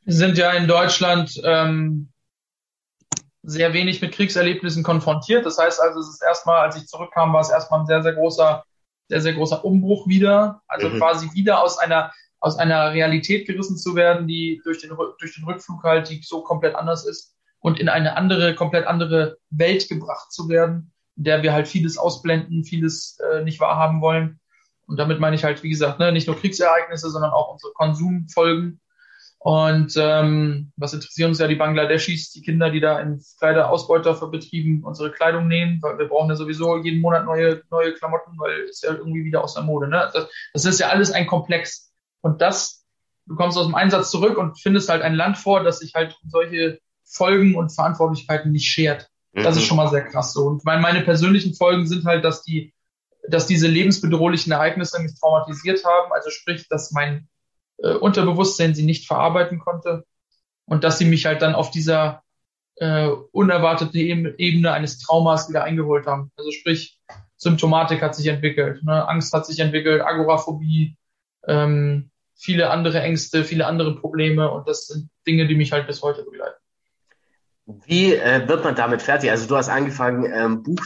Wir 0.06 0.13
sind 0.13 0.38
ja 0.38 0.52
in 0.52 0.67
Deutschland 0.67 1.39
ähm, 1.43 2.12
sehr 3.43 3.73
wenig 3.73 4.02
mit 4.02 4.13
Kriegserlebnissen 4.13 4.84
konfrontiert. 4.84 5.45
Das 5.45 5.58
heißt 5.58 5.80
also, 5.80 5.99
es 5.99 6.10
ist 6.10 6.23
erstmal, 6.23 6.62
als 6.62 6.78
ich 6.78 6.88
zurückkam, 6.88 7.34
war 7.34 7.41
es 7.41 7.49
erstmal 7.49 7.82
ein 7.82 7.86
sehr, 7.86 8.02
sehr 8.02 8.13
großer, 8.13 8.65
sehr, 9.13 9.21
sehr 9.21 9.34
großer 9.34 9.63
Umbruch 9.63 10.08
wieder. 10.08 10.62
Also 10.67 10.89
mhm. 10.89 10.97
quasi 10.97 11.30
wieder 11.36 11.62
aus 11.62 11.78
einer, 11.78 12.12
aus 12.39 12.58
einer 12.58 12.93
Realität 12.93 13.45
gerissen 13.45 13.78
zu 13.78 13.95
werden, 13.95 14.28
die 14.28 14.60
durch 14.63 14.80
den, 14.82 14.89
durch 15.19 15.36
den 15.36 15.43
Rückflug 15.43 15.84
halt, 15.84 16.10
die 16.10 16.19
so 16.23 16.41
komplett 16.41 16.73
anders 16.73 17.06
ist 17.06 17.36
und 17.60 17.80
in 17.80 17.89
eine 17.89 18.17
andere, 18.17 18.56
komplett 18.56 18.88
andere 18.88 19.38
Welt 19.52 19.88
gebracht 19.88 20.32
zu 20.32 20.49
werden, 20.49 20.91
in 21.15 21.26
der 21.26 21.43
wir 21.43 21.54
halt 21.54 21.67
vieles 21.67 21.99
ausblenden, 21.99 22.63
vieles 22.63 23.19
äh, 23.19 23.43
nicht 23.43 23.60
wahrhaben 23.60 24.02
wollen. 24.02 24.39
Und 24.88 24.97
damit 24.97 25.19
meine 25.19 25.36
ich 25.36 25.43
halt, 25.43 25.62
wie 25.62 25.69
gesagt, 25.69 25.99
ne, 25.99 26.12
nicht 26.12 26.26
nur 26.26 26.39
Kriegsereignisse, 26.39 27.12
sondern 27.12 27.32
auch 27.32 27.52
unsere 27.52 27.71
Konsumfolgen 27.73 28.82
und 29.43 29.97
ähm, 29.97 30.71
was 30.77 30.93
interessieren 30.93 31.32
uns 31.32 31.39
ja 31.39 31.49
die 31.49 31.58
Bangladeschis, 31.58 32.32
die 32.32 32.41
Kinder, 32.41 32.69
die 32.69 32.79
da 32.79 33.01
in 33.01 33.21
Kleiderausbeuter 33.39 34.15
für 34.15 34.29
Betrieben 34.29 34.86
unsere 34.86 35.12
Kleidung 35.12 35.49
nähen, 35.49 35.79
weil 35.82 35.97
wir 35.97 36.08
brauchen 36.08 36.29
ja 36.29 36.38
sowieso 36.38 36.77
jeden 36.77 37.01
Monat 37.01 37.25
neue, 37.25 37.62
neue 37.69 37.93
Klamotten, 37.93 38.39
weil 38.39 38.62
es 38.69 38.82
ja 38.82 38.93
irgendwie 38.93 39.25
wieder 39.25 39.43
aus 39.43 39.56
der 39.56 39.63
Mode. 39.63 39.89
Ne? 39.89 40.10
Das, 40.13 40.29
das 40.53 40.63
ist 40.63 40.79
ja 40.79 40.88
alles 40.88 41.12
ein 41.12 41.27
Komplex. 41.27 41.91
Und 42.21 42.41
das, 42.41 42.86
du 43.25 43.36
kommst 43.36 43.58
aus 43.58 43.65
dem 43.65 43.75
Einsatz 43.75 44.12
zurück 44.12 44.38
und 44.38 44.62
findest 44.62 44.88
halt 44.88 45.01
ein 45.01 45.13
Land 45.13 45.38
vor, 45.38 45.62
das 45.62 45.79
sich 45.79 45.93
halt 45.93 46.15
um 46.23 46.29
solche 46.29 46.79
Folgen 47.03 47.56
und 47.56 47.69
Verantwortlichkeiten 47.69 48.49
nicht 48.49 48.69
schert. 48.69 49.10
Das 49.34 49.58
ist 49.58 49.63
mhm. 49.63 49.67
schon 49.67 49.77
mal 49.77 49.89
sehr 49.89 50.06
krass 50.06 50.32
so. 50.32 50.45
Und 50.45 50.63
meine, 50.63 50.82
meine 50.82 51.01
persönlichen 51.01 51.53
Folgen 51.53 51.86
sind 51.86 52.06
halt, 52.06 52.23
dass 52.23 52.43
die, 52.43 52.73
dass 53.27 53.45
diese 53.45 53.67
lebensbedrohlichen 53.67 54.53
Ereignisse 54.53 55.01
mich 55.01 55.19
traumatisiert 55.19 55.84
haben. 55.84 56.13
Also 56.13 56.29
sprich, 56.29 56.69
dass 56.69 56.93
mein 56.93 57.27
äh, 57.84 57.93
Unterbewusstsein 57.93 58.74
sie 58.74 58.86
nicht 58.86 59.06
verarbeiten 59.06 59.60
konnte 59.60 60.06
und 60.65 60.84
dass 60.84 60.98
sie 60.98 61.06
mich 61.06 61.26
halt 61.26 61.41
dann 61.41 61.54
auf 61.54 61.69
dieser 61.69 62.24
äh, 62.78 63.08
unerwarteten 63.08 64.36
Ebene 64.38 64.72
eines 64.72 65.00
Traumas 65.00 65.50
wieder 65.50 65.63
eingeholt 65.63 66.08
haben. 66.08 66.32
Also 66.38 66.52
sprich, 66.52 67.00
Symptomatik 67.38 68.02
hat 68.02 68.15
sich 68.15 68.28
entwickelt, 68.28 68.84
ne? 68.84 69.08
Angst 69.08 69.34
hat 69.34 69.46
sich 69.46 69.60
entwickelt, 69.60 70.02
Agoraphobie, 70.02 70.96
ähm, 71.46 72.10
viele 72.36 72.69
andere 72.69 73.02
Ängste, 73.02 73.43
viele 73.43 73.67
andere 73.67 73.96
Probleme 73.96 74.50
und 74.50 74.67
das 74.67 74.88
sind 74.88 75.10
Dinge, 75.28 75.48
die 75.48 75.56
mich 75.56 75.72
halt 75.72 75.86
bis 75.86 76.02
heute 76.02 76.24
begleiten. 76.24 76.58
Wie 77.65 78.13
äh, 78.13 78.48
wird 78.48 78.63
man 78.63 78.76
damit 78.76 79.02
fertig? 79.02 79.32
Also 79.32 79.48
du 79.48 79.56
hast 79.56 79.69
angefangen, 79.69 80.30
ähm, 80.34 80.63
Buch 80.63 80.82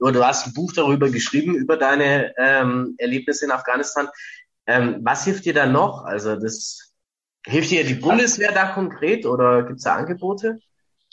oder 0.00 0.12
du 0.12 0.24
hast 0.24 0.46
ein 0.46 0.54
Buch 0.54 0.72
darüber 0.72 1.10
geschrieben, 1.10 1.54
über 1.54 1.76
deine 1.76 2.32
ähm, 2.38 2.94
Erlebnisse 2.98 3.44
in 3.44 3.50
Afghanistan. 3.50 4.08
Ähm, 4.72 5.00
was 5.02 5.24
hilft 5.24 5.44
dir 5.44 5.54
da 5.54 5.66
noch? 5.66 6.04
Also 6.04 6.36
das 6.36 6.94
hilft 7.44 7.70
dir 7.70 7.84
die 7.84 7.94
Bundeswehr 7.94 8.52
da 8.52 8.66
konkret 8.66 9.26
oder 9.26 9.64
gibt 9.64 9.78
es 9.78 9.84
da 9.84 9.96
Angebote? 9.96 10.58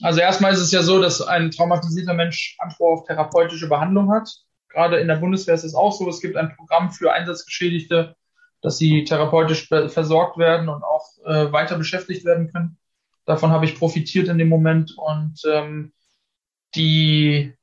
Also 0.01 0.21
erstmal 0.21 0.53
ist 0.53 0.61
es 0.61 0.71
ja 0.71 0.81
so, 0.81 1.01
dass 1.01 1.21
ein 1.21 1.51
traumatisierter 1.51 2.13
Mensch 2.13 2.55
Anspruch 2.59 3.01
auf 3.01 3.05
therapeutische 3.05 3.67
Behandlung 3.67 4.11
hat. 4.11 4.29
Gerade 4.69 4.99
in 4.99 5.07
der 5.07 5.17
Bundeswehr 5.17 5.55
ist 5.55 5.65
es 5.65 5.75
auch 5.75 5.91
so. 5.91 6.07
Es 6.07 6.21
gibt 6.21 6.37
ein 6.37 6.55
Programm 6.55 6.91
für 6.91 7.11
Einsatzgeschädigte, 7.11 8.15
dass 8.61 8.77
sie 8.77 9.03
therapeutisch 9.03 9.67
versorgt 9.67 10.37
werden 10.37 10.69
und 10.69 10.83
auch 10.83 11.05
äh, 11.25 11.51
weiter 11.51 11.77
beschäftigt 11.77 12.23
werden 12.23 12.51
können. 12.51 12.77
Davon 13.25 13.51
habe 13.51 13.65
ich 13.65 13.77
profitiert 13.77 14.29
in 14.29 14.37
dem 14.37 14.47
Moment 14.49 14.93
und 14.97 15.41
ähm, 15.45 15.91
die, 16.75 17.53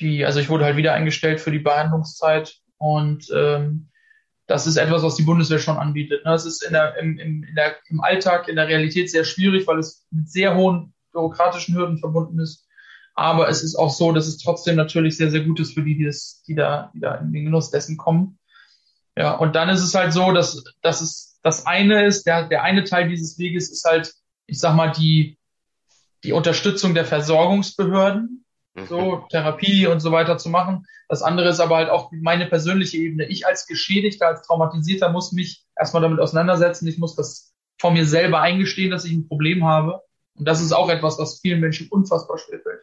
die, 0.00 0.24
also 0.24 0.40
ich 0.40 0.48
wurde 0.50 0.64
halt 0.64 0.76
wieder 0.76 0.92
eingestellt 0.92 1.40
für 1.40 1.50
die 1.50 1.60
Behandlungszeit 1.60 2.58
und 2.78 3.26
ähm, 3.34 3.88
das 4.46 4.66
ist 4.66 4.76
etwas, 4.76 5.02
was 5.02 5.16
die 5.16 5.22
Bundeswehr 5.22 5.58
schon 5.58 5.78
anbietet. 5.78 6.24
Ne? 6.24 6.32
Das 6.32 6.44
ist 6.44 6.62
in 6.62 6.72
der, 6.72 6.96
im, 6.98 7.18
im, 7.18 7.44
in 7.44 7.54
der, 7.54 7.76
im 7.88 8.00
Alltag, 8.00 8.48
in 8.48 8.56
der 8.56 8.68
Realität 8.68 9.10
sehr 9.10 9.24
schwierig, 9.24 9.66
weil 9.66 9.78
es 9.78 10.06
mit 10.10 10.28
sehr 10.28 10.54
hohen 10.54 10.92
bürokratischen 11.12 11.74
Hürden 11.74 11.98
verbunden 11.98 12.38
ist. 12.38 12.66
Aber 13.14 13.48
es 13.48 13.62
ist 13.62 13.76
auch 13.76 13.90
so, 13.90 14.12
dass 14.12 14.26
es 14.26 14.38
trotzdem 14.38 14.76
natürlich 14.76 15.16
sehr, 15.16 15.30
sehr 15.30 15.44
gut 15.44 15.60
ist 15.60 15.74
für 15.74 15.82
die, 15.82 15.96
die, 15.96 16.04
das, 16.04 16.42
die, 16.46 16.54
da, 16.54 16.90
die 16.94 17.00
da 17.00 17.14
in 17.14 17.32
den 17.32 17.44
Genuss 17.44 17.70
dessen 17.70 17.96
kommen. 17.96 18.38
Ja, 19.16 19.36
und 19.36 19.54
dann 19.54 19.68
ist 19.68 19.82
es 19.82 19.94
halt 19.94 20.12
so, 20.12 20.32
dass, 20.32 20.64
dass 20.82 21.00
es 21.00 21.38
das 21.42 21.66
eine 21.66 22.04
ist, 22.04 22.26
der, 22.26 22.48
der 22.48 22.62
eine 22.64 22.84
Teil 22.84 23.08
dieses 23.08 23.38
Weges 23.38 23.70
ist 23.70 23.84
halt, 23.84 24.12
ich 24.46 24.58
sag 24.58 24.74
mal, 24.74 24.90
die, 24.90 25.38
die 26.24 26.32
Unterstützung 26.32 26.94
der 26.94 27.04
Versorgungsbehörden. 27.04 28.43
So 28.74 29.24
Therapie 29.30 29.86
und 29.86 30.00
so 30.00 30.10
weiter 30.10 30.36
zu 30.36 30.48
machen. 30.48 30.86
Das 31.08 31.22
andere 31.22 31.48
ist 31.48 31.60
aber 31.60 31.76
halt 31.76 31.90
auch 31.90 32.10
meine 32.12 32.46
persönliche 32.46 32.96
Ebene. 32.96 33.26
Ich 33.26 33.46
als 33.46 33.66
Geschädigter, 33.66 34.28
als 34.28 34.42
Traumatisierter 34.42 35.10
muss 35.10 35.32
mich 35.32 35.64
erstmal 35.78 36.02
damit 36.02 36.20
auseinandersetzen. 36.20 36.86
Ich 36.88 36.98
muss 36.98 37.14
das 37.14 37.54
vor 37.78 37.92
mir 37.92 38.06
selber 38.06 38.40
eingestehen, 38.40 38.90
dass 38.90 39.04
ich 39.04 39.12
ein 39.12 39.28
Problem 39.28 39.64
habe. 39.64 40.00
Und 40.36 40.46
das 40.48 40.60
ist 40.60 40.72
auch 40.72 40.88
etwas, 40.88 41.18
was 41.18 41.40
vielen 41.40 41.60
Menschen 41.60 41.88
unfassbar 41.88 42.38
schwer 42.38 42.60
fällt. 42.60 42.82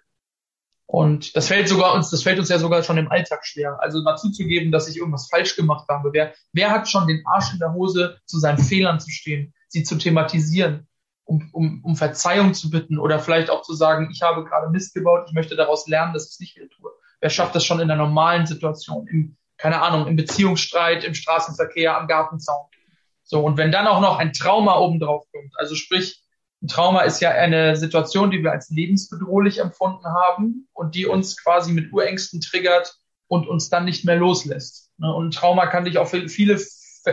Und 0.85 1.35
das 1.37 1.47
fällt 1.47 1.69
sogar 1.69 1.93
uns, 1.93 2.09
das 2.09 2.23
fällt 2.23 2.37
uns 2.37 2.49
ja 2.49 2.59
sogar 2.59 2.83
schon 2.83 2.97
im 2.97 3.09
Alltag 3.09 3.45
schwer. 3.45 3.77
Also 3.81 4.01
mal 4.01 4.17
zuzugeben, 4.17 4.71
dass 4.71 4.89
ich 4.89 4.97
irgendwas 4.97 5.29
falsch 5.29 5.55
gemacht 5.55 5.87
habe. 5.89 6.11
Wer, 6.11 6.33
wer 6.51 6.69
hat 6.69 6.89
schon 6.89 7.07
den 7.07 7.23
Arsch 7.25 7.53
in 7.53 7.59
der 7.59 7.73
Hose, 7.73 8.17
zu 8.25 8.39
seinen 8.39 8.57
Fehlern 8.57 8.99
zu 8.99 9.09
stehen, 9.09 9.53
sie 9.69 9.83
zu 9.83 9.97
thematisieren, 9.97 10.87
um, 11.31 11.49
um, 11.53 11.81
um 11.85 11.95
Verzeihung 11.95 12.53
zu 12.53 12.69
bitten 12.69 12.99
oder 12.99 13.19
vielleicht 13.19 13.49
auch 13.49 13.61
zu 13.61 13.73
sagen, 13.73 14.09
ich 14.11 14.21
habe 14.21 14.43
gerade 14.43 14.69
Mist 14.69 14.93
gebaut, 14.93 15.25
ich 15.27 15.33
möchte 15.33 15.55
daraus 15.55 15.87
lernen, 15.87 16.13
dass 16.13 16.25
ich 16.25 16.31
es 16.31 16.39
nicht 16.41 16.55
wieder 16.57 16.67
tue. 16.69 16.91
Wer 17.21 17.29
schafft 17.29 17.55
das 17.55 17.63
schon 17.63 17.79
in 17.79 17.89
einer 17.89 18.03
normalen 18.03 18.45
Situation, 18.45 19.07
im, 19.07 19.37
keine 19.57 19.81
Ahnung, 19.81 20.07
im 20.07 20.17
Beziehungsstreit, 20.17 21.05
im 21.05 21.13
Straßenverkehr, 21.13 21.97
am 21.97 22.07
Gartenzaun? 22.07 22.65
So, 23.23 23.45
und 23.45 23.55
wenn 23.55 23.71
dann 23.71 23.87
auch 23.87 24.01
noch 24.01 24.17
ein 24.17 24.33
Trauma 24.33 24.77
obendrauf 24.79 25.23
kommt, 25.31 25.53
also 25.57 25.75
sprich, 25.75 26.21
ein 26.61 26.67
Trauma 26.67 27.01
ist 27.01 27.21
ja 27.21 27.31
eine 27.31 27.77
Situation, 27.77 28.29
die 28.29 28.43
wir 28.43 28.51
als 28.51 28.69
lebensbedrohlich 28.69 29.59
empfunden 29.59 30.05
haben 30.05 30.67
und 30.73 30.95
die 30.95 31.05
uns 31.05 31.41
quasi 31.41 31.71
mit 31.71 31.93
Urängsten 31.93 32.41
triggert 32.41 32.99
und 33.27 33.47
uns 33.47 33.69
dann 33.69 33.85
nicht 33.85 34.03
mehr 34.03 34.17
loslässt. 34.17 34.91
Ne? 34.97 35.11
Und 35.11 35.27
ein 35.27 35.31
Trauma 35.31 35.67
kann 35.67 35.85
dich 35.85 35.97
auf 35.97 36.11
viele 36.11 36.59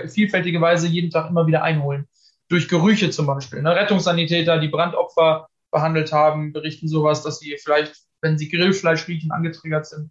vielfältige 0.08 0.60
Weise 0.60 0.88
jeden 0.88 1.10
Tag 1.10 1.30
immer 1.30 1.46
wieder 1.46 1.62
einholen. 1.62 2.08
Durch 2.48 2.68
Gerüche 2.68 3.10
zum 3.10 3.26
Beispiel. 3.26 3.62
Ne? 3.62 3.74
Rettungssanitäter, 3.74 4.58
die 4.58 4.68
Brandopfer 4.68 5.48
behandelt 5.70 6.12
haben, 6.12 6.52
berichten 6.52 6.88
sowas, 6.88 7.22
dass 7.22 7.38
sie 7.38 7.56
vielleicht, 7.62 7.94
wenn 8.20 8.38
sie 8.38 8.48
Grillfleisch 8.48 9.06
riechen, 9.06 9.32
angetriggert 9.32 9.86
sind. 9.86 10.10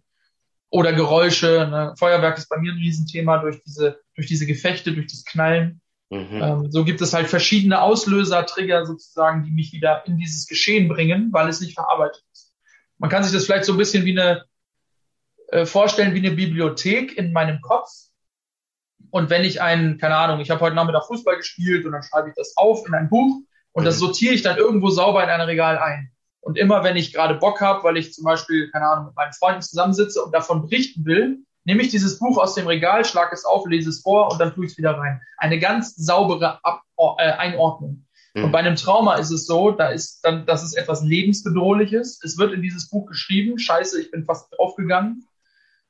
Oder 0.70 0.92
Geräusche. 0.92 1.66
Ne? 1.70 1.94
Feuerwerk 1.98 2.38
ist 2.38 2.48
bei 2.48 2.58
mir 2.58 2.72
ein 2.72 2.78
Riesenthema 2.78 3.38
durch 3.38 3.62
diese, 3.64 4.00
durch 4.14 4.26
diese 4.26 4.46
Gefechte, 4.46 4.92
durch 4.92 5.08
das 5.08 5.24
Knallen. 5.24 5.80
Mhm. 6.10 6.42
Ähm, 6.42 6.70
so 6.70 6.84
gibt 6.84 7.00
es 7.00 7.12
halt 7.12 7.28
verschiedene 7.28 7.82
Auslöser, 7.82 8.46
Trigger 8.46 8.86
sozusagen, 8.86 9.44
die 9.44 9.50
mich 9.50 9.72
wieder 9.72 10.06
in 10.06 10.16
dieses 10.16 10.46
Geschehen 10.46 10.88
bringen, 10.88 11.30
weil 11.32 11.48
es 11.48 11.60
nicht 11.60 11.74
verarbeitet 11.74 12.22
ist. 12.32 12.54
Man 12.98 13.10
kann 13.10 13.22
sich 13.22 13.32
das 13.32 13.44
vielleicht 13.44 13.64
so 13.64 13.72
ein 13.72 13.78
bisschen 13.78 14.04
wie 14.04 14.18
eine 14.18 14.44
äh, 15.48 15.66
vorstellen 15.66 16.14
wie 16.14 16.18
eine 16.18 16.32
Bibliothek 16.32 17.16
in 17.16 17.32
meinem 17.32 17.60
Kopf. 17.60 17.88
Und 19.10 19.30
wenn 19.30 19.44
ich 19.44 19.62
einen, 19.62 19.98
keine 19.98 20.16
Ahnung, 20.16 20.40
ich 20.40 20.50
habe 20.50 20.60
heute 20.60 20.76
Nachmittag 20.76 21.06
Fußball 21.06 21.36
gespielt 21.36 21.86
und 21.86 21.92
dann 21.92 22.02
schreibe 22.02 22.28
ich 22.28 22.34
das 22.34 22.56
auf 22.56 22.86
in 22.86 22.94
ein 22.94 23.08
Buch 23.08 23.40
und 23.72 23.84
das 23.84 23.96
mhm. 23.96 24.06
sortiere 24.06 24.34
ich 24.34 24.42
dann 24.42 24.56
irgendwo 24.56 24.90
sauber 24.90 25.22
in 25.22 25.30
ein 25.30 25.40
Regal 25.40 25.78
ein. 25.78 26.10
Und 26.40 26.56
immer 26.56 26.84
wenn 26.84 26.96
ich 26.96 27.12
gerade 27.12 27.34
Bock 27.34 27.60
habe, 27.60 27.84
weil 27.84 27.96
ich 27.96 28.12
zum 28.12 28.24
Beispiel, 28.24 28.70
keine 28.70 28.88
Ahnung, 28.88 29.06
mit 29.06 29.16
meinen 29.16 29.32
Freunden 29.32 29.62
zusammensitze 29.62 30.22
und 30.22 30.34
davon 30.34 30.62
berichten 30.62 31.04
will, 31.04 31.38
nehme 31.64 31.82
ich 31.82 31.90
dieses 31.90 32.18
Buch 32.18 32.38
aus 32.38 32.54
dem 32.54 32.66
Regal, 32.66 33.04
schlage 33.04 33.34
es 33.34 33.44
auf, 33.44 33.66
lese 33.66 33.90
es 33.90 34.00
vor 34.00 34.32
und 34.32 34.40
dann 34.40 34.54
tue 34.54 34.64
ich 34.64 34.72
es 34.72 34.78
wieder 34.78 34.96
rein. 34.96 35.20
Eine 35.36 35.58
ganz 35.58 35.94
saubere 35.96 36.64
Ab 36.64 36.82
äh, 37.18 37.30
Einordnung. 37.32 38.06
Mhm. 38.34 38.44
Und 38.44 38.52
bei 38.52 38.58
einem 38.60 38.76
Trauma 38.76 39.16
ist 39.16 39.30
es 39.30 39.46
so, 39.46 39.70
da 39.70 39.88
ist 39.88 40.20
dann, 40.22 40.46
das 40.46 40.62
ist 40.62 40.74
etwas 40.74 41.02
lebensbedrohliches. 41.02 42.20
Es 42.24 42.38
wird 42.38 42.52
in 42.52 42.62
dieses 42.62 42.88
Buch 42.88 43.06
geschrieben, 43.06 43.58
scheiße, 43.58 44.00
ich 44.00 44.10
bin 44.10 44.24
fast 44.24 44.50
draufgegangen. 44.56 45.27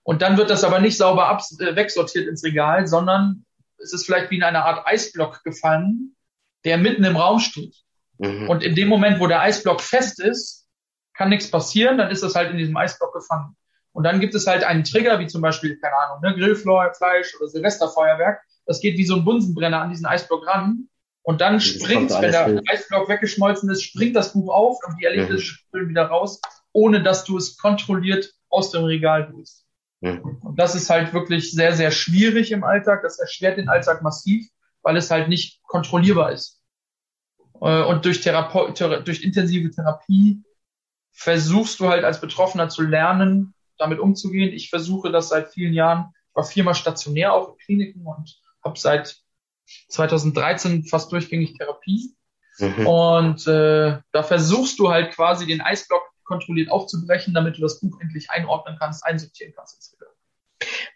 Und 0.09 0.23
dann 0.23 0.39
wird 0.39 0.49
das 0.49 0.65
aber 0.65 0.79
nicht 0.79 0.97
sauber 0.97 1.29
ab, 1.29 1.43
äh, 1.61 1.77
wegsortiert 1.77 2.29
ins 2.29 2.43
Regal, 2.43 2.87
sondern 2.87 3.45
es 3.77 3.93
ist 3.93 4.07
vielleicht 4.07 4.31
wie 4.31 4.37
in 4.37 4.43
einer 4.43 4.65
Art 4.65 4.87
Eisblock 4.87 5.45
gefallen, 5.45 6.17
der 6.65 6.79
mitten 6.79 7.05
im 7.05 7.19
Raum 7.19 7.41
steht. 7.41 7.77
Mhm. 8.17 8.49
Und 8.49 8.63
in 8.63 8.75
dem 8.75 8.89
Moment, 8.89 9.21
wo 9.21 9.27
der 9.27 9.43
Eisblock 9.43 9.83
fest 9.83 10.19
ist, 10.19 10.67
kann 11.13 11.29
nichts 11.29 11.51
passieren, 11.51 11.99
dann 11.99 12.11
ist 12.11 12.23
das 12.23 12.37
halt 12.37 12.51
in 12.51 12.57
diesem 12.57 12.75
Eisblock 12.75 13.13
gefangen. 13.13 13.55
Und 13.93 14.05
dann 14.05 14.19
gibt 14.19 14.35
es 14.35 14.47
halt 14.47 14.65
einen 14.65 14.83
Trigger, 14.83 15.19
wie 15.19 15.27
zum 15.27 15.43
Beispiel, 15.43 15.79
keine 15.79 15.97
Ahnung, 15.99 16.23
ne, 16.23 16.35
Grillfleisch 16.35 17.35
oder 17.39 17.49
Silvesterfeuerwerk. 17.49 18.41
Das 18.65 18.81
geht 18.81 18.97
wie 18.97 19.05
so 19.05 19.15
ein 19.15 19.27
Bunsenbrenner 19.27 19.83
an 19.83 19.91
diesen 19.91 20.07
Eisblock 20.07 20.47
ran. 20.47 20.89
Und 21.21 21.43
dann 21.43 21.61
springt, 21.61 22.11
wenn 22.13 22.33
der 22.33 22.47
Bild. 22.47 22.63
Eisblock 22.71 23.11
weggeschmolzen 23.11 23.69
ist, 23.69 23.83
springt 23.83 24.17
das 24.17 24.33
Buch 24.33 24.55
auf 24.55 24.79
und 24.87 24.97
die 24.99 25.05
Erlebnisse 25.05 25.53
mhm. 25.75 25.91
wieder 25.91 26.07
raus, 26.07 26.41
ohne 26.73 27.03
dass 27.03 27.25
du 27.25 27.37
es 27.37 27.59
kontrolliert 27.59 28.33
aus 28.49 28.71
dem 28.71 28.85
Regal 28.85 29.31
holst. 29.31 29.68
Mhm. 30.01 30.39
Und 30.43 30.59
das 30.59 30.75
ist 30.75 30.91
halt 30.91 31.13
wirklich 31.13 31.53
sehr, 31.53 31.75
sehr 31.75 31.91
schwierig 31.91 32.53
im 32.53 32.65
Alltag. 32.65 33.03
Das 33.03 33.19
erschwert 33.19 33.59
den 33.59 33.69
Alltag 33.69 34.03
massiv, 34.03 34.49
weil 34.83 34.97
es 34.97 35.11
halt 35.11 35.29
nicht 35.29 35.63
kontrollierbar 35.65 36.33
ist. 36.33 36.61
Äh, 37.61 37.83
und 37.83 38.05
durch, 38.05 38.21
Therape 38.21 38.73
durch 39.05 39.23
intensive 39.23 39.71
Therapie 39.71 40.43
versuchst 41.13 41.81
du 41.81 41.89
halt 41.89 42.05
als 42.05 42.21
Betroffener 42.21 42.69
zu 42.69 42.83
lernen, 42.83 43.55
damit 43.77 43.99
umzugehen. 43.99 44.53
Ich 44.53 44.71
versuche 44.71 45.11
das 45.11 45.29
seit 45.29 45.53
vielen 45.53 45.75
Jahren. 45.75 46.13
Ich 46.31 46.37
war 46.37 46.45
viermal 46.45 46.75
stationär 46.75 47.33
auch 47.33 47.51
in 47.51 47.59
Kliniken 47.59 48.07
und 48.07 48.41
habe 48.65 48.79
seit 48.79 49.17
2013 49.89 50.85
fast 50.85 51.11
durchgängig 51.11 51.55
Therapie. 51.55 52.15
Mhm. 52.59 52.87
Und 52.87 53.47
äh, 53.47 53.99
da 54.13 54.23
versuchst 54.23 54.79
du 54.79 54.91
halt 54.91 55.15
quasi 55.15 55.47
den 55.47 55.61
Eisblock 55.61 56.08
kontrolliert 56.29 56.71
aufzubrechen, 56.71 57.35
damit 57.35 57.57
du 57.57 57.63
das 57.63 57.81
Buch 57.81 57.99
endlich 58.01 58.31
einordnen 58.31 58.77
kannst, 58.79 59.05
einsortieren 59.05 59.53
kannst. 59.57 59.97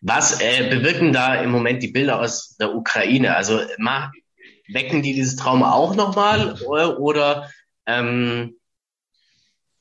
Was 0.00 0.40
äh, 0.40 0.68
bewirken 0.68 1.12
da 1.12 1.34
im 1.34 1.50
Moment 1.50 1.82
die 1.82 1.88
Bilder 1.88 2.20
aus 2.20 2.56
der 2.56 2.74
Ukraine? 2.74 3.34
Also 3.36 3.60
wecken 4.68 5.02
die 5.02 5.14
dieses 5.14 5.36
Trauma 5.36 5.72
auch 5.72 5.96
nochmal 5.96 6.54
oder, 6.66 7.00
oder 7.00 7.50
ähm, 7.86 8.56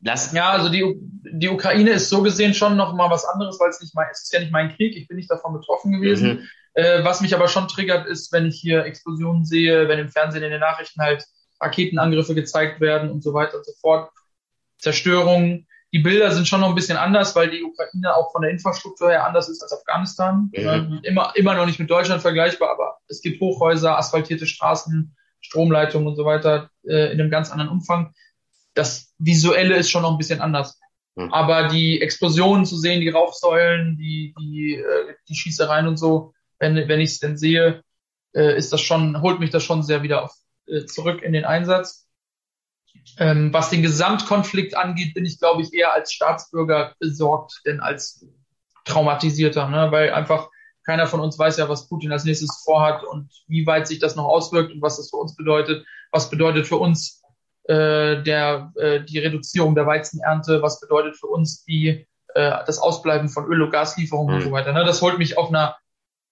Lass 0.03 0.33
ja, 0.33 0.49
also 0.49 0.69
die, 0.69 0.95
die 1.31 1.49
Ukraine 1.49 1.91
ist 1.91 2.09
so 2.09 2.23
gesehen 2.23 2.53
schon 2.53 2.75
noch 2.75 2.93
mal 2.93 3.09
was 3.09 3.25
anderes, 3.25 3.59
weil 3.59 3.69
es 3.69 3.81
nicht 3.81 3.93
mein, 3.93 4.07
es 4.11 4.23
ist 4.23 4.33
ja 4.33 4.39
nicht 4.39 4.51
mein 4.51 4.75
Krieg, 4.75 4.95
ich 4.97 5.07
bin 5.07 5.17
nicht 5.17 5.29
davon 5.29 5.53
betroffen 5.53 5.91
gewesen. 5.91 6.29
Mhm. 6.29 6.47
Äh, 6.73 7.03
was 7.03 7.21
mich 7.21 7.35
aber 7.35 7.47
schon 7.47 7.67
triggert, 7.67 8.07
ist, 8.07 8.31
wenn 8.31 8.47
ich 8.47 8.59
hier 8.59 8.85
Explosionen 8.85 9.45
sehe, 9.45 9.87
wenn 9.87 9.99
im 9.99 10.09
Fernsehen 10.09 10.43
in 10.43 10.51
den 10.51 10.59
Nachrichten 10.59 11.01
halt 11.01 11.25
Raketenangriffe 11.59 12.33
gezeigt 12.33 12.81
werden 12.81 13.11
und 13.11 13.21
so 13.23 13.33
weiter 13.33 13.57
und 13.57 13.65
so 13.65 13.73
fort. 13.79 14.09
Zerstörungen. 14.81 15.67
Die 15.93 15.99
Bilder 15.99 16.31
sind 16.31 16.47
schon 16.47 16.61
noch 16.61 16.69
ein 16.69 16.75
bisschen 16.75 16.97
anders, 16.97 17.35
weil 17.35 17.49
die 17.49 17.63
Ukraine 17.63 18.15
auch 18.15 18.31
von 18.31 18.41
der 18.41 18.51
Infrastruktur 18.51 19.09
her 19.09 19.25
anders 19.25 19.49
ist 19.49 19.61
als 19.61 19.73
Afghanistan. 19.73 20.49
Mhm. 20.53 20.67
Ähm, 20.67 20.99
immer, 21.03 21.33
immer 21.35 21.53
noch 21.53 21.65
nicht 21.65 21.79
mit 21.79 21.89
Deutschland 21.89 22.21
vergleichbar, 22.21 22.71
aber 22.71 22.97
es 23.07 23.21
gibt 23.21 23.41
Hochhäuser, 23.41 23.97
asphaltierte 23.97 24.45
Straßen, 24.45 25.15
Stromleitungen 25.41 26.07
und 26.07 26.15
so 26.15 26.25
weiter 26.25 26.69
äh, 26.83 27.11
in 27.11 27.19
einem 27.19 27.31
ganz 27.31 27.51
anderen 27.51 27.71
Umfang 27.71 28.13
das 28.73 29.13
Visuelle 29.17 29.75
ist 29.75 29.89
schon 29.89 30.03
noch 30.03 30.11
ein 30.11 30.17
bisschen 30.17 30.41
anders. 30.41 30.79
Mhm. 31.15 31.33
Aber 31.33 31.67
die 31.67 32.01
Explosionen 32.01 32.65
zu 32.65 32.77
sehen, 32.77 33.01
die 33.01 33.09
Rauchsäulen, 33.09 33.97
die, 33.97 34.33
die, 34.39 34.75
äh, 34.75 35.15
die 35.27 35.35
Schießereien 35.35 35.87
und 35.87 35.97
so, 35.97 36.33
wenn, 36.59 36.75
wenn 36.75 37.01
ich 37.01 37.11
es 37.11 37.19
denn 37.19 37.37
sehe, 37.37 37.83
äh, 38.33 38.57
ist 38.57 38.71
das 38.71 38.81
schon, 38.81 39.21
holt 39.21 39.39
mich 39.39 39.49
das 39.49 39.63
schon 39.63 39.83
sehr 39.83 40.03
wieder 40.03 40.23
auf, 40.23 40.33
äh, 40.67 40.85
zurück 40.85 41.21
in 41.21 41.33
den 41.33 41.45
Einsatz. 41.45 42.07
Ähm, 43.17 43.53
was 43.53 43.69
den 43.69 43.81
Gesamtkonflikt 43.81 44.75
angeht, 44.75 45.13
bin 45.13 45.25
ich, 45.25 45.39
glaube 45.39 45.61
ich, 45.61 45.73
eher 45.73 45.93
als 45.93 46.13
Staatsbürger 46.13 46.95
besorgt, 46.99 47.61
denn 47.65 47.79
als 47.79 48.25
traumatisierter, 48.85 49.67
ne? 49.69 49.91
weil 49.91 50.11
einfach 50.11 50.49
keiner 50.85 51.07
von 51.07 51.19
uns 51.19 51.37
weiß 51.37 51.57
ja, 51.57 51.69
was 51.69 51.87
Putin 51.87 52.11
als 52.11 52.23
nächstes 52.23 52.63
vorhat 52.65 53.03
und 53.03 53.29
wie 53.47 53.65
weit 53.65 53.87
sich 53.87 53.99
das 53.99 54.15
noch 54.15 54.25
auswirkt 54.25 54.71
und 54.71 54.81
was 54.81 54.97
das 54.97 55.09
für 55.09 55.17
uns 55.17 55.35
bedeutet. 55.35 55.85
Was 56.11 56.29
bedeutet 56.29 56.67
für 56.67 56.77
uns 56.77 57.21
äh, 57.65 58.23
der, 58.23 58.71
äh, 58.75 59.01
die 59.01 59.19
Reduzierung 59.19 59.75
der 59.75 59.85
Weizenernte, 59.85 60.61
was 60.61 60.79
bedeutet 60.79 61.17
für 61.17 61.27
uns 61.27 61.63
die, 61.63 62.07
äh, 62.33 62.51
das 62.65 62.79
Ausbleiben 62.79 63.29
von 63.29 63.45
Öl- 63.45 63.61
und 63.61 63.71
Gaslieferungen 63.71 64.35
mhm. 64.35 64.41
und 64.41 64.47
so 64.47 64.51
weiter. 64.51 64.73
Ne? 64.73 64.83
Das 64.83 65.01
holt 65.01 65.19
mich 65.19 65.37
auf 65.37 65.49
einer 65.49 65.75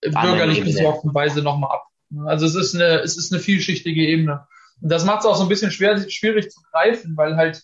bürgerlich 0.02 0.64
besorgten 0.64 1.14
Weise 1.14 1.42
nochmal 1.42 1.72
ab. 1.72 1.84
Also 2.26 2.46
es 2.46 2.56
ist 2.56 2.74
eine, 2.74 3.02
es 3.02 3.18
ist 3.18 3.32
eine 3.32 3.42
vielschichtige 3.42 4.02
Ebene. 4.02 4.48
Das 4.82 5.06
macht 5.06 5.20
es 5.20 5.26
auch 5.26 5.36
so 5.36 5.44
ein 5.44 5.50
bisschen 5.50 5.72
schwer, 5.72 5.98
schwierig 6.10 6.50
zu 6.50 6.62
greifen, 6.72 7.18
weil 7.18 7.36
halt 7.36 7.64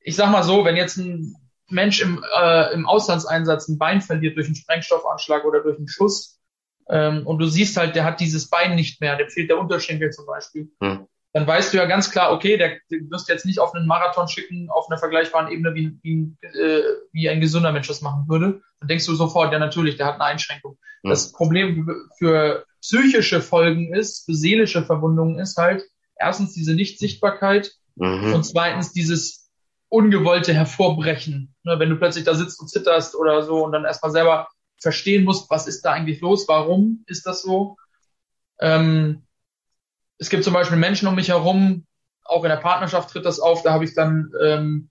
ich 0.00 0.16
sag 0.16 0.30
mal 0.30 0.42
so, 0.42 0.64
wenn 0.64 0.76
jetzt 0.76 0.96
ein 0.96 1.36
Mensch 1.68 2.00
im, 2.00 2.24
äh, 2.40 2.72
im 2.72 2.86
Auslandseinsatz 2.86 3.68
ein 3.68 3.78
Bein 3.78 4.00
verliert 4.00 4.36
durch 4.36 4.46
einen 4.46 4.56
Sprengstoffanschlag 4.56 5.44
oder 5.44 5.60
durch 5.62 5.78
einen 5.78 5.88
Schuss 5.88 6.40
ähm, 6.88 7.26
und 7.26 7.38
du 7.38 7.46
siehst 7.46 7.76
halt, 7.76 7.94
der 7.94 8.04
hat 8.04 8.20
dieses 8.20 8.50
Bein 8.50 8.74
nicht 8.74 9.00
mehr, 9.00 9.16
dem 9.16 9.28
fehlt 9.28 9.50
der 9.50 9.58
Unterschenkel 9.58 10.10
zum 10.10 10.26
Beispiel, 10.26 10.72
hm. 10.82 11.06
dann 11.32 11.46
weißt 11.46 11.72
du 11.72 11.76
ja 11.76 11.86
ganz 11.86 12.10
klar, 12.10 12.32
okay, 12.32 12.56
der, 12.56 12.78
der 12.90 12.98
wirst 13.10 13.28
jetzt 13.28 13.46
nicht 13.46 13.60
auf 13.60 13.72
einen 13.74 13.86
Marathon 13.86 14.26
schicken, 14.26 14.68
auf 14.70 14.90
einer 14.90 14.98
vergleichbaren 14.98 15.52
Ebene, 15.52 15.74
wie, 15.74 15.96
wie, 16.02 16.36
äh, 16.58 16.82
wie 17.12 17.28
ein 17.28 17.40
gesunder 17.40 17.70
Mensch 17.70 17.86
das 17.86 18.02
machen 18.02 18.24
würde. 18.28 18.62
Dann 18.80 18.88
denkst 18.88 19.06
du 19.06 19.14
sofort, 19.14 19.52
ja 19.52 19.58
natürlich, 19.58 19.96
der 19.96 20.06
hat 20.06 20.14
eine 20.14 20.24
Einschränkung. 20.24 20.78
Hm. 21.02 21.10
Das 21.10 21.30
Problem 21.30 21.88
für 22.18 22.64
psychische 22.80 23.40
Folgen 23.42 23.94
ist, 23.94 24.24
für 24.24 24.34
seelische 24.34 24.82
Verwundungen 24.82 25.38
ist 25.38 25.56
halt, 25.56 25.84
erstens 26.20 26.52
diese 26.52 26.74
Nichtsichtbarkeit 26.74 27.72
mhm. 27.96 28.34
und 28.34 28.44
zweitens 28.44 28.92
dieses 28.92 29.50
ungewollte 29.88 30.54
Hervorbrechen. 30.54 31.54
Ne, 31.64 31.78
wenn 31.78 31.90
du 31.90 31.96
plötzlich 31.96 32.24
da 32.24 32.34
sitzt 32.34 32.60
und 32.60 32.68
zitterst 32.68 33.14
oder 33.14 33.42
so 33.42 33.64
und 33.64 33.72
dann 33.72 33.84
erstmal 33.84 34.12
selber 34.12 34.48
verstehen 34.80 35.24
musst, 35.24 35.50
was 35.50 35.66
ist 35.66 35.82
da 35.82 35.92
eigentlich 35.92 36.20
los, 36.20 36.48
warum 36.48 37.04
ist 37.06 37.26
das 37.26 37.42
so. 37.42 37.76
Ähm, 38.60 39.26
es 40.18 40.30
gibt 40.30 40.44
zum 40.44 40.54
Beispiel 40.54 40.78
Menschen 40.78 41.08
um 41.08 41.14
mich 41.14 41.28
herum, 41.28 41.86
auch 42.24 42.44
in 42.44 42.50
der 42.50 42.56
Partnerschaft 42.56 43.10
tritt 43.10 43.26
das 43.26 43.40
auf, 43.40 43.62
da 43.62 43.72
habe 43.72 43.84
ich 43.84 43.94
dann, 43.94 44.32
ähm, 44.42 44.90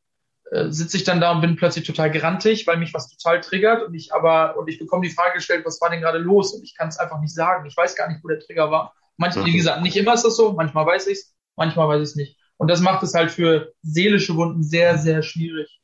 äh, 0.51 0.69
sitze 0.69 0.97
ich 0.97 1.05
dann 1.05 1.21
da 1.21 1.31
und 1.31 1.41
bin 1.41 1.55
plötzlich 1.55 1.85
total 1.85 2.11
grantig, 2.11 2.67
weil 2.67 2.77
mich 2.77 2.93
was 2.93 3.09
total 3.09 3.39
triggert 3.41 3.83
und 3.83 3.93
ich 3.93 4.13
aber, 4.13 4.57
und 4.57 4.67
ich 4.67 4.77
bekomme 4.77 5.07
die 5.07 5.13
Frage 5.13 5.35
gestellt, 5.35 5.65
was 5.65 5.79
war 5.81 5.89
denn 5.89 6.01
gerade 6.01 6.17
los? 6.17 6.53
Und 6.53 6.63
ich 6.63 6.75
kann 6.75 6.89
es 6.89 6.97
einfach 6.97 7.19
nicht 7.19 7.33
sagen. 7.33 7.65
Ich 7.65 7.77
weiß 7.77 7.95
gar 7.95 8.09
nicht, 8.09 8.23
wo 8.23 8.27
der 8.27 8.39
Trigger 8.39 8.69
war. 8.69 8.93
Manchmal, 9.19 9.45
wie 9.45 9.51
mhm. 9.51 9.57
gesagt, 9.57 9.81
nicht 9.81 9.97
immer 9.97 10.13
ist 10.13 10.23
das 10.23 10.37
so, 10.37 10.53
manchmal 10.53 10.85
weiß 10.85 11.07
ich 11.07 11.17
es, 11.17 11.35
manchmal 11.57 11.89
weiß 11.89 12.01
ich 12.01 12.09
es 12.09 12.15
nicht. 12.15 12.37
Und 12.55 12.69
das 12.69 12.79
macht 12.79 13.03
es 13.03 13.13
halt 13.13 13.31
für 13.31 13.73
seelische 13.81 14.35
Wunden 14.37 14.63
sehr, 14.63 14.97
sehr 14.97 15.23
schwierig, 15.23 15.81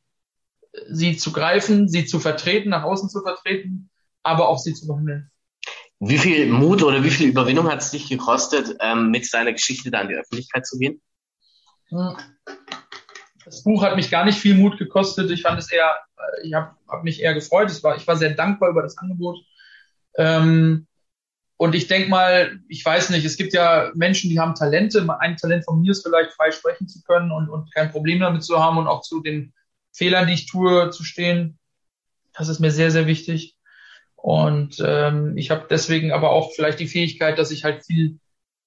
sie 0.88 1.18
zu 1.18 1.32
greifen, 1.32 1.86
sie 1.86 2.06
zu 2.06 2.18
vertreten, 2.18 2.70
nach 2.70 2.82
außen 2.82 3.10
zu 3.10 3.20
vertreten, 3.20 3.90
aber 4.22 4.48
auch 4.48 4.58
sie 4.58 4.72
zu 4.72 4.86
behandeln. 4.86 5.30
Wie 6.00 6.16
viel 6.16 6.46
Mut 6.46 6.82
oder 6.82 7.04
wie 7.04 7.10
viel 7.10 7.28
Überwindung 7.28 7.70
hat 7.70 7.82
es 7.82 7.90
dich 7.90 8.08
gekostet, 8.08 8.74
ähm, 8.80 9.10
mit 9.10 9.26
seiner 9.26 9.52
Geschichte 9.52 9.90
da 9.90 10.00
in 10.00 10.08
die 10.08 10.14
Öffentlichkeit 10.14 10.66
zu 10.66 10.78
gehen? 10.78 11.02
Hm. 11.88 12.16
Das 13.44 13.62
Buch 13.62 13.82
hat 13.82 13.96
mich 13.96 14.10
gar 14.10 14.24
nicht 14.24 14.38
viel 14.38 14.54
Mut 14.54 14.78
gekostet. 14.78 15.30
Ich 15.30 15.42
fand 15.42 15.58
es 15.58 15.70
eher, 15.70 15.94
ich 16.42 16.54
habe 16.54 16.74
hab 16.88 17.04
mich 17.04 17.20
eher 17.20 17.34
gefreut. 17.34 17.70
Ich 17.70 17.82
war, 17.82 17.96
ich 17.96 18.06
war 18.06 18.16
sehr 18.16 18.30
dankbar 18.30 18.70
über 18.70 18.82
das 18.82 18.96
Angebot. 18.96 19.38
Ähm, 20.16 20.86
und 21.58 21.74
ich 21.74 21.86
denke 21.86 22.10
mal, 22.10 22.60
ich 22.68 22.84
weiß 22.84 23.10
nicht, 23.10 23.24
es 23.24 23.36
gibt 23.36 23.54
ja 23.54 23.90
Menschen, 23.94 24.28
die 24.28 24.38
haben 24.38 24.54
Talente. 24.54 25.06
Ein 25.20 25.36
Talent 25.36 25.64
von 25.64 25.80
mir 25.80 25.92
ist 25.92 26.02
vielleicht 26.06 26.32
frei 26.32 26.50
sprechen 26.50 26.86
zu 26.86 27.02
können 27.02 27.30
und, 27.32 27.48
und 27.48 27.72
kein 27.72 27.90
Problem 27.90 28.20
damit 28.20 28.44
zu 28.44 28.62
haben 28.62 28.76
und 28.76 28.86
auch 28.86 29.00
zu 29.00 29.22
den 29.22 29.54
Fehlern, 29.92 30.26
die 30.26 30.34
ich 30.34 30.46
tue, 30.46 30.90
zu 30.90 31.02
stehen. 31.02 31.58
Das 32.34 32.48
ist 32.48 32.60
mir 32.60 32.70
sehr, 32.70 32.90
sehr 32.90 33.06
wichtig. 33.06 33.56
Und 34.16 34.82
ähm, 34.84 35.38
ich 35.38 35.50
habe 35.50 35.66
deswegen 35.70 36.12
aber 36.12 36.30
auch 36.30 36.52
vielleicht 36.54 36.78
die 36.78 36.88
Fähigkeit, 36.88 37.38
dass 37.38 37.50
ich 37.50 37.64
halt 37.64 37.86
viel 37.86 38.18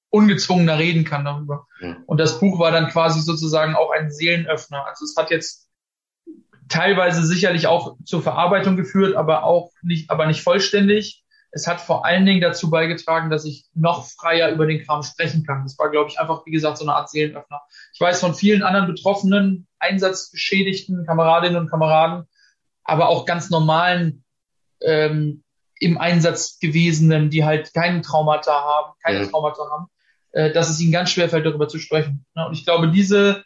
ungezwungener 0.10 0.80
reden 0.80 1.04
kann 1.04 1.26
darüber. 1.26 1.68
Ja. 1.82 1.98
Und 2.08 2.20
das 2.20 2.40
Buch 2.40 2.58
war 2.58 2.72
dann 2.72 2.90
quasi 2.90 3.22
sozusagen 3.22 3.76
auch 3.76 3.92
ein 3.92 4.10
Seelenöffner. 4.10 4.88
Also 4.88 5.06
es 5.06 5.16
hat 5.16 5.30
jetzt 5.30 5.70
teilweise 6.70 7.24
sicherlich 7.24 7.68
auch 7.68 7.98
zur 8.04 8.24
Verarbeitung 8.24 8.76
geführt, 8.78 9.16
aber 9.16 9.44
auch 9.44 9.72
nicht, 9.84 10.10
aber 10.10 10.26
nicht 10.26 10.42
vollständig 10.42 11.24
es 11.52 11.68
hat 11.68 11.82
vor 11.82 12.06
allen 12.06 12.26
Dingen 12.26 12.42
dazu 12.42 12.70
beigetragen, 12.70 13.30
dass 13.30 13.46
ich 13.46 13.66
noch 13.74 14.06
freier 14.06 14.52
über 14.52 14.68
den 14.68 14.86
Kram 14.86 15.02
sprechen 15.02 15.46
kann. 15.46 15.64
Das 15.64 15.78
war, 15.80 15.90
glaube 15.90 16.10
ich, 16.10 16.20
einfach, 16.20 16.46
wie 16.46 16.52
gesagt, 16.52 16.78
so 16.78 16.86
eine 16.86 16.94
Art 16.94 17.10
Seelenöffner. 17.10 17.62
Ich 17.94 18.00
weiß 18.00 18.20
von 18.20 18.36
vielen 18.36 18.62
anderen 18.62 18.88
Betroffenen, 18.88 19.68
Einsatzbeschädigten, 19.80 21.06
Kameradinnen 21.06 21.58
und 21.58 21.70
Kameraden, 21.70 22.26
aber 22.84 23.10
auch 23.10 23.26
ganz 23.26 23.50
normalen 23.50 24.24
ähm, 24.82 25.44
im 25.80 25.98
Einsatz 25.98 26.60
gewesenen, 26.60 27.30
die 27.30 27.46
halt 27.46 27.74
keinen 27.74 28.04
Traumata 28.04 28.52
haben, 28.52 28.94
keine 29.04 29.26
mhm. 29.26 29.30
Traumata 29.30 29.64
haben, 29.72 29.88
äh, 30.32 30.52
dass 30.52 30.70
es 30.70 30.80
ihnen 30.80 30.92
ganz 30.92 31.10
schwer 31.10 31.30
fällt, 31.30 31.46
darüber 31.46 31.68
zu 31.68 31.80
sprechen. 31.80 32.26
Ja, 32.36 32.46
und 32.46 32.54
ich 32.54 32.66
glaube, 32.66 32.92
diese, 32.92 33.44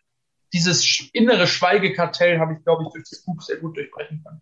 dieses 0.51 1.09
innere 1.13 1.47
Schweigekartell 1.47 2.39
habe 2.39 2.53
ich, 2.53 2.63
glaube 2.63 2.83
ich, 2.83 2.89
durch 2.91 3.05
das 3.09 3.23
Buch 3.23 3.41
sehr 3.41 3.57
gut 3.57 3.77
durchbrechen 3.77 4.23
können. 4.25 4.41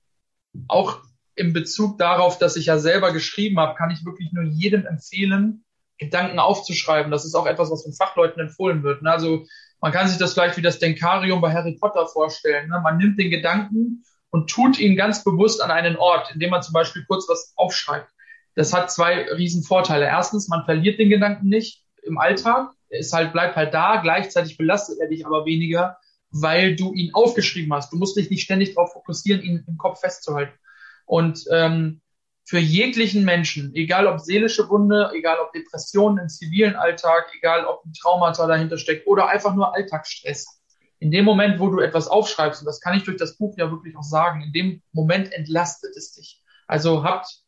Auch 0.67 1.01
in 1.35 1.53
Bezug 1.53 1.97
darauf, 1.97 2.37
dass 2.37 2.55
ich 2.55 2.65
ja 2.67 2.77
selber 2.77 3.13
geschrieben 3.13 3.59
habe, 3.59 3.75
kann 3.75 3.91
ich 3.91 4.05
wirklich 4.05 4.31
nur 4.31 4.43
jedem 4.43 4.85
empfehlen, 4.85 5.63
Gedanken 5.97 6.39
aufzuschreiben. 6.39 7.11
Das 7.11 7.25
ist 7.25 7.35
auch 7.35 7.45
etwas, 7.45 7.71
was 7.71 7.83
von 7.83 7.93
Fachleuten 7.93 8.41
empfohlen 8.41 8.83
wird. 8.83 9.03
Ne? 9.03 9.11
Also 9.11 9.45
man 9.79 9.91
kann 9.91 10.07
sich 10.07 10.17
das 10.17 10.33
vielleicht 10.33 10.57
wie 10.57 10.61
das 10.61 10.79
Denkarium 10.79 11.41
bei 11.41 11.53
Harry 11.53 11.77
Potter 11.79 12.07
vorstellen. 12.07 12.69
Ne? 12.69 12.79
Man 12.83 12.97
nimmt 12.97 13.19
den 13.19 13.29
Gedanken 13.29 14.03
und 14.31 14.49
tut 14.49 14.79
ihn 14.79 14.95
ganz 14.95 15.23
bewusst 15.23 15.61
an 15.61 15.71
einen 15.71 15.97
Ort, 15.97 16.31
indem 16.33 16.49
man 16.49 16.63
zum 16.63 16.73
Beispiel 16.73 17.05
kurz 17.07 17.29
was 17.29 17.53
aufschreibt. 17.55 18.09
Das 18.55 18.73
hat 18.73 18.91
zwei 18.91 19.31
riesen 19.31 19.63
Vorteile. 19.63 20.05
Erstens, 20.05 20.47
man 20.47 20.65
verliert 20.65 20.99
den 20.99 21.09
Gedanken 21.09 21.47
nicht 21.47 21.83
im 22.03 22.17
Alltag. 22.17 22.71
Er 22.89 22.99
ist 22.99 23.13
halt, 23.13 23.31
bleibt 23.31 23.55
halt 23.55 23.73
da. 23.73 23.97
Gleichzeitig 24.01 24.57
belastet 24.57 24.99
er 24.99 25.07
dich 25.07 25.25
aber 25.25 25.45
weniger, 25.45 25.97
weil 26.31 26.75
du 26.75 26.93
ihn 26.93 27.13
aufgeschrieben 27.13 27.73
hast. 27.73 27.93
Du 27.93 27.97
musst 27.97 28.17
dich 28.17 28.29
nicht 28.29 28.43
ständig 28.43 28.73
darauf 28.75 28.93
fokussieren, 28.93 29.41
ihn 29.41 29.63
im 29.67 29.77
Kopf 29.77 30.01
festzuhalten. 30.01 30.57
Und 31.05 31.45
ähm, 31.51 32.01
für 32.45 32.59
jeglichen 32.59 33.23
Menschen, 33.23 33.73
egal 33.75 34.07
ob 34.07 34.19
seelische 34.19 34.67
Wunde, 34.69 35.11
egal 35.13 35.37
ob 35.39 35.53
Depressionen 35.53 36.23
im 36.23 36.29
zivilen 36.29 36.75
Alltag, 36.75 37.31
egal 37.37 37.65
ob 37.65 37.85
ein 37.85 37.93
Traumata 37.93 38.47
dahinter 38.47 38.77
steckt 38.77 39.07
oder 39.07 39.29
einfach 39.29 39.55
nur 39.55 39.73
Alltagsstress. 39.73 40.61
In 40.99 41.11
dem 41.11 41.25
Moment, 41.25 41.59
wo 41.59 41.69
du 41.69 41.79
etwas 41.79 42.07
aufschreibst, 42.07 42.61
und 42.61 42.65
das 42.65 42.81
kann 42.81 42.95
ich 42.97 43.03
durch 43.03 43.17
das 43.17 43.37
Buch 43.37 43.55
ja 43.57 43.71
wirklich 43.71 43.95
auch 43.95 44.03
sagen, 44.03 44.41
in 44.41 44.51
dem 44.51 44.81
Moment 44.91 45.31
entlastet 45.31 45.95
es 45.95 46.13
dich. 46.13 46.43
Also 46.67 47.03
habt, 47.03 47.41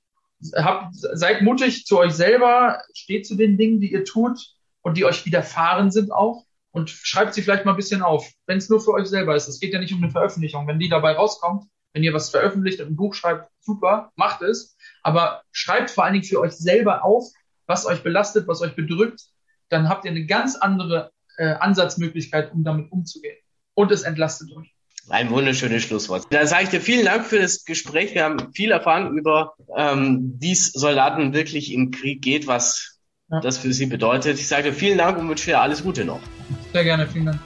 habt, 0.56 0.96
seid 0.96 1.42
mutig 1.42 1.86
zu 1.86 2.00
euch 2.00 2.14
selber, 2.14 2.82
steht 2.94 3.28
zu 3.28 3.36
den 3.36 3.58
Dingen, 3.58 3.80
die 3.80 3.92
ihr 3.92 4.06
tut 4.06 4.40
und 4.82 4.98
die 4.98 5.06
euch 5.06 5.26
widerfahren 5.26 5.92
sind 5.92 6.12
auch 6.12 6.46
und 6.72 6.90
schreibt 6.90 7.34
sie 7.34 7.42
vielleicht 7.42 7.66
mal 7.66 7.72
ein 7.72 7.78
bisschen 7.78 8.02
auf, 8.02 8.30
wenn 8.48 8.58
es 8.58 8.70
nur 8.70 8.82
für 8.82 8.92
euch 8.92 9.08
selber 9.08 9.36
ist. 9.36 9.48
Es 9.48 9.60
geht 9.60 9.74
ja 9.74 9.80
nicht 9.80 9.94
um 9.94 10.02
eine 10.02 10.12
Veröffentlichung. 10.12 10.68
Wenn 10.68 10.80
die 10.80 10.90
dabei 10.90 11.14
rauskommt, 11.14 11.66
wenn 11.94 12.04
ihr 12.04 12.14
was 12.14 12.30
veröffentlicht 12.30 12.82
und 12.82 12.88
ein 12.88 12.96
Buch 12.96 13.14
schreibt, 13.14 13.50
super, 13.62 14.12
macht 14.16 14.42
es. 14.42 14.76
Aber 15.04 15.44
schreibt 15.52 15.92
vor 15.92 16.04
allen 16.04 16.14
Dingen 16.14 16.26
für 16.26 16.40
euch 16.40 16.54
selber 16.54 17.06
auf, 17.06 17.26
was 17.68 17.86
euch 17.86 18.04
belastet, 18.04 18.48
was 18.48 18.62
euch 18.62 18.76
bedrückt. 18.76 19.22
Dann 19.70 19.90
habt 19.90 20.06
ihr 20.06 20.12
eine 20.12 20.26
ganz 20.26 20.56
andere 20.56 21.12
äh, 21.38 21.54
Ansatzmöglichkeit, 21.54 22.52
um 22.52 22.64
damit 22.64 22.92
umzugehen. 22.92 23.38
Und 23.76 23.92
es 23.92 24.04
entlastet 24.04 24.52
euch. 24.56 24.74
Ein 25.10 25.30
wunderschönes 25.32 25.84
Schlusswort. 25.84 26.28
Dann 26.30 26.48
sage 26.48 26.64
ich 26.64 26.70
dir 26.70 26.82
vielen 26.82 27.06
Dank 27.06 27.26
für 27.26 27.40
das 27.40 27.66
Gespräch. 27.66 28.14
Wir 28.14 28.24
haben 28.24 28.54
viel 28.54 28.72
erfahren 28.72 29.18
über, 29.18 29.54
ähm, 29.76 30.36
wie 30.40 30.54
es 30.54 30.72
Soldaten 30.72 31.34
wirklich 31.34 31.74
im 31.74 31.92
Krieg 31.92 32.22
geht, 32.22 32.48
was 32.48 33.00
ja. 33.30 33.42
das 33.42 33.58
für 33.58 33.74
sie 33.74 33.88
bedeutet. 33.88 34.40
Ich 34.40 34.48
sage 34.48 34.70
dir 34.70 34.74
vielen 34.74 34.98
Dank 34.98 35.18
und 35.18 35.28
wünsche 35.28 35.46
dir 35.46 35.60
alles 35.60 35.84
Gute 35.84 36.06
noch. 36.06 36.22
Sehr 36.72 36.84
gerne, 36.84 37.08
vielen 37.08 37.26
Dank. 37.26 37.40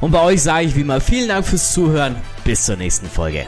Und 0.00 0.12
bei 0.12 0.22
euch 0.22 0.42
sage 0.42 0.66
ich 0.66 0.76
wie 0.76 0.80
immer 0.80 1.00
vielen 1.00 1.28
Dank 1.28 1.46
fürs 1.46 1.72
Zuhören. 1.72 2.16
Bis 2.44 2.64
zur 2.66 2.76
nächsten 2.76 3.06
Folge. 3.06 3.46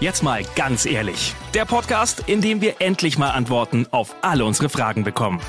Jetzt 0.00 0.22
mal 0.22 0.44
ganz 0.54 0.86
ehrlich. 0.86 1.34
Der 1.54 1.64
Podcast, 1.64 2.22
in 2.28 2.40
dem 2.40 2.60
wir 2.60 2.80
endlich 2.80 3.18
mal 3.18 3.30
Antworten 3.30 3.88
auf 3.90 4.14
alle 4.22 4.44
unsere 4.44 4.68
Fragen 4.68 5.02
bekommen. 5.02 5.40